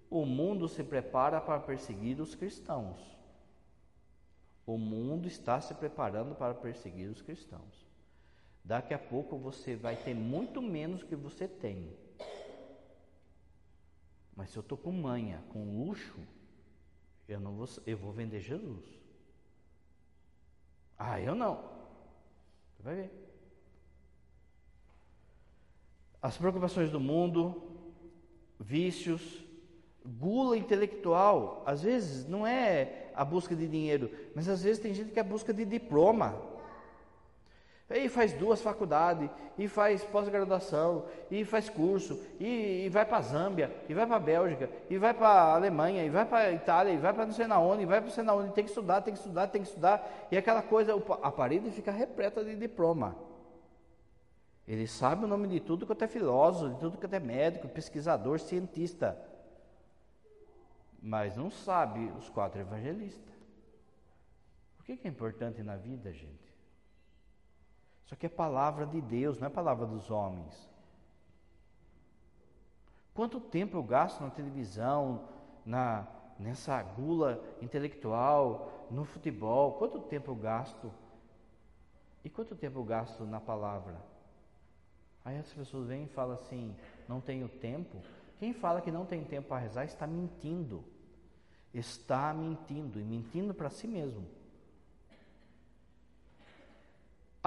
o 0.09 0.25
mundo 0.25 0.67
se 0.67 0.83
prepara 0.83 1.39
para 1.41 1.59
perseguir 1.59 2.19
os 2.21 2.33
cristãos. 2.33 3.17
O 4.65 4.77
mundo 4.77 5.27
está 5.27 5.61
se 5.61 5.73
preparando 5.73 6.35
para 6.35 6.53
perseguir 6.53 7.09
os 7.09 7.21
cristãos. 7.21 7.85
Daqui 8.63 8.93
a 8.93 8.99
pouco 8.99 9.37
você 9.37 9.75
vai 9.75 9.95
ter 9.95 10.13
muito 10.13 10.61
menos 10.61 11.03
que 11.03 11.15
você 11.15 11.47
tem. 11.47 11.89
Mas 14.38 14.51
se 14.51 14.57
eu 14.57 14.61
estou 14.61 14.77
com 14.77 14.91
manha, 14.91 15.43
com 15.49 15.83
luxo, 15.83 16.19
eu 17.27 17.39
não 17.39 17.55
vou, 17.55 17.67
eu 17.88 17.97
vou 17.97 18.13
vender 18.13 18.39
Jesus. 18.39 18.85
Ah, 20.95 21.19
eu 21.19 21.33
não. 21.33 21.55
Você 22.75 22.83
vai 22.83 22.95
ver. 22.95 23.11
As 26.21 26.38
preocupações 26.38 26.91
do 26.91 26.99
mundo, 26.99 27.63
vícios, 28.59 29.43
gula 30.05 30.55
intelectual, 30.55 31.63
às 31.65 31.81
vezes 31.81 32.27
não 32.27 32.45
é 32.45 33.11
a 33.15 33.25
busca 33.25 33.55
de 33.55 33.67
dinheiro, 33.67 34.11
mas 34.35 34.47
às 34.47 34.61
vezes 34.61 34.81
tem 34.81 34.93
gente 34.93 35.11
que 35.11 35.19
é 35.19 35.21
a 35.21 35.25
busca 35.25 35.51
de 35.51 35.65
diploma. 35.65 36.39
E 37.89 38.09
faz 38.09 38.33
duas 38.33 38.61
faculdades, 38.61 39.29
e 39.57 39.67
faz 39.67 40.03
pós-graduação, 40.03 41.05
e 41.31 41.45
faz 41.45 41.69
curso, 41.69 42.21
e, 42.38 42.85
e 42.85 42.89
vai 42.89 43.05
para 43.05 43.21
Zâmbia, 43.21 43.73
e 43.88 43.93
vai 43.93 44.05
para 44.05 44.19
Bélgica, 44.19 44.69
e 44.89 44.97
vai 44.97 45.13
para 45.13 45.53
Alemanha, 45.53 46.03
e 46.03 46.09
vai 46.09 46.25
para 46.25 46.51
Itália, 46.51 46.91
e 46.91 46.97
vai 46.97 47.13
para 47.13 47.25
não 47.25 47.33
sei 47.33 47.47
na 47.47 47.59
onde, 47.59 47.83
e 47.83 47.85
vai 47.85 47.99
para 47.99 48.07
não 48.07 48.13
sei 48.13 48.23
na 48.25 48.33
onde, 48.33 48.51
tem 48.51 48.65
que 48.65 48.71
estudar, 48.71 49.01
tem 49.01 49.13
que 49.13 49.19
estudar, 49.19 49.47
tem 49.47 49.61
que 49.61 49.67
estudar, 49.69 50.27
e 50.29 50.38
aquela 50.38 50.61
coisa, 50.61 50.93
a 51.21 51.31
parede 51.31 51.71
fica 51.71 51.91
repleta 51.91 52.43
de 52.43 52.57
diploma. 52.57 53.15
Ele 54.67 54.85
sabe 54.85 55.23
o 55.23 55.27
nome 55.27 55.47
de 55.47 55.61
tudo 55.61 55.88
que 55.88 56.03
é 56.03 56.07
filósofo, 56.07 56.73
de 56.73 56.79
tudo 56.81 56.97
que 56.97 57.15
é 57.15 57.19
médico, 57.21 57.69
pesquisador, 57.69 58.38
cientista 58.38 59.17
mas 61.01 61.35
não 61.35 61.49
sabe 61.49 62.11
os 62.17 62.29
quatro 62.29 62.59
evangelistas. 62.59 63.35
O 64.79 64.83
que 64.83 64.99
é 65.03 65.07
importante 65.07 65.61
na 65.63 65.75
vida, 65.75 66.11
gente? 66.11 66.46
Isso 68.08 68.14
aqui 68.14 68.26
é 68.26 68.30
palavra 68.30 68.86
de 68.86 69.01
Deus, 69.01 69.38
não 69.38 69.47
é 69.47 69.49
palavra 69.49 69.86
dos 69.86 70.10
homens. 70.10 70.70
Quanto 73.14 73.38
tempo 73.38 73.76
eu 73.76 73.84
gasto 73.84 74.22
na 74.22 74.30
televisão, 74.30 75.28
na, 75.66 76.08
nessa 76.39 76.82
gula 76.82 77.43
intelectual, 77.62 78.88
no 78.89 79.03
futebol? 79.03 79.74
Quanto 79.74 79.99
tempo 79.99 80.32
eu 80.32 80.36
gasto? 80.36 80.89
E 82.24 82.30
quanto 82.30 82.55
tempo 82.55 82.80
eu 82.80 82.86
gasto 82.86 83.26
na 83.26 83.41
palavra? 83.41 84.01
Aí 85.26 85.38
as 85.38 85.51
pessoas 85.51 85.89
vêm 85.89 86.05
e 86.05 86.08
falam 86.08 86.36
assim: 86.36 86.74
não 87.10 87.20
tenho 87.20 87.49
tempo. 87.49 88.01
Quem 88.39 88.53
fala 88.53 88.80
que 88.80 88.89
não 88.89 89.05
tem 89.05 89.22
tempo 89.26 89.49
para 89.49 89.64
rezar 89.64 89.84
está 89.84 90.08
mentindo. 90.08 90.82
Está 91.74 92.34
mentindo 92.34 93.01
e 93.01 93.03
mentindo 93.03 93.53
para 93.53 93.70
si 93.70 93.86
mesmo. 93.86 94.36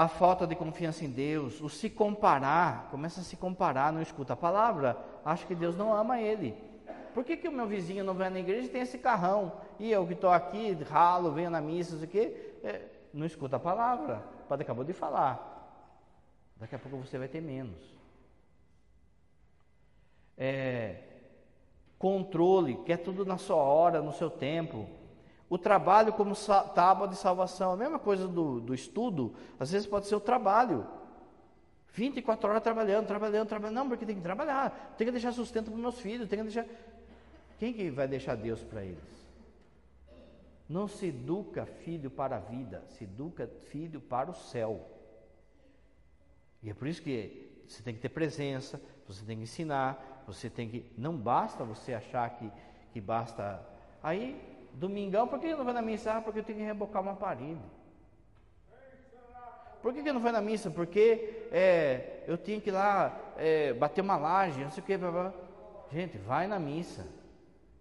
A 0.01 0.09
falta 0.09 0.47
de 0.47 0.57
confiança 0.57 1.05
em 1.05 1.11
Deus, 1.11 1.61
o 1.61 1.69
se 1.69 1.91
comparar, 1.91 2.89
começa 2.91 3.21
a 3.21 3.23
se 3.23 3.37
comparar, 3.37 3.93
não 3.93 4.01
escuta 4.01 4.33
a 4.33 4.37
palavra, 4.37 4.97
acha 5.23 5.47
que 5.47 5.55
Deus 5.55 5.77
não 5.77 5.93
ama 5.93 6.19
ele. 6.19 6.57
Por 7.13 7.23
que, 7.23 7.37
que 7.37 7.47
o 7.47 7.53
meu 7.53 7.67
vizinho 7.67 8.03
não 8.03 8.15
vem 8.15 8.31
na 8.31 8.41
igreja 8.41 8.67
e 8.67 8.71
tem 8.71 8.81
esse 8.81 8.97
carrão? 8.97 9.61
E 9.79 9.93
eu 9.93 10.07
que 10.07 10.15
estou 10.15 10.31
aqui, 10.31 10.73
ralo, 10.89 11.33
venho 11.33 11.51
na 11.51 11.61
missa, 11.61 11.97
isso 11.97 12.05
aqui, 12.05 12.35
é, 12.65 12.81
não 13.13 13.27
escuta 13.27 13.57
a 13.57 13.61
palavra. 13.61 14.25
O 14.45 14.49
padre 14.49 14.65
acabou 14.65 14.85
de 14.85 14.95
falar. 14.95 15.77
Daqui 16.57 16.75
a 16.75 16.79
pouco 16.79 16.97
você 16.97 17.19
vai 17.19 17.29
ter 17.29 17.43
menos. 17.43 17.95
É, 20.39 20.97
controle, 21.99 22.77
quer 22.87 22.97
tudo 22.97 23.27
na 23.27 23.37
sua 23.37 23.57
hora, 23.57 24.01
no 24.01 24.15
seu 24.15 24.31
tempo. 24.31 24.89
O 25.51 25.59
trabalho 25.59 26.13
como 26.13 26.35
tábua 26.75 27.09
de 27.09 27.17
salvação, 27.17 27.73
a 27.73 27.77
mesma 27.77 27.99
coisa 27.99 28.29
do, 28.29 28.61
do 28.61 28.73
estudo, 28.73 29.35
às 29.59 29.73
vezes 29.73 29.87
pode 29.87 30.07
ser 30.07 30.15
o 30.15 30.21
trabalho. 30.21 30.87
24 31.93 32.49
horas 32.49 32.63
trabalhando, 32.63 33.09
trabalhando, 33.09 33.49
trabalhando. 33.49 33.75
Não, 33.75 33.89
porque 33.89 34.07
tem 34.07 34.15
que 34.15 34.23
trabalhar, 34.23 34.95
tem 34.97 35.05
que 35.05 35.11
deixar 35.11 35.33
sustento 35.33 35.69
para 35.69 35.81
meus 35.81 35.99
filhos, 35.99 36.29
tem 36.29 36.39
que 36.39 36.45
deixar. 36.45 36.67
Quem 37.59 37.73
que 37.73 37.91
vai 37.91 38.07
deixar 38.07 38.37
Deus 38.37 38.63
para 38.63 38.85
eles? 38.85 39.21
Não 40.69 40.87
se 40.87 41.07
educa 41.07 41.67
filho 41.67 42.13
para 42.13 42.37
a 42.37 42.39
vida, 42.39 42.85
se 42.91 43.03
educa 43.03 43.51
filho 43.71 44.01
para 44.01 44.31
o 44.31 44.35
céu. 44.35 44.89
E 46.63 46.71
é 46.71 46.75
por 46.75 46.87
isso 46.87 47.03
que 47.03 47.65
você 47.67 47.83
tem 47.83 47.93
que 47.93 48.01
ter 48.01 48.09
presença, 48.09 48.81
você 49.05 49.25
tem 49.25 49.39
que 49.39 49.43
ensinar, 49.43 50.23
você 50.29 50.49
tem 50.49 50.69
que. 50.69 50.87
Não 50.97 51.17
basta 51.17 51.65
você 51.65 51.93
achar 51.93 52.31
que, 52.31 52.49
que 52.93 53.01
basta. 53.01 53.61
Aí, 54.01 54.41
domingão, 54.75 55.27
por 55.29 55.39
que 55.39 55.55
não 55.55 55.65
vai 55.65 55.75
na 55.75 55.83
missa? 55.83 56.13
Ah, 56.13 56.21
porque 56.21 56.41
eu 56.41 56.45
tenho 56.45 56.59
que 56.59 56.65
rebocar 56.65 57.03
uma 57.03 57.15
parede. 57.15 57.61
Por 59.83 59.95
que, 59.95 60.13
não 60.13 60.21
vai 60.21 60.33
na 60.33 60.43
missa? 60.43 60.71
Porque 60.71 61.47
é, 61.51 62.23
eu 62.27 62.37
tinha 62.37 62.61
que 62.61 62.69
ir 62.69 62.73
lá 62.73 63.19
é, 63.37 63.73
bater 63.73 64.03
uma 64.03 64.17
laje, 64.17 64.63
não 64.63 64.71
sei 64.71 64.83
o 64.83 64.87
que. 64.87 64.99
Gente, 65.91 66.19
vai 66.19 66.47
na 66.47 66.59
missa 66.59 67.07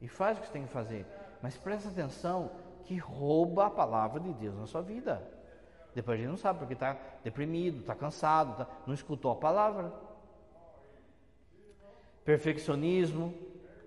e 0.01 0.07
faz 0.07 0.37
o 0.37 0.41
que 0.41 0.47
você 0.47 0.53
tem 0.53 0.65
que 0.65 0.71
fazer. 0.71 1.05
Mas 1.41 1.57
presta 1.57 1.89
atenção 1.89 2.51
que 2.85 2.97
rouba 2.97 3.67
a 3.67 3.69
palavra 3.69 4.19
de 4.19 4.31
Deus 4.33 4.57
na 4.57 4.65
sua 4.65 4.81
vida. 4.81 5.21
Depois 5.93 6.17
a 6.17 6.21
gente 6.21 6.29
não 6.29 6.37
sabe 6.37 6.59
porque 6.59 6.73
está 6.73 6.95
deprimido, 7.23 7.81
está 7.81 7.93
cansado, 7.93 8.57
tá, 8.57 8.67
não 8.87 8.93
escutou 8.93 9.31
a 9.31 9.35
palavra. 9.35 9.91
Perfeccionismo. 12.23 13.33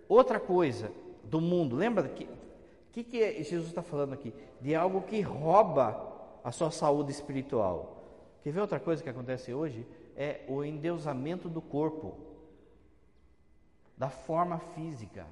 Outra 0.06 0.38
coisa 0.38 0.92
do 1.24 1.40
mundo, 1.40 1.76
lembra 1.76 2.06
que 2.08 2.28
que, 2.92 3.02
que 3.02 3.22
é, 3.22 3.42
Jesus 3.42 3.68
está 3.68 3.82
falando 3.82 4.12
aqui? 4.12 4.34
De 4.60 4.74
algo 4.74 5.02
que 5.02 5.20
rouba 5.20 6.12
a 6.44 6.52
sua 6.52 6.70
saúde 6.70 7.10
espiritual. 7.10 7.96
Quer 8.42 8.52
ver 8.52 8.60
outra 8.60 8.78
coisa 8.78 9.02
que 9.02 9.08
acontece 9.08 9.54
hoje? 9.54 9.86
É 10.14 10.44
o 10.46 10.62
endeusamento 10.62 11.48
do 11.48 11.62
corpo, 11.62 12.18
da 13.96 14.10
forma 14.10 14.58
física. 14.58 15.26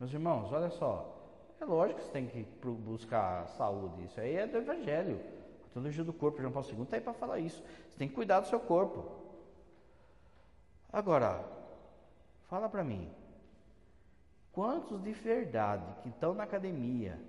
Meus 0.00 0.12
irmãos, 0.12 0.52
olha 0.52 0.70
só, 0.70 1.14
é 1.60 1.64
lógico 1.64 2.00
que 2.00 2.06
você 2.06 2.12
tem 2.12 2.26
que 2.26 2.44
buscar 2.62 3.46
saúde, 3.50 4.04
isso 4.04 4.20
aí 4.20 4.34
é 4.34 4.46
do 4.46 4.58
Evangelho. 4.58 5.20
A 5.70 5.72
teologia 5.74 6.02
do 6.02 6.12
corpo, 6.12 6.40
João 6.40 6.52
Paulo 6.52 6.68
II 6.68 6.82
está 6.82 6.96
aí 6.96 7.00
para 7.00 7.14
falar 7.14 7.38
isso. 7.38 7.62
Você 7.88 7.96
tem 7.96 8.08
que 8.08 8.14
cuidar 8.14 8.40
do 8.40 8.48
seu 8.48 8.58
corpo. 8.58 9.04
Agora, 10.92 11.44
fala 12.48 12.68
para 12.68 12.82
mim, 12.82 13.10
Quantos 14.54 15.02
de 15.02 15.12
verdade 15.12 15.84
que 16.02 16.08
estão 16.08 16.32
na 16.32 16.44
academia, 16.44 17.20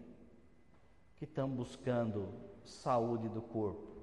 que 1.16 1.26
estão 1.26 1.50
buscando 1.50 2.32
saúde 2.64 3.28
do 3.28 3.42
corpo? 3.42 3.96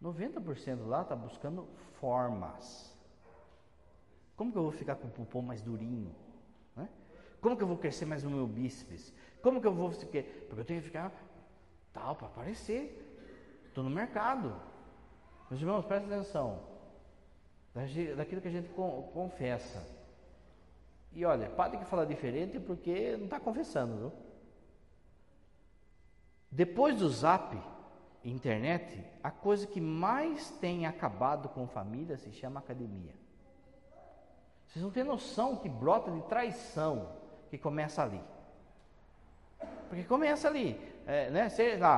90% 0.00 0.86
lá 0.86 1.02
está 1.02 1.16
buscando 1.16 1.66
formas. 1.98 2.96
Como 4.36 4.52
que 4.52 4.58
eu 4.58 4.62
vou 4.62 4.70
ficar 4.70 4.94
com 4.94 5.08
o 5.08 5.26
pulmão 5.26 5.48
mais 5.48 5.60
durinho? 5.60 6.14
Né? 6.76 6.88
Como 7.40 7.56
que 7.56 7.64
eu 7.64 7.66
vou 7.66 7.78
crescer 7.78 8.04
mais 8.04 8.22
no 8.22 8.30
meu 8.30 8.46
bíceps? 8.46 9.12
Como 9.42 9.60
que 9.60 9.66
eu 9.66 9.74
vou. 9.74 9.90
Porque 9.90 10.24
eu 10.56 10.64
tenho 10.64 10.80
que 10.80 10.86
ficar 10.86 11.10
tal 11.92 12.14
para 12.14 12.28
aparecer. 12.28 13.02
Estou 13.66 13.82
no 13.82 13.90
mercado. 13.90 14.54
Meus 15.50 15.60
irmãos, 15.60 15.84
prestem 15.84 16.12
atenção. 16.12 16.60
Daquilo 18.16 18.40
que 18.40 18.48
a 18.48 18.52
gente 18.52 18.68
confessa. 18.68 19.95
E 21.16 21.24
olha, 21.24 21.48
padre 21.48 21.78
que 21.78 21.86
fala 21.86 22.04
diferente 22.04 22.60
porque 22.60 23.16
não 23.16 23.24
está 23.24 23.40
confessando, 23.40 23.96
viu? 23.96 24.12
Depois 26.50 26.98
do 26.98 27.08
zap, 27.08 27.58
internet, 28.22 29.02
a 29.22 29.30
coisa 29.30 29.66
que 29.66 29.80
mais 29.80 30.50
tem 30.60 30.84
acabado 30.84 31.48
com 31.48 31.66
família 31.66 32.18
se 32.18 32.30
chama 32.32 32.60
academia. 32.60 33.14
Vocês 34.66 34.84
não 34.84 34.90
têm 34.90 35.04
noção 35.04 35.56
que 35.56 35.70
brota 35.70 36.10
de 36.10 36.20
traição 36.24 37.08
que 37.48 37.56
começa 37.56 38.02
ali. 38.02 38.20
Porque 39.88 40.04
começa 40.04 40.48
ali, 40.48 40.78
é, 41.06 41.30
né? 41.30 41.48
Sei 41.48 41.78
lá, 41.78 41.96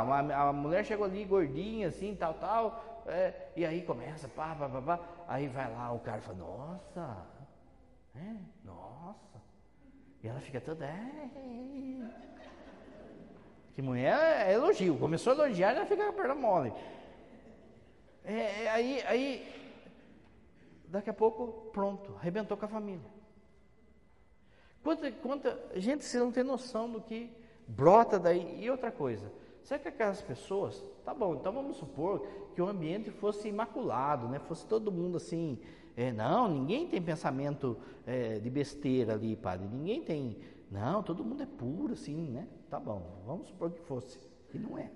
a 0.48 0.52
mulher 0.52 0.84
chegou 0.84 1.06
ali 1.06 1.24
gordinha, 1.24 1.88
assim, 1.88 2.14
tal, 2.14 2.34
tal, 2.34 3.02
é, 3.04 3.48
e 3.56 3.66
aí 3.66 3.82
começa, 3.82 4.28
pá, 4.28 4.54
pá, 4.54 4.68
pá, 4.68 4.80
pá, 4.80 5.00
aí 5.26 5.48
vai 5.48 5.68
lá 5.72 5.90
o 5.90 5.98
cara 5.98 6.20
fala, 6.20 6.38
nossa, 6.38 7.37
é, 8.14 8.36
nossa. 8.64 9.42
E 10.22 10.28
ela 10.28 10.40
fica 10.40 10.60
toda. 10.60 10.84
É, 10.84 11.30
que 13.74 13.82
mulher 13.82 14.46
é 14.46 14.54
elogio. 14.54 14.98
Começou 14.98 15.32
a 15.32 15.36
elogiar, 15.36 15.70
ela 15.70 15.86
fica 15.86 16.04
com 16.04 16.10
a 16.10 16.12
perna 16.12 16.34
mole. 16.34 16.72
É, 18.24 18.64
é, 18.64 18.70
aí, 18.70 19.02
aí, 19.06 19.48
daqui 20.88 21.08
a 21.08 21.14
pouco, 21.14 21.70
pronto, 21.70 22.16
arrebentou 22.16 22.56
com 22.56 22.64
a 22.64 22.68
família. 22.68 23.18
Quanta, 24.82 25.10
quanta 25.12 25.58
gente 25.76 26.04
você 26.04 26.18
não 26.18 26.32
tem 26.32 26.42
noção 26.42 26.90
do 26.90 27.00
que 27.00 27.30
brota 27.66 28.18
daí. 28.18 28.62
E 28.62 28.70
outra 28.70 28.90
coisa, 28.90 29.30
será 29.62 29.78
que 29.78 29.88
aquelas 29.88 30.20
pessoas, 30.22 30.82
tá 31.04 31.14
bom, 31.14 31.34
então 31.34 31.52
vamos 31.52 31.76
supor 31.76 32.26
que 32.54 32.62
o 32.62 32.66
ambiente 32.66 33.10
fosse 33.10 33.48
imaculado, 33.48 34.28
né? 34.28 34.38
Fosse 34.40 34.66
todo 34.66 34.90
mundo 34.90 35.18
assim, 35.18 35.60
é, 35.98 36.12
não, 36.12 36.46
ninguém 36.46 36.86
tem 36.86 37.02
pensamento 37.02 37.76
é, 38.06 38.38
de 38.38 38.48
besteira 38.48 39.14
ali, 39.14 39.34
padre. 39.34 39.66
Ninguém 39.66 40.00
tem. 40.00 40.38
Não, 40.70 41.02
todo 41.02 41.24
mundo 41.24 41.42
é 41.42 41.46
puro, 41.46 41.94
assim, 41.94 42.30
né? 42.30 42.46
Tá 42.70 42.78
bom, 42.78 43.20
vamos 43.26 43.48
supor 43.48 43.72
que 43.72 43.80
fosse. 43.80 44.16
E 44.54 44.58
não 44.60 44.78
é. 44.78 44.92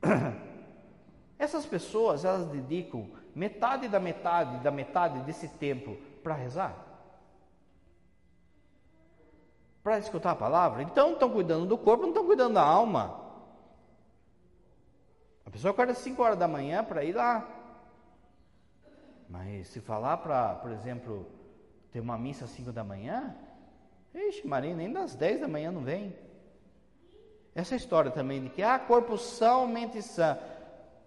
Essas 1.36 1.66
pessoas, 1.66 2.24
elas 2.24 2.46
dedicam 2.46 3.10
metade 3.34 3.88
da 3.88 3.98
metade 3.98 4.62
da 4.62 4.70
metade 4.70 5.18
desse 5.24 5.48
tempo 5.48 5.96
para 6.22 6.34
rezar? 6.34 6.86
Para 9.82 9.98
escutar 9.98 10.30
a 10.30 10.36
palavra? 10.36 10.84
Então 10.84 11.14
estão 11.14 11.30
cuidando 11.30 11.66
do 11.66 11.76
corpo, 11.76 12.02
não 12.02 12.10
estão 12.10 12.24
cuidando 12.24 12.54
da 12.54 12.62
alma. 12.62 13.20
A 15.44 15.50
pessoa 15.50 15.72
acorda 15.72 15.90
às 15.90 15.98
5 15.98 16.22
horas 16.22 16.38
da 16.38 16.46
manhã 16.46 16.84
para 16.84 17.02
ir 17.02 17.12
lá 17.12 17.61
mas 19.32 19.68
se 19.68 19.80
falar 19.80 20.18
para, 20.18 20.56
por 20.56 20.70
exemplo, 20.70 21.26
ter 21.90 22.00
uma 22.00 22.18
missa 22.18 22.44
às 22.44 22.50
5 22.50 22.70
da 22.70 22.84
manhã, 22.84 23.34
ixi, 24.14 24.46
Maria, 24.46 24.76
nem 24.76 24.92
das 24.92 25.14
10 25.14 25.40
da 25.40 25.48
manhã 25.48 25.72
não 25.72 25.80
vem. 25.80 26.14
Essa 27.54 27.74
história 27.74 28.10
também 28.10 28.42
de 28.42 28.50
que, 28.50 28.62
ah, 28.62 28.78
corpo 28.78 29.16
são, 29.16 29.66
mente 29.66 30.02
sã. 30.02 30.38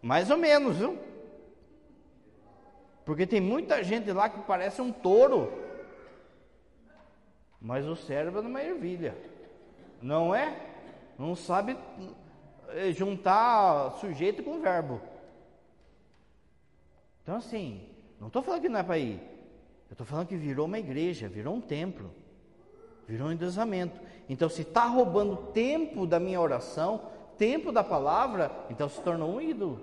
Mais 0.02 0.32
ou 0.32 0.38
menos, 0.38 0.78
viu? 0.78 0.98
Porque 3.06 3.28
tem 3.28 3.40
muita 3.40 3.84
gente 3.84 4.12
lá 4.12 4.28
que 4.28 4.42
parece 4.42 4.82
um 4.82 4.92
touro, 4.92 5.54
mas 7.62 7.86
o 7.86 7.96
cérebro 7.96 8.42
é 8.42 8.48
uma 8.48 8.64
ervilha, 8.64 9.16
não 10.02 10.34
é? 10.34 10.60
Não 11.16 11.36
sabe 11.36 11.78
eh, 12.70 12.92
juntar 12.92 13.92
sujeito 14.00 14.42
com 14.42 14.62
verbo. 14.62 15.00
Então, 17.22 17.36
assim, 17.36 17.95
não 18.26 18.30
estou 18.30 18.42
falando 18.42 18.62
que 18.64 18.70
não 18.70 18.80
é 18.80 18.84
para 18.84 18.98
ir. 18.98 19.20
Eu 19.88 19.92
estou 19.92 20.06
falando 20.06 20.28
que 20.28 20.36
virou 20.36 20.66
uma 20.66 20.80
igreja, 20.80 21.30
virou 21.30 21.54
um 21.54 21.62
templo, 21.62 22.10
virou 23.08 23.28
um 23.28 23.32
endeusamento. 23.32 24.02
Então, 24.28 24.50
se 24.50 24.64
está 24.64 24.86
roubando 24.86 25.52
tempo 25.54 26.08
da 26.08 26.20
minha 26.20 26.42
oração, 26.42 27.12
tempo 27.38 27.72
da 27.72 27.84
palavra, 27.84 28.52
então 28.68 28.90
se 28.90 29.00
tornou 29.00 29.36
um 29.36 29.40
ídolo. 29.40 29.80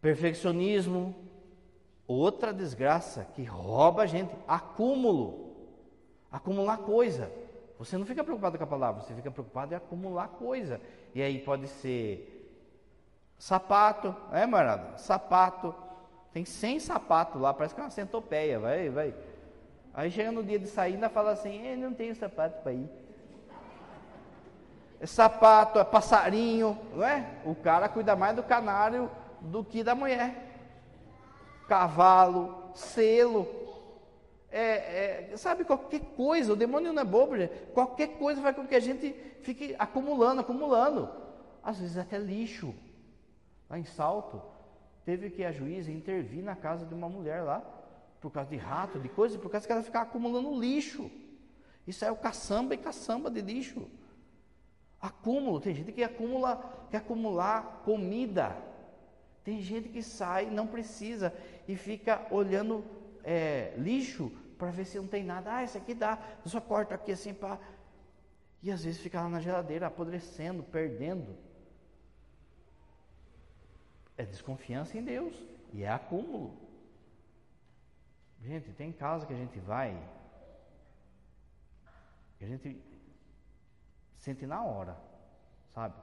Perfeccionismo, 0.00 1.12
outra 2.06 2.54
desgraça 2.54 3.24
que 3.34 3.42
rouba 3.42 4.02
a 4.02 4.06
gente, 4.06 4.32
acúmulo, 4.46 5.56
acumular 6.30 6.78
coisa. 6.78 7.28
Você 7.76 7.98
não 7.98 8.06
fica 8.06 8.22
preocupado 8.22 8.56
com 8.56 8.62
a 8.62 8.68
palavra, 8.68 9.02
você 9.02 9.12
fica 9.14 9.32
preocupado 9.32 9.74
em 9.74 9.76
acumular 9.76 10.28
coisa. 10.28 10.80
E 11.12 11.20
aí 11.20 11.40
pode 11.40 11.66
ser 11.66 12.35
Sapato, 13.38 14.14
é, 14.32 14.46
marada? 14.46 14.96
Sapato. 14.98 15.74
Tem 16.32 16.44
100 16.44 16.80
sapatos 16.80 17.40
lá, 17.40 17.54
parece 17.54 17.74
que 17.74 17.80
é 17.80 17.84
uma 17.84 17.90
centopeia, 17.90 18.58
vai, 18.58 18.90
vai. 18.90 19.14
Aí 19.94 20.10
chega 20.10 20.30
no 20.30 20.42
dia 20.42 20.58
de 20.58 20.66
sair, 20.66 20.94
ainda 20.94 21.08
fala 21.08 21.32
assim: 21.32 21.74
não 21.76 21.94
tenho 21.94 22.14
sapato 22.14 22.62
para 22.62 22.72
ir. 22.72 22.88
É 25.00 25.06
sapato, 25.06 25.78
é 25.78 25.84
passarinho, 25.84 26.78
não 26.94 27.04
é? 27.04 27.26
O 27.44 27.54
cara 27.54 27.88
cuida 27.88 28.16
mais 28.16 28.36
do 28.36 28.42
canário 28.42 29.10
do 29.40 29.64
que 29.64 29.82
da 29.82 29.94
mulher. 29.94 30.34
Cavalo, 31.68 32.70
selo. 32.74 33.46
É, 34.50 35.30
é, 35.32 35.36
sabe, 35.36 35.64
qualquer 35.64 36.00
coisa, 36.16 36.52
o 36.52 36.56
demônio 36.56 36.92
não 36.92 37.02
é 37.02 37.04
bobo, 37.04 37.36
gente. 37.36 37.52
qualquer 37.74 38.18
coisa 38.18 38.40
vai 38.40 38.54
com 38.54 38.66
que 38.66 38.74
a 38.74 38.80
gente 38.80 39.14
fique 39.42 39.74
acumulando, 39.78 40.40
acumulando. 40.40 41.10
Às 41.62 41.78
vezes 41.78 41.98
até 41.98 42.16
lixo. 42.16 42.74
Lá 43.68 43.78
em 43.78 43.84
Salto, 43.84 44.40
teve 45.04 45.30
que 45.30 45.44
a 45.44 45.52
juíza 45.52 45.90
intervir 45.90 46.42
na 46.42 46.54
casa 46.54 46.86
de 46.86 46.94
uma 46.94 47.08
mulher 47.08 47.42
lá, 47.42 47.60
por 48.20 48.30
causa 48.30 48.50
de 48.50 48.56
rato, 48.56 48.98
de 48.98 49.08
coisa, 49.08 49.38
por 49.38 49.50
causa 49.50 49.66
que 49.66 49.72
ela 49.72 49.82
ficava 49.82 50.04
acumulando 50.04 50.58
lixo. 50.58 51.10
Isso 51.86 52.04
é 52.04 52.10
o 52.10 52.16
caçamba 52.16 52.74
e 52.74 52.78
caçamba 52.78 53.30
de 53.30 53.40
lixo. 53.40 53.88
Acúmulo, 55.00 55.60
tem 55.60 55.74
gente 55.74 55.92
que 55.92 56.02
acumula, 56.02 56.88
quer 56.90 56.98
acumular 56.98 57.82
comida. 57.84 58.56
Tem 59.44 59.60
gente 59.60 59.88
que 59.88 60.02
sai, 60.02 60.46
não 60.46 60.66
precisa, 60.66 61.32
e 61.68 61.76
fica 61.76 62.26
olhando 62.30 62.84
é, 63.22 63.74
lixo 63.78 64.32
para 64.58 64.70
ver 64.70 64.84
se 64.84 64.98
não 64.98 65.06
tem 65.06 65.22
nada. 65.22 65.56
Ah, 65.56 65.64
isso 65.64 65.78
aqui 65.78 65.94
dá, 65.94 66.18
eu 66.44 66.50
só 66.50 66.60
corto 66.60 66.94
aqui 66.94 67.12
assim 67.12 67.32
para. 67.32 67.58
E 68.62 68.72
às 68.72 68.82
vezes 68.82 69.00
fica 69.00 69.20
lá 69.20 69.28
na 69.28 69.38
geladeira 69.38 69.86
apodrecendo, 69.86 70.62
perdendo. 70.64 71.36
É 74.16 74.24
desconfiança 74.24 74.96
em 74.96 75.04
Deus 75.04 75.34
e 75.72 75.82
é 75.82 75.88
acúmulo. 75.88 76.56
Gente, 78.42 78.72
tem 78.72 78.92
casa 78.92 79.26
que 79.26 79.32
a 79.32 79.36
gente 79.36 79.58
vai, 79.58 79.96
que 82.38 82.44
a 82.44 82.48
gente 82.48 82.80
sente 84.16 84.46
na 84.46 84.62
hora, 84.62 84.96
sabe? 85.74 85.94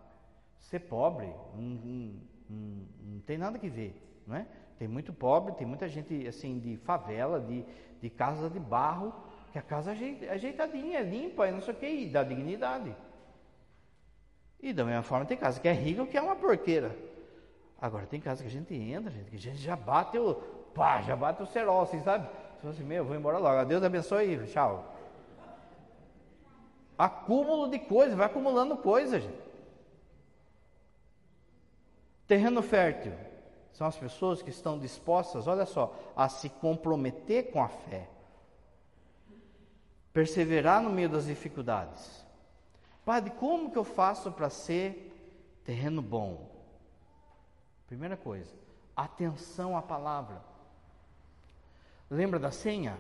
Ser 0.59 0.79
pobre 0.79 1.27
não, 1.55 1.61
não, 1.61 2.21
não, 2.49 2.87
não 3.01 3.19
tem 3.21 3.37
nada 3.37 3.57
que 3.57 3.69
ver, 3.69 3.95
não 4.27 4.35
é? 4.35 4.47
Tem 4.77 4.87
muito 4.87 5.13
pobre, 5.13 5.53
tem 5.53 5.65
muita 5.65 5.87
gente 5.87 6.27
assim 6.27 6.59
de 6.59 6.77
favela, 6.77 7.39
de, 7.39 7.65
de 8.01 8.09
casa 8.09 8.49
de 8.49 8.59
barro, 8.59 9.13
que 9.51 9.59
a 9.59 9.61
casa 9.61 9.93
é 9.93 10.29
ajeitadinha, 10.29 10.99
é 10.99 11.03
limpa, 11.03 11.49
não 11.51 11.61
sei 11.61 11.73
o 11.73 11.77
que, 11.77 11.87
e 11.87 12.09
dá 12.09 12.23
dignidade. 12.23 12.95
E 14.59 14.73
da 14.73 14.83
mesma 14.83 15.03
forma 15.03 15.25
tem 15.25 15.37
casa 15.37 15.59
que 15.59 15.67
é 15.67 15.73
rica 15.73 16.01
ou 16.01 16.07
que 16.07 16.17
é 16.17 16.21
uma 16.21 16.35
porqueira. 16.35 16.95
Agora 17.83 18.05
tem 18.05 18.21
casa 18.21 18.41
que 18.41 18.47
a 18.47 18.49
gente 18.49 18.73
entra, 18.73 19.11
gente, 19.11 19.29
que 19.29 19.35
a 19.35 19.39
gente 19.39 19.57
já 19.57 19.75
bate 19.75 20.17
o. 20.17 20.35
pá, 20.73 21.01
já 21.01 21.17
bate 21.17 21.43
o 21.43 21.45
cerol, 21.45 21.81
assim, 21.81 22.01
sabe? 22.01 22.25
Você 22.25 22.61
fala 22.61 22.73
assim, 22.73 22.83
meu, 22.85 23.03
vou 23.03 23.13
embora 23.13 23.37
logo. 23.37 23.65
Deus 23.65 23.83
abençoe, 23.83 24.47
tchau. 24.47 24.85
Acúmulo 26.97 27.69
de 27.69 27.79
coisas, 27.79 28.15
vai 28.15 28.27
acumulando 28.27 28.77
coisas, 28.77 29.21
gente. 29.21 29.43
Terreno 32.25 32.61
fértil 32.61 33.11
são 33.73 33.85
as 33.85 33.97
pessoas 33.97 34.41
que 34.41 34.49
estão 34.49 34.79
dispostas, 34.79 35.45
olha 35.45 35.65
só, 35.65 35.93
a 36.15 36.29
se 36.29 36.47
comprometer 36.47 37.51
com 37.51 37.61
a 37.61 37.67
fé, 37.67 38.07
perseverar 40.13 40.81
no 40.81 40.89
meio 40.89 41.09
das 41.09 41.25
dificuldades. 41.25 42.25
Padre, 43.03 43.31
como 43.31 43.71
que 43.71 43.77
eu 43.77 43.83
faço 43.83 44.31
para 44.31 44.49
ser 44.49 45.11
terreno 45.65 46.01
bom? 46.01 46.52
Primeira 47.87 48.17
coisa, 48.17 48.53
atenção 48.95 49.77
à 49.77 49.81
palavra. 49.81 50.41
Lembra 52.09 52.39
da 52.39 52.51
senha? 52.51 52.97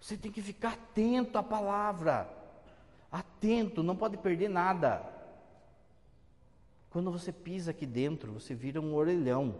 Você 0.00 0.16
tem 0.16 0.30
que 0.30 0.40
ficar 0.40 0.74
atento 0.74 1.38
à 1.38 1.42
palavra. 1.42 2.28
Atento, 3.10 3.82
não 3.82 3.96
pode 3.96 4.16
perder 4.16 4.48
nada. 4.48 5.04
Quando 6.90 7.10
você 7.10 7.32
pisa 7.32 7.70
aqui 7.70 7.84
dentro, 7.84 8.32
você 8.32 8.54
vira 8.54 8.80
um 8.80 8.94
orelhão 8.94 9.58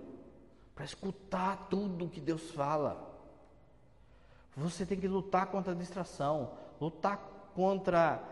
para 0.75 0.85
escutar 0.85 1.69
tudo 1.69 2.09
que 2.09 2.21
Deus 2.21 2.51
fala. 2.53 3.09
Você 4.57 4.87
tem 4.87 4.99
que 4.99 5.09
lutar 5.09 5.47
contra 5.47 5.73
a 5.73 5.77
distração, 5.77 6.53
lutar 6.81 7.19
contra 7.55 8.23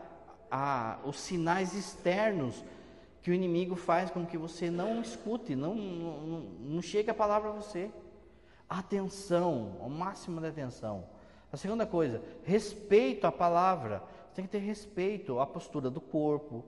a, 0.51 0.99
os 1.05 1.21
sinais 1.21 1.75
externos 1.75 2.65
que 3.27 3.31
o 3.33 3.35
inimigo 3.35 3.75
faz 3.75 4.09
com 4.09 4.25
que 4.25 4.39
você 4.39 4.71
não 4.71 5.01
escute, 5.01 5.57
não, 5.57 5.75
não, 5.75 6.41
não 6.61 6.81
chegue 6.81 7.11
a 7.11 7.15
palavra 7.15 7.49
a 7.49 7.53
você. 7.53 7.91
Atenção, 8.69 9.77
o 9.81 9.91
máximo 9.91 10.41
de 10.41 10.47
atenção. 10.47 11.09
A 11.51 11.57
segunda 11.57 11.85
coisa, 11.85 12.23
respeito 12.45 13.27
à 13.27 13.33
palavra. 13.33 14.01
Você 14.29 14.37
tem 14.37 14.45
que 14.45 14.53
ter 14.53 14.59
respeito 14.61 15.41
à 15.41 15.45
postura 15.45 15.91
do 15.91 16.01
corpo, 16.01 16.65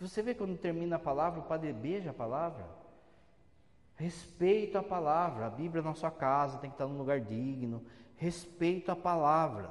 você 0.00 0.22
vê 0.22 0.34
quando 0.34 0.58
termina 0.58 0.96
a 0.96 0.98
palavra, 0.98 1.38
o 1.38 1.44
padre 1.44 1.72
beija 1.72 2.10
a 2.10 2.12
palavra. 2.12 2.66
Respeito 3.94 4.76
a 4.76 4.82
palavra. 4.82 5.46
A 5.46 5.50
Bíblia 5.50 5.84
na 5.84 5.94
sua 5.94 6.10
casa 6.10 6.58
tem 6.58 6.68
que 6.68 6.74
estar 6.74 6.88
num 6.88 6.98
lugar 6.98 7.20
digno. 7.20 7.80
Respeito 8.16 8.90
a 8.90 8.96
palavra. 8.96 9.70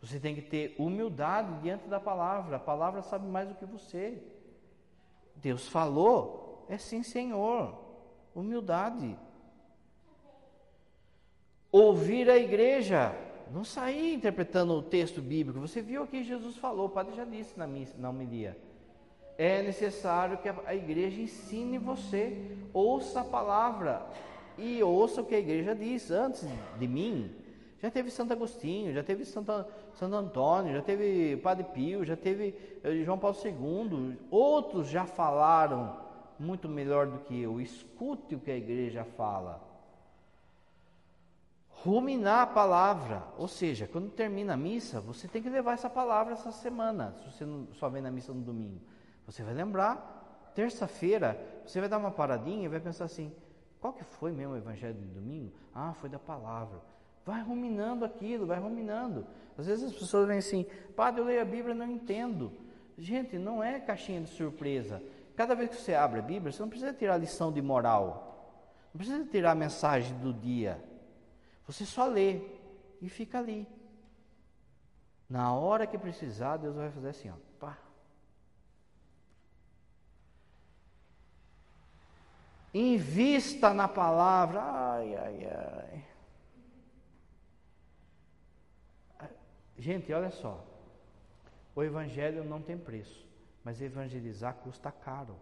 Você 0.00 0.20
tem 0.20 0.36
que 0.36 0.42
ter 0.42 0.76
humildade 0.78 1.62
diante 1.62 1.88
da 1.88 1.98
palavra. 1.98 2.58
A 2.58 2.60
palavra 2.60 3.02
sabe 3.02 3.26
mais 3.26 3.48
do 3.48 3.56
que 3.56 3.66
você. 3.66 4.37
Deus 5.40 5.68
falou, 5.68 6.66
é 6.68 6.78
sim, 6.78 7.02
Senhor. 7.02 7.74
Humildade. 8.34 9.16
Ouvir 11.70 12.30
a 12.30 12.36
igreja. 12.36 13.14
Não 13.52 13.64
sair 13.64 14.14
interpretando 14.14 14.74
o 14.74 14.82
texto 14.82 15.22
bíblico. 15.22 15.60
Você 15.60 15.80
viu 15.80 16.02
o 16.02 16.06
que 16.06 16.22
Jesus 16.22 16.56
falou, 16.56 16.86
o 16.86 16.90
padre 16.90 17.14
já 17.14 17.24
disse 17.24 17.58
na, 17.58 17.66
missa, 17.66 17.94
na 17.98 18.10
homilia 18.10 18.56
é 19.38 19.62
necessário 19.62 20.36
que 20.38 20.48
a 20.48 20.74
igreja 20.74 21.22
ensine 21.22 21.78
você, 21.78 22.36
ouça 22.74 23.20
a 23.20 23.24
palavra 23.24 24.04
e 24.58 24.82
ouça 24.82 25.22
o 25.22 25.24
que 25.24 25.36
a 25.36 25.38
igreja 25.38 25.76
diz. 25.76 26.10
Antes 26.10 26.44
de 26.76 26.88
mim, 26.88 27.30
já 27.80 27.88
teve 27.88 28.10
Santo 28.10 28.32
Agostinho, 28.32 28.92
já 28.92 29.04
teve 29.04 29.24
Santo, 29.24 29.64
Santo 29.98 30.14
Antônio, 30.14 30.74
já 30.74 30.82
teve 30.82 31.36
Padre 31.38 31.64
Pio, 31.64 32.04
já 32.04 32.16
teve 32.16 32.54
eh, 32.84 33.02
João 33.04 33.18
Paulo 33.18 33.36
II. 33.44 34.16
Outros 34.30 34.88
já 34.88 35.04
falaram 35.04 35.96
muito 36.38 36.68
melhor 36.68 37.08
do 37.08 37.18
que 37.18 37.42
eu. 37.42 37.60
Escute 37.60 38.36
o 38.36 38.38
que 38.38 38.50
a 38.50 38.56
igreja 38.56 39.04
fala. 39.04 39.60
Ruminar 41.82 42.42
a 42.42 42.46
palavra, 42.46 43.24
ou 43.36 43.48
seja, 43.48 43.88
quando 43.88 44.10
termina 44.10 44.54
a 44.54 44.56
missa, 44.56 45.00
você 45.00 45.26
tem 45.26 45.42
que 45.42 45.50
levar 45.50 45.72
essa 45.72 45.90
palavra 45.90 46.32
essa 46.32 46.52
semana, 46.52 47.12
se 47.12 47.30
você 47.30 47.44
não, 47.44 47.66
só 47.74 47.88
vem 47.88 48.02
na 48.02 48.10
missa 48.10 48.32
no 48.32 48.40
domingo. 48.40 48.80
Você 49.26 49.42
vai 49.42 49.54
lembrar, 49.54 50.50
terça-feira, 50.54 51.40
você 51.66 51.80
vai 51.80 51.88
dar 51.88 51.98
uma 51.98 52.10
paradinha 52.10 52.64
e 52.64 52.68
vai 52.68 52.80
pensar 52.80 53.04
assim: 53.04 53.32
qual 53.80 53.92
que 53.92 54.04
foi 54.04 54.30
mesmo 54.32 54.54
o 54.54 54.56
evangelho 54.56 54.94
de 54.94 55.06
domingo? 55.06 55.52
Ah, 55.74 55.92
foi 55.92 56.08
da 56.08 56.18
palavra. 56.18 56.80
Vai 57.28 57.42
ruminando 57.42 58.06
aquilo, 58.06 58.46
vai 58.46 58.58
ruminando. 58.58 59.26
Às 59.58 59.66
vezes 59.66 59.92
as 59.92 59.92
pessoas 59.92 60.26
vêm 60.26 60.38
assim: 60.38 60.64
Padre, 60.96 61.20
eu 61.20 61.26
leio 61.26 61.42
a 61.42 61.44
Bíblia 61.44 61.74
e 61.74 61.76
não 61.76 61.86
entendo. 61.86 62.50
Gente, 62.96 63.36
não 63.36 63.62
é 63.62 63.78
caixinha 63.78 64.22
de 64.22 64.30
surpresa. 64.30 65.02
Cada 65.36 65.54
vez 65.54 65.68
que 65.68 65.76
você 65.76 65.92
abre 65.92 66.20
a 66.20 66.22
Bíblia, 66.22 66.50
você 66.50 66.62
não 66.62 66.70
precisa 66.70 66.90
tirar 66.90 67.18
lição 67.18 67.52
de 67.52 67.60
moral. 67.60 68.64
Não 68.94 68.98
precisa 68.98 69.22
tirar 69.26 69.50
a 69.50 69.54
mensagem 69.54 70.18
do 70.20 70.32
dia. 70.32 70.82
Você 71.66 71.84
só 71.84 72.06
lê 72.06 72.40
e 73.02 73.10
fica 73.10 73.38
ali. 73.38 73.68
Na 75.28 75.52
hora 75.52 75.86
que 75.86 75.98
precisar, 75.98 76.56
Deus 76.56 76.76
vai 76.76 76.90
fazer 76.90 77.10
assim, 77.10 77.28
ó, 77.28 77.34
pá, 77.60 77.76
Invista 82.72 83.74
na 83.74 83.86
palavra. 83.86 84.62
Ai, 84.62 85.14
ai, 85.14 85.46
ai. 85.46 86.07
Gente, 89.78 90.12
olha 90.12 90.30
só. 90.30 90.64
O 91.74 91.82
evangelho 91.82 92.44
não 92.44 92.60
tem 92.60 92.76
preço, 92.76 93.26
mas 93.62 93.80
evangelizar 93.80 94.54
custa 94.54 94.90
caro. 94.90 95.36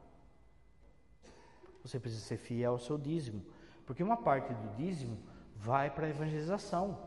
Você 1.83 1.99
precisa 1.99 2.23
ser 2.23 2.37
fiel 2.37 2.73
ao 2.73 2.79
seu 2.79 2.99
dízimo, 2.99 3.45
porque 3.87 4.03
uma 4.03 4.17
parte 4.17 4.53
do 4.53 4.77
dízimo 4.77 5.19
vai 5.57 5.91
para 5.91 6.07
a 6.07 6.11
evangelização. 6.11 6.99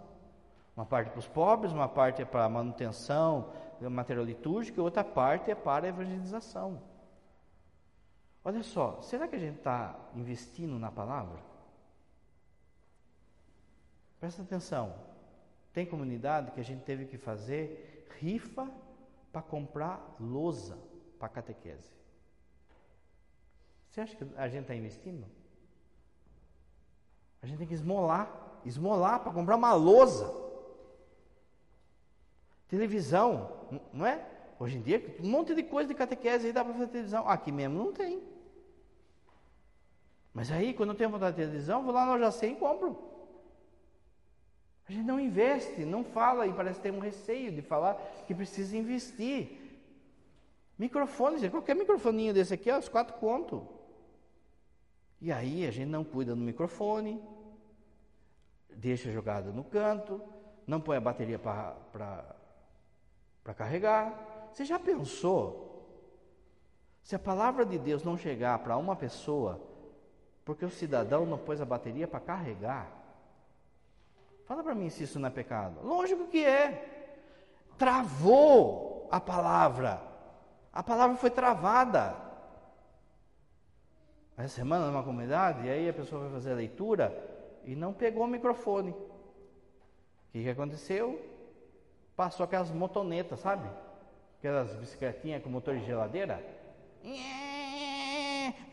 Uma 0.76 0.86
parte 0.86 1.12
para 1.12 1.20
os 1.20 1.28
pobres, 1.28 1.72
uma 1.72 1.88
parte 1.88 2.22
é 2.22 2.26
para 2.26 2.46
a 2.46 2.50
manutenção 2.50 3.54
material 3.88 4.26
litúrgico 4.26 4.80
e 4.80 4.82
outra 4.82 5.04
parte 5.04 5.52
é 5.52 5.56
para 5.56 5.86
a 5.86 5.90
evangelização. 5.90 6.82
Olha 8.44 8.64
só, 8.64 9.00
será 9.02 9.28
que 9.28 9.36
a 9.36 9.40
gente 9.40 9.58
está 9.58 9.96
investindo 10.16 10.80
na 10.80 10.92
palavra? 10.92 11.40
Presta 14.20 14.42
atenção. 14.42 14.96
Tem 15.80 15.86
comunidade 15.86 16.52
que 16.52 16.60
a 16.60 16.64
gente 16.64 16.84
teve 16.84 17.06
que 17.06 17.18
fazer 17.18 18.06
rifa 18.20 18.70
para 19.32 19.42
comprar 19.42 20.14
lousa 20.20 20.78
para 21.18 21.30
catequese. 21.30 21.90
Você 23.90 24.02
acha 24.02 24.14
que 24.14 24.26
a 24.36 24.50
gente 24.50 24.64
está 24.64 24.76
investindo? 24.76 25.26
A 27.42 27.46
gente 27.46 27.60
tem 27.60 27.68
que 27.68 27.74
esmolar, 27.74 28.60
esmolar 28.66 29.22
para 29.22 29.32
comprar 29.32 29.56
uma 29.56 29.74
lousa. 29.74 30.30
Televisão, 32.68 33.50
não 33.94 34.06
é? 34.06 34.22
Hoje 34.60 34.80
em 34.80 34.82
dia, 34.82 35.16
um 35.24 35.30
monte 35.30 35.56
de 35.56 35.64
coisa 35.64 35.88
de 35.88 35.96
catequese 35.96 36.48
aí 36.48 36.52
dá 36.52 36.62
para 36.62 36.74
fazer 36.74 36.88
televisão. 36.88 37.26
Aqui 37.26 37.54
mesmo 37.54 37.82
não 37.82 37.94
tem. 37.94 38.22
Mas 40.34 40.52
aí, 40.52 40.74
quando 40.74 40.90
eu 40.90 40.96
tenho 40.96 41.10
vontade 41.10 41.38
de 41.38 41.42
televisão, 41.42 41.86
vou 41.86 41.94
lá 41.94 42.06
no 42.06 42.20
Jacém 42.20 42.52
e 42.52 42.58
compro. 42.58 43.09
A 44.90 44.92
gente 44.92 45.06
não 45.06 45.20
investe, 45.20 45.86
não 45.86 46.04
fala 46.04 46.48
e 46.48 46.52
parece 46.52 46.80
ter 46.80 46.92
um 46.92 46.98
receio 46.98 47.52
de 47.52 47.62
falar 47.62 47.94
que 48.26 48.34
precisa 48.34 48.76
investir. 48.76 49.80
Microfone, 50.80 51.48
qualquer 51.48 51.76
microfoninho 51.76 52.34
desse 52.34 52.56
aqui, 52.56 52.72
ó, 52.72 52.80
os 52.80 52.90
quatro 52.90 53.14
conto. 53.18 53.68
E 55.22 55.32
aí 55.32 55.68
a 55.68 55.72
gente 55.72 55.90
não 55.90 56.04
cuida 56.04 56.34
do 56.34 56.42
microfone, 56.42 57.22
deixa 58.76 59.12
jogado 59.12 59.54
no 59.54 59.64
canto, 59.64 60.20
não 60.66 60.82
põe 60.82 60.98
a 60.98 61.02
bateria 61.02 61.38
para 61.38 61.76
carregar. 63.56 64.50
Você 64.52 64.66
já 64.66 64.80
pensou? 64.80 65.68
Se 67.04 67.16
a 67.16 67.20
palavra 67.20 67.64
de 67.64 67.78
Deus 67.78 68.04
não 68.04 68.18
chegar 68.18 68.58
para 68.60 68.76
uma 68.76 68.96
pessoa 68.96 69.62
porque 70.44 70.66
o 70.66 70.72
cidadão 70.72 71.28
não 71.28 71.38
pôs 71.38 71.62
a 71.62 71.66
bateria 71.66 72.08
para 72.08 72.20
carregar. 72.20 72.99
Fala 74.50 74.64
para 74.64 74.74
mim 74.74 74.89
se 74.89 75.04
isso 75.04 75.20
não 75.20 75.28
é 75.28 75.32
pecado. 75.32 75.80
Lógico 75.84 76.26
que 76.26 76.43
é. 76.43 77.14
Travou 77.78 79.08
a 79.12 79.20
palavra. 79.22 80.02
A 80.74 80.82
palavra 80.82 81.16
foi 81.18 81.30
travada. 81.30 82.16
Essa 84.36 84.56
semana 84.56 84.88
numa 84.88 85.04
comunidade, 85.04 85.68
e 85.68 85.70
aí 85.70 85.88
a 85.88 85.93
pessoa 85.93 86.24
vai 86.24 86.32
fazer 86.32 86.54
a 86.54 86.56
leitura 86.56 87.16
e 87.64 87.76
não 87.76 87.93
pegou 87.93 88.24
o 88.24 88.28
microfone. 88.28 88.89
O 88.89 90.32
que, 90.32 90.41
que 90.41 90.50
aconteceu? 90.50 91.24
Passou 92.16 92.43
aquelas 92.43 92.72
motonetas, 92.72 93.41
sabe? 93.41 93.70
Aquelas 94.39 94.74
bicicletinhas 94.78 95.43
com 95.43 95.50
motor 95.52 95.78
de 95.78 95.86
geladeira 95.86 96.43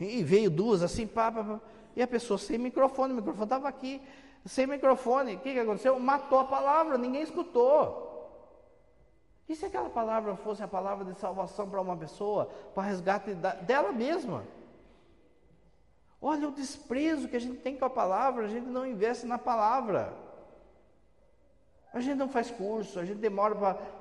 e 0.00 0.22
veio 0.22 0.50
duas 0.50 0.82
assim, 0.82 1.06
pá, 1.06 1.30
pá, 1.30 1.44
pá, 1.44 1.60
e 1.94 2.00
a 2.00 2.06
pessoa 2.06 2.38
sem 2.38 2.56
microfone, 2.56 3.12
o 3.12 3.16
microfone 3.16 3.44
estava 3.44 3.68
aqui, 3.68 4.00
sem 4.46 4.66
microfone, 4.66 5.34
o 5.34 5.38
que, 5.40 5.52
que 5.52 5.58
aconteceu? 5.58 5.98
Matou 5.98 6.38
a 6.38 6.44
palavra, 6.44 6.96
ninguém 6.96 7.22
escutou. 7.22 8.04
E 9.48 9.54
se 9.54 9.64
aquela 9.64 9.90
palavra 9.90 10.34
fosse 10.36 10.62
a 10.62 10.68
palavra 10.68 11.04
de 11.04 11.18
salvação 11.18 11.68
para 11.68 11.80
uma 11.80 11.96
pessoa, 11.96 12.46
para 12.74 12.84
resgate 12.84 13.34
dela 13.34 13.92
mesma? 13.92 14.44
Olha 16.20 16.48
o 16.48 16.52
desprezo 16.52 17.28
que 17.28 17.36
a 17.36 17.40
gente 17.40 17.58
tem 17.58 17.76
com 17.76 17.84
a 17.84 17.90
palavra, 17.90 18.46
a 18.46 18.48
gente 18.48 18.66
não 18.66 18.86
investe 18.86 19.26
na 19.26 19.38
palavra. 19.38 20.12
A 21.92 22.00
gente 22.00 22.16
não 22.16 22.28
faz 22.28 22.50
curso, 22.50 22.98
a 22.98 23.04
gente 23.04 23.18
demora 23.18 23.54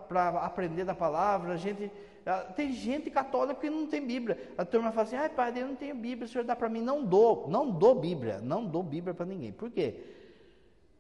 para 0.08 0.30
aprender 0.42 0.84
da 0.84 0.96
palavra, 0.96 1.54
a 1.54 1.58
gente. 1.58 1.92
Tem 2.56 2.72
gente 2.72 3.12
católica 3.12 3.62
que 3.62 3.70
não 3.70 3.86
tem 3.86 4.06
Bíblia. 4.06 4.52
A 4.58 4.66
turma 4.66 4.92
fala 4.92 5.04
assim, 5.04 5.16
ai 5.16 5.30
padre, 5.30 5.62
eu 5.62 5.68
não 5.68 5.76
tenho 5.76 5.94
Bíblia, 5.94 6.26
o 6.26 6.28
senhor 6.28 6.44
dá 6.44 6.56
para 6.56 6.68
mim. 6.68 6.82
Não 6.82 7.06
dou, 7.06 7.48
não 7.48 7.70
dou 7.70 7.94
Bíblia, 7.94 8.40
não 8.42 8.66
dou 8.66 8.82
Bíblia 8.82 9.14
para 9.14 9.28
ninguém. 9.28 9.52
Por 9.52 9.70
quê? 9.70 10.15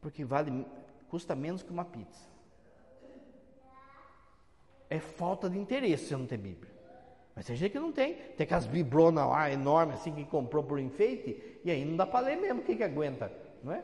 Porque 0.06 0.24
vale, 0.24 0.64
custa 1.10 1.36
menos 1.36 1.64
que 1.64 1.72
uma 1.72 1.84
pizza. 1.84 2.30
É 4.88 5.00
falta 5.00 5.50
de 5.50 5.58
interesse 5.58 6.10
se 6.10 6.16
não 6.16 6.28
tem 6.28 6.38
Bíblia. 6.38 6.72
Mas 7.36 7.48
tem 7.48 7.56
gente 7.56 7.72
que 7.72 7.80
não 7.80 7.92
tem. 7.92 8.14
Tem 8.14 8.44
aquelas 8.44 8.68
bibronas 8.68 9.28
lá 9.28 9.50
enormes 9.52 9.96
assim 9.96 10.14
que 10.14 10.24
comprou 10.26 10.64
por 10.64 10.78
enfeite, 10.78 11.60
e 11.64 11.72
aí 11.72 11.84
não 11.84 11.98
dá 11.98 12.06
para 12.06 12.28
ler 12.28 12.36
mesmo, 12.36 12.62
quem 12.62 12.78
que 12.78 12.84
aguenta, 12.84 13.32
não 13.64 13.74
é? 13.74 13.84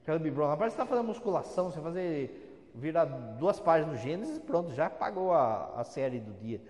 Aquela 0.00 0.18
bibrona, 0.18 0.56
parece 0.56 0.74
que 0.74 0.80
está 0.80 0.88
fazendo 0.88 1.08
musculação, 1.08 1.70
você 1.70 1.82
fazer 1.82 2.70
virar 2.74 3.04
duas 3.04 3.60
páginas 3.60 3.98
do 3.98 4.02
Gênesis, 4.02 4.38
pronto, 4.38 4.72
já 4.72 4.88
pagou 4.88 5.34
a, 5.34 5.78
a 5.78 5.84
série 5.84 6.18
do 6.18 6.32
dia. 6.32 6.62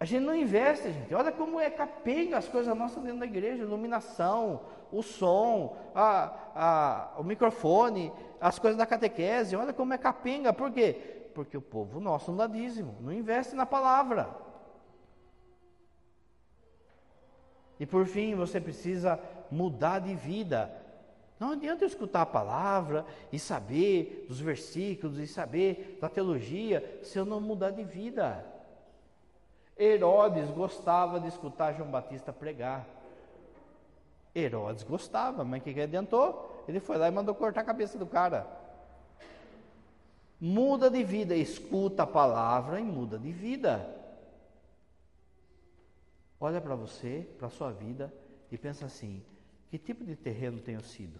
A 0.00 0.06
gente 0.06 0.24
não 0.24 0.34
investe, 0.34 0.90
gente. 0.90 1.14
Olha 1.14 1.30
como 1.30 1.60
é 1.60 1.68
capenga 1.68 2.38
as 2.38 2.48
coisas 2.48 2.74
nossas 2.74 3.02
dentro 3.02 3.20
da 3.20 3.26
igreja, 3.26 3.62
iluminação, 3.62 4.62
o 4.90 5.02
som, 5.02 5.76
a, 5.94 6.32
a, 6.54 7.20
o 7.20 7.22
microfone, 7.22 8.10
as 8.40 8.58
coisas 8.58 8.78
da 8.78 8.86
catequese. 8.86 9.54
Olha 9.54 9.74
como 9.74 9.92
é 9.92 9.98
capenga. 9.98 10.54
Por 10.54 10.72
quê? 10.72 11.28
Porque 11.34 11.54
o 11.54 11.60
povo 11.60 12.00
nosso 12.00 12.30
não 12.30 12.38
dá 12.38 12.46
dízimo, 12.46 12.96
não 13.02 13.12
investe 13.12 13.54
na 13.54 13.66
palavra. 13.66 14.34
E 17.78 17.84
por 17.84 18.06
fim, 18.06 18.34
você 18.34 18.58
precisa 18.58 19.20
mudar 19.50 19.98
de 19.98 20.14
vida. 20.14 20.74
Não 21.38 21.52
adianta 21.52 21.84
eu 21.84 21.88
escutar 21.88 22.22
a 22.22 22.26
palavra 22.26 23.04
e 23.30 23.38
saber 23.38 24.24
dos 24.26 24.40
versículos 24.40 25.18
e 25.18 25.26
saber 25.26 25.98
da 26.00 26.08
teologia 26.08 27.00
se 27.02 27.18
eu 27.18 27.26
não 27.26 27.38
mudar 27.38 27.70
de 27.70 27.84
vida. 27.84 28.59
Herodes 29.80 30.50
gostava 30.50 31.18
de 31.18 31.28
escutar 31.28 31.72
João 31.72 31.90
Batista 31.90 32.34
pregar. 32.34 32.86
Herodes 34.34 34.84
gostava, 34.84 35.42
mas 35.42 35.62
o 35.62 35.64
que, 35.64 35.72
que 35.72 35.80
adiantou? 35.80 36.62
Ele 36.68 36.78
foi 36.78 36.98
lá 36.98 37.08
e 37.08 37.10
mandou 37.10 37.34
cortar 37.34 37.62
a 37.62 37.64
cabeça 37.64 37.96
do 37.96 38.06
cara. 38.06 38.46
Muda 40.38 40.90
de 40.90 41.02
vida, 41.02 41.34
escuta 41.34 42.02
a 42.02 42.06
palavra 42.06 42.78
e 42.78 42.84
muda 42.84 43.18
de 43.18 43.32
vida. 43.32 43.96
Olha 46.38 46.60
para 46.60 46.74
você, 46.74 47.26
para 47.38 47.46
a 47.46 47.50
sua 47.50 47.72
vida 47.72 48.12
e 48.52 48.58
pensa 48.58 48.84
assim: 48.84 49.22
que 49.70 49.78
tipo 49.78 50.04
de 50.04 50.14
terreno 50.14 50.60
tenho 50.60 50.82
sido? 50.82 51.18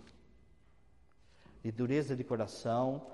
De 1.63 1.73
dureza 1.73 2.15
de 2.15 2.25
coração, 2.25 3.07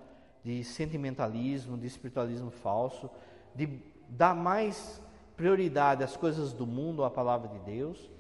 de 0.42 0.64
sentimentalismo, 0.64 1.78
de 1.78 1.86
espiritualismo 1.86 2.50
falso, 2.50 3.08
de 3.54 3.80
dar 4.08 4.34
mais 4.34 5.00
prioridade 5.36 6.02
às 6.02 6.16
coisas 6.16 6.52
do 6.52 6.66
mundo 6.66 7.04
à 7.04 7.10
palavra 7.10 7.48
de 7.48 7.58
Deus? 7.60 8.10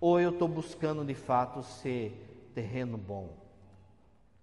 Ou 0.00 0.20
eu 0.20 0.30
estou 0.30 0.48
buscando 0.48 1.04
de 1.04 1.14
fato 1.14 1.62
ser 1.62 2.50
terreno 2.54 2.96
bom? 2.96 3.36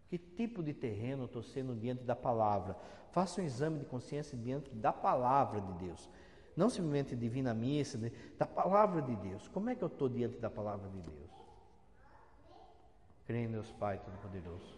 Que 0.09 0.17
tipo 0.17 0.63
de 0.63 0.74
terreno 0.74 1.26
estou 1.26 1.43
sendo 1.43 1.76
diante 1.76 2.03
da 2.03 2.15
palavra? 2.15 2.76
Faça 3.11 3.41
um 3.41 3.43
exame 3.43 3.80
de 3.80 3.86
consciência 3.86 4.38
diante 4.38 4.70
da 4.72 4.91
palavra 4.91 5.61
de 5.61 5.74
Deus. 5.74 6.09
Não 6.55 6.70
simplesmente 6.70 7.15
divina 7.15 7.53
missa, 7.53 7.99
da 8.38 8.45
palavra 8.45 9.01
de 9.01 9.15
Deus. 9.15 9.47
Como 9.47 9.70
é 9.70 9.76
que 9.76 9.84
eu 9.84 9.88
estou 9.88 10.09
diante 10.09 10.38
da 10.38 10.49
palavra 10.49 10.89
de 10.89 10.99
Deus? 10.99 11.30
Creio 13.26 13.47
em 13.47 13.51
Deus 13.51 13.72
Pai 13.74 13.99
Todo-Poderoso. 13.99 14.78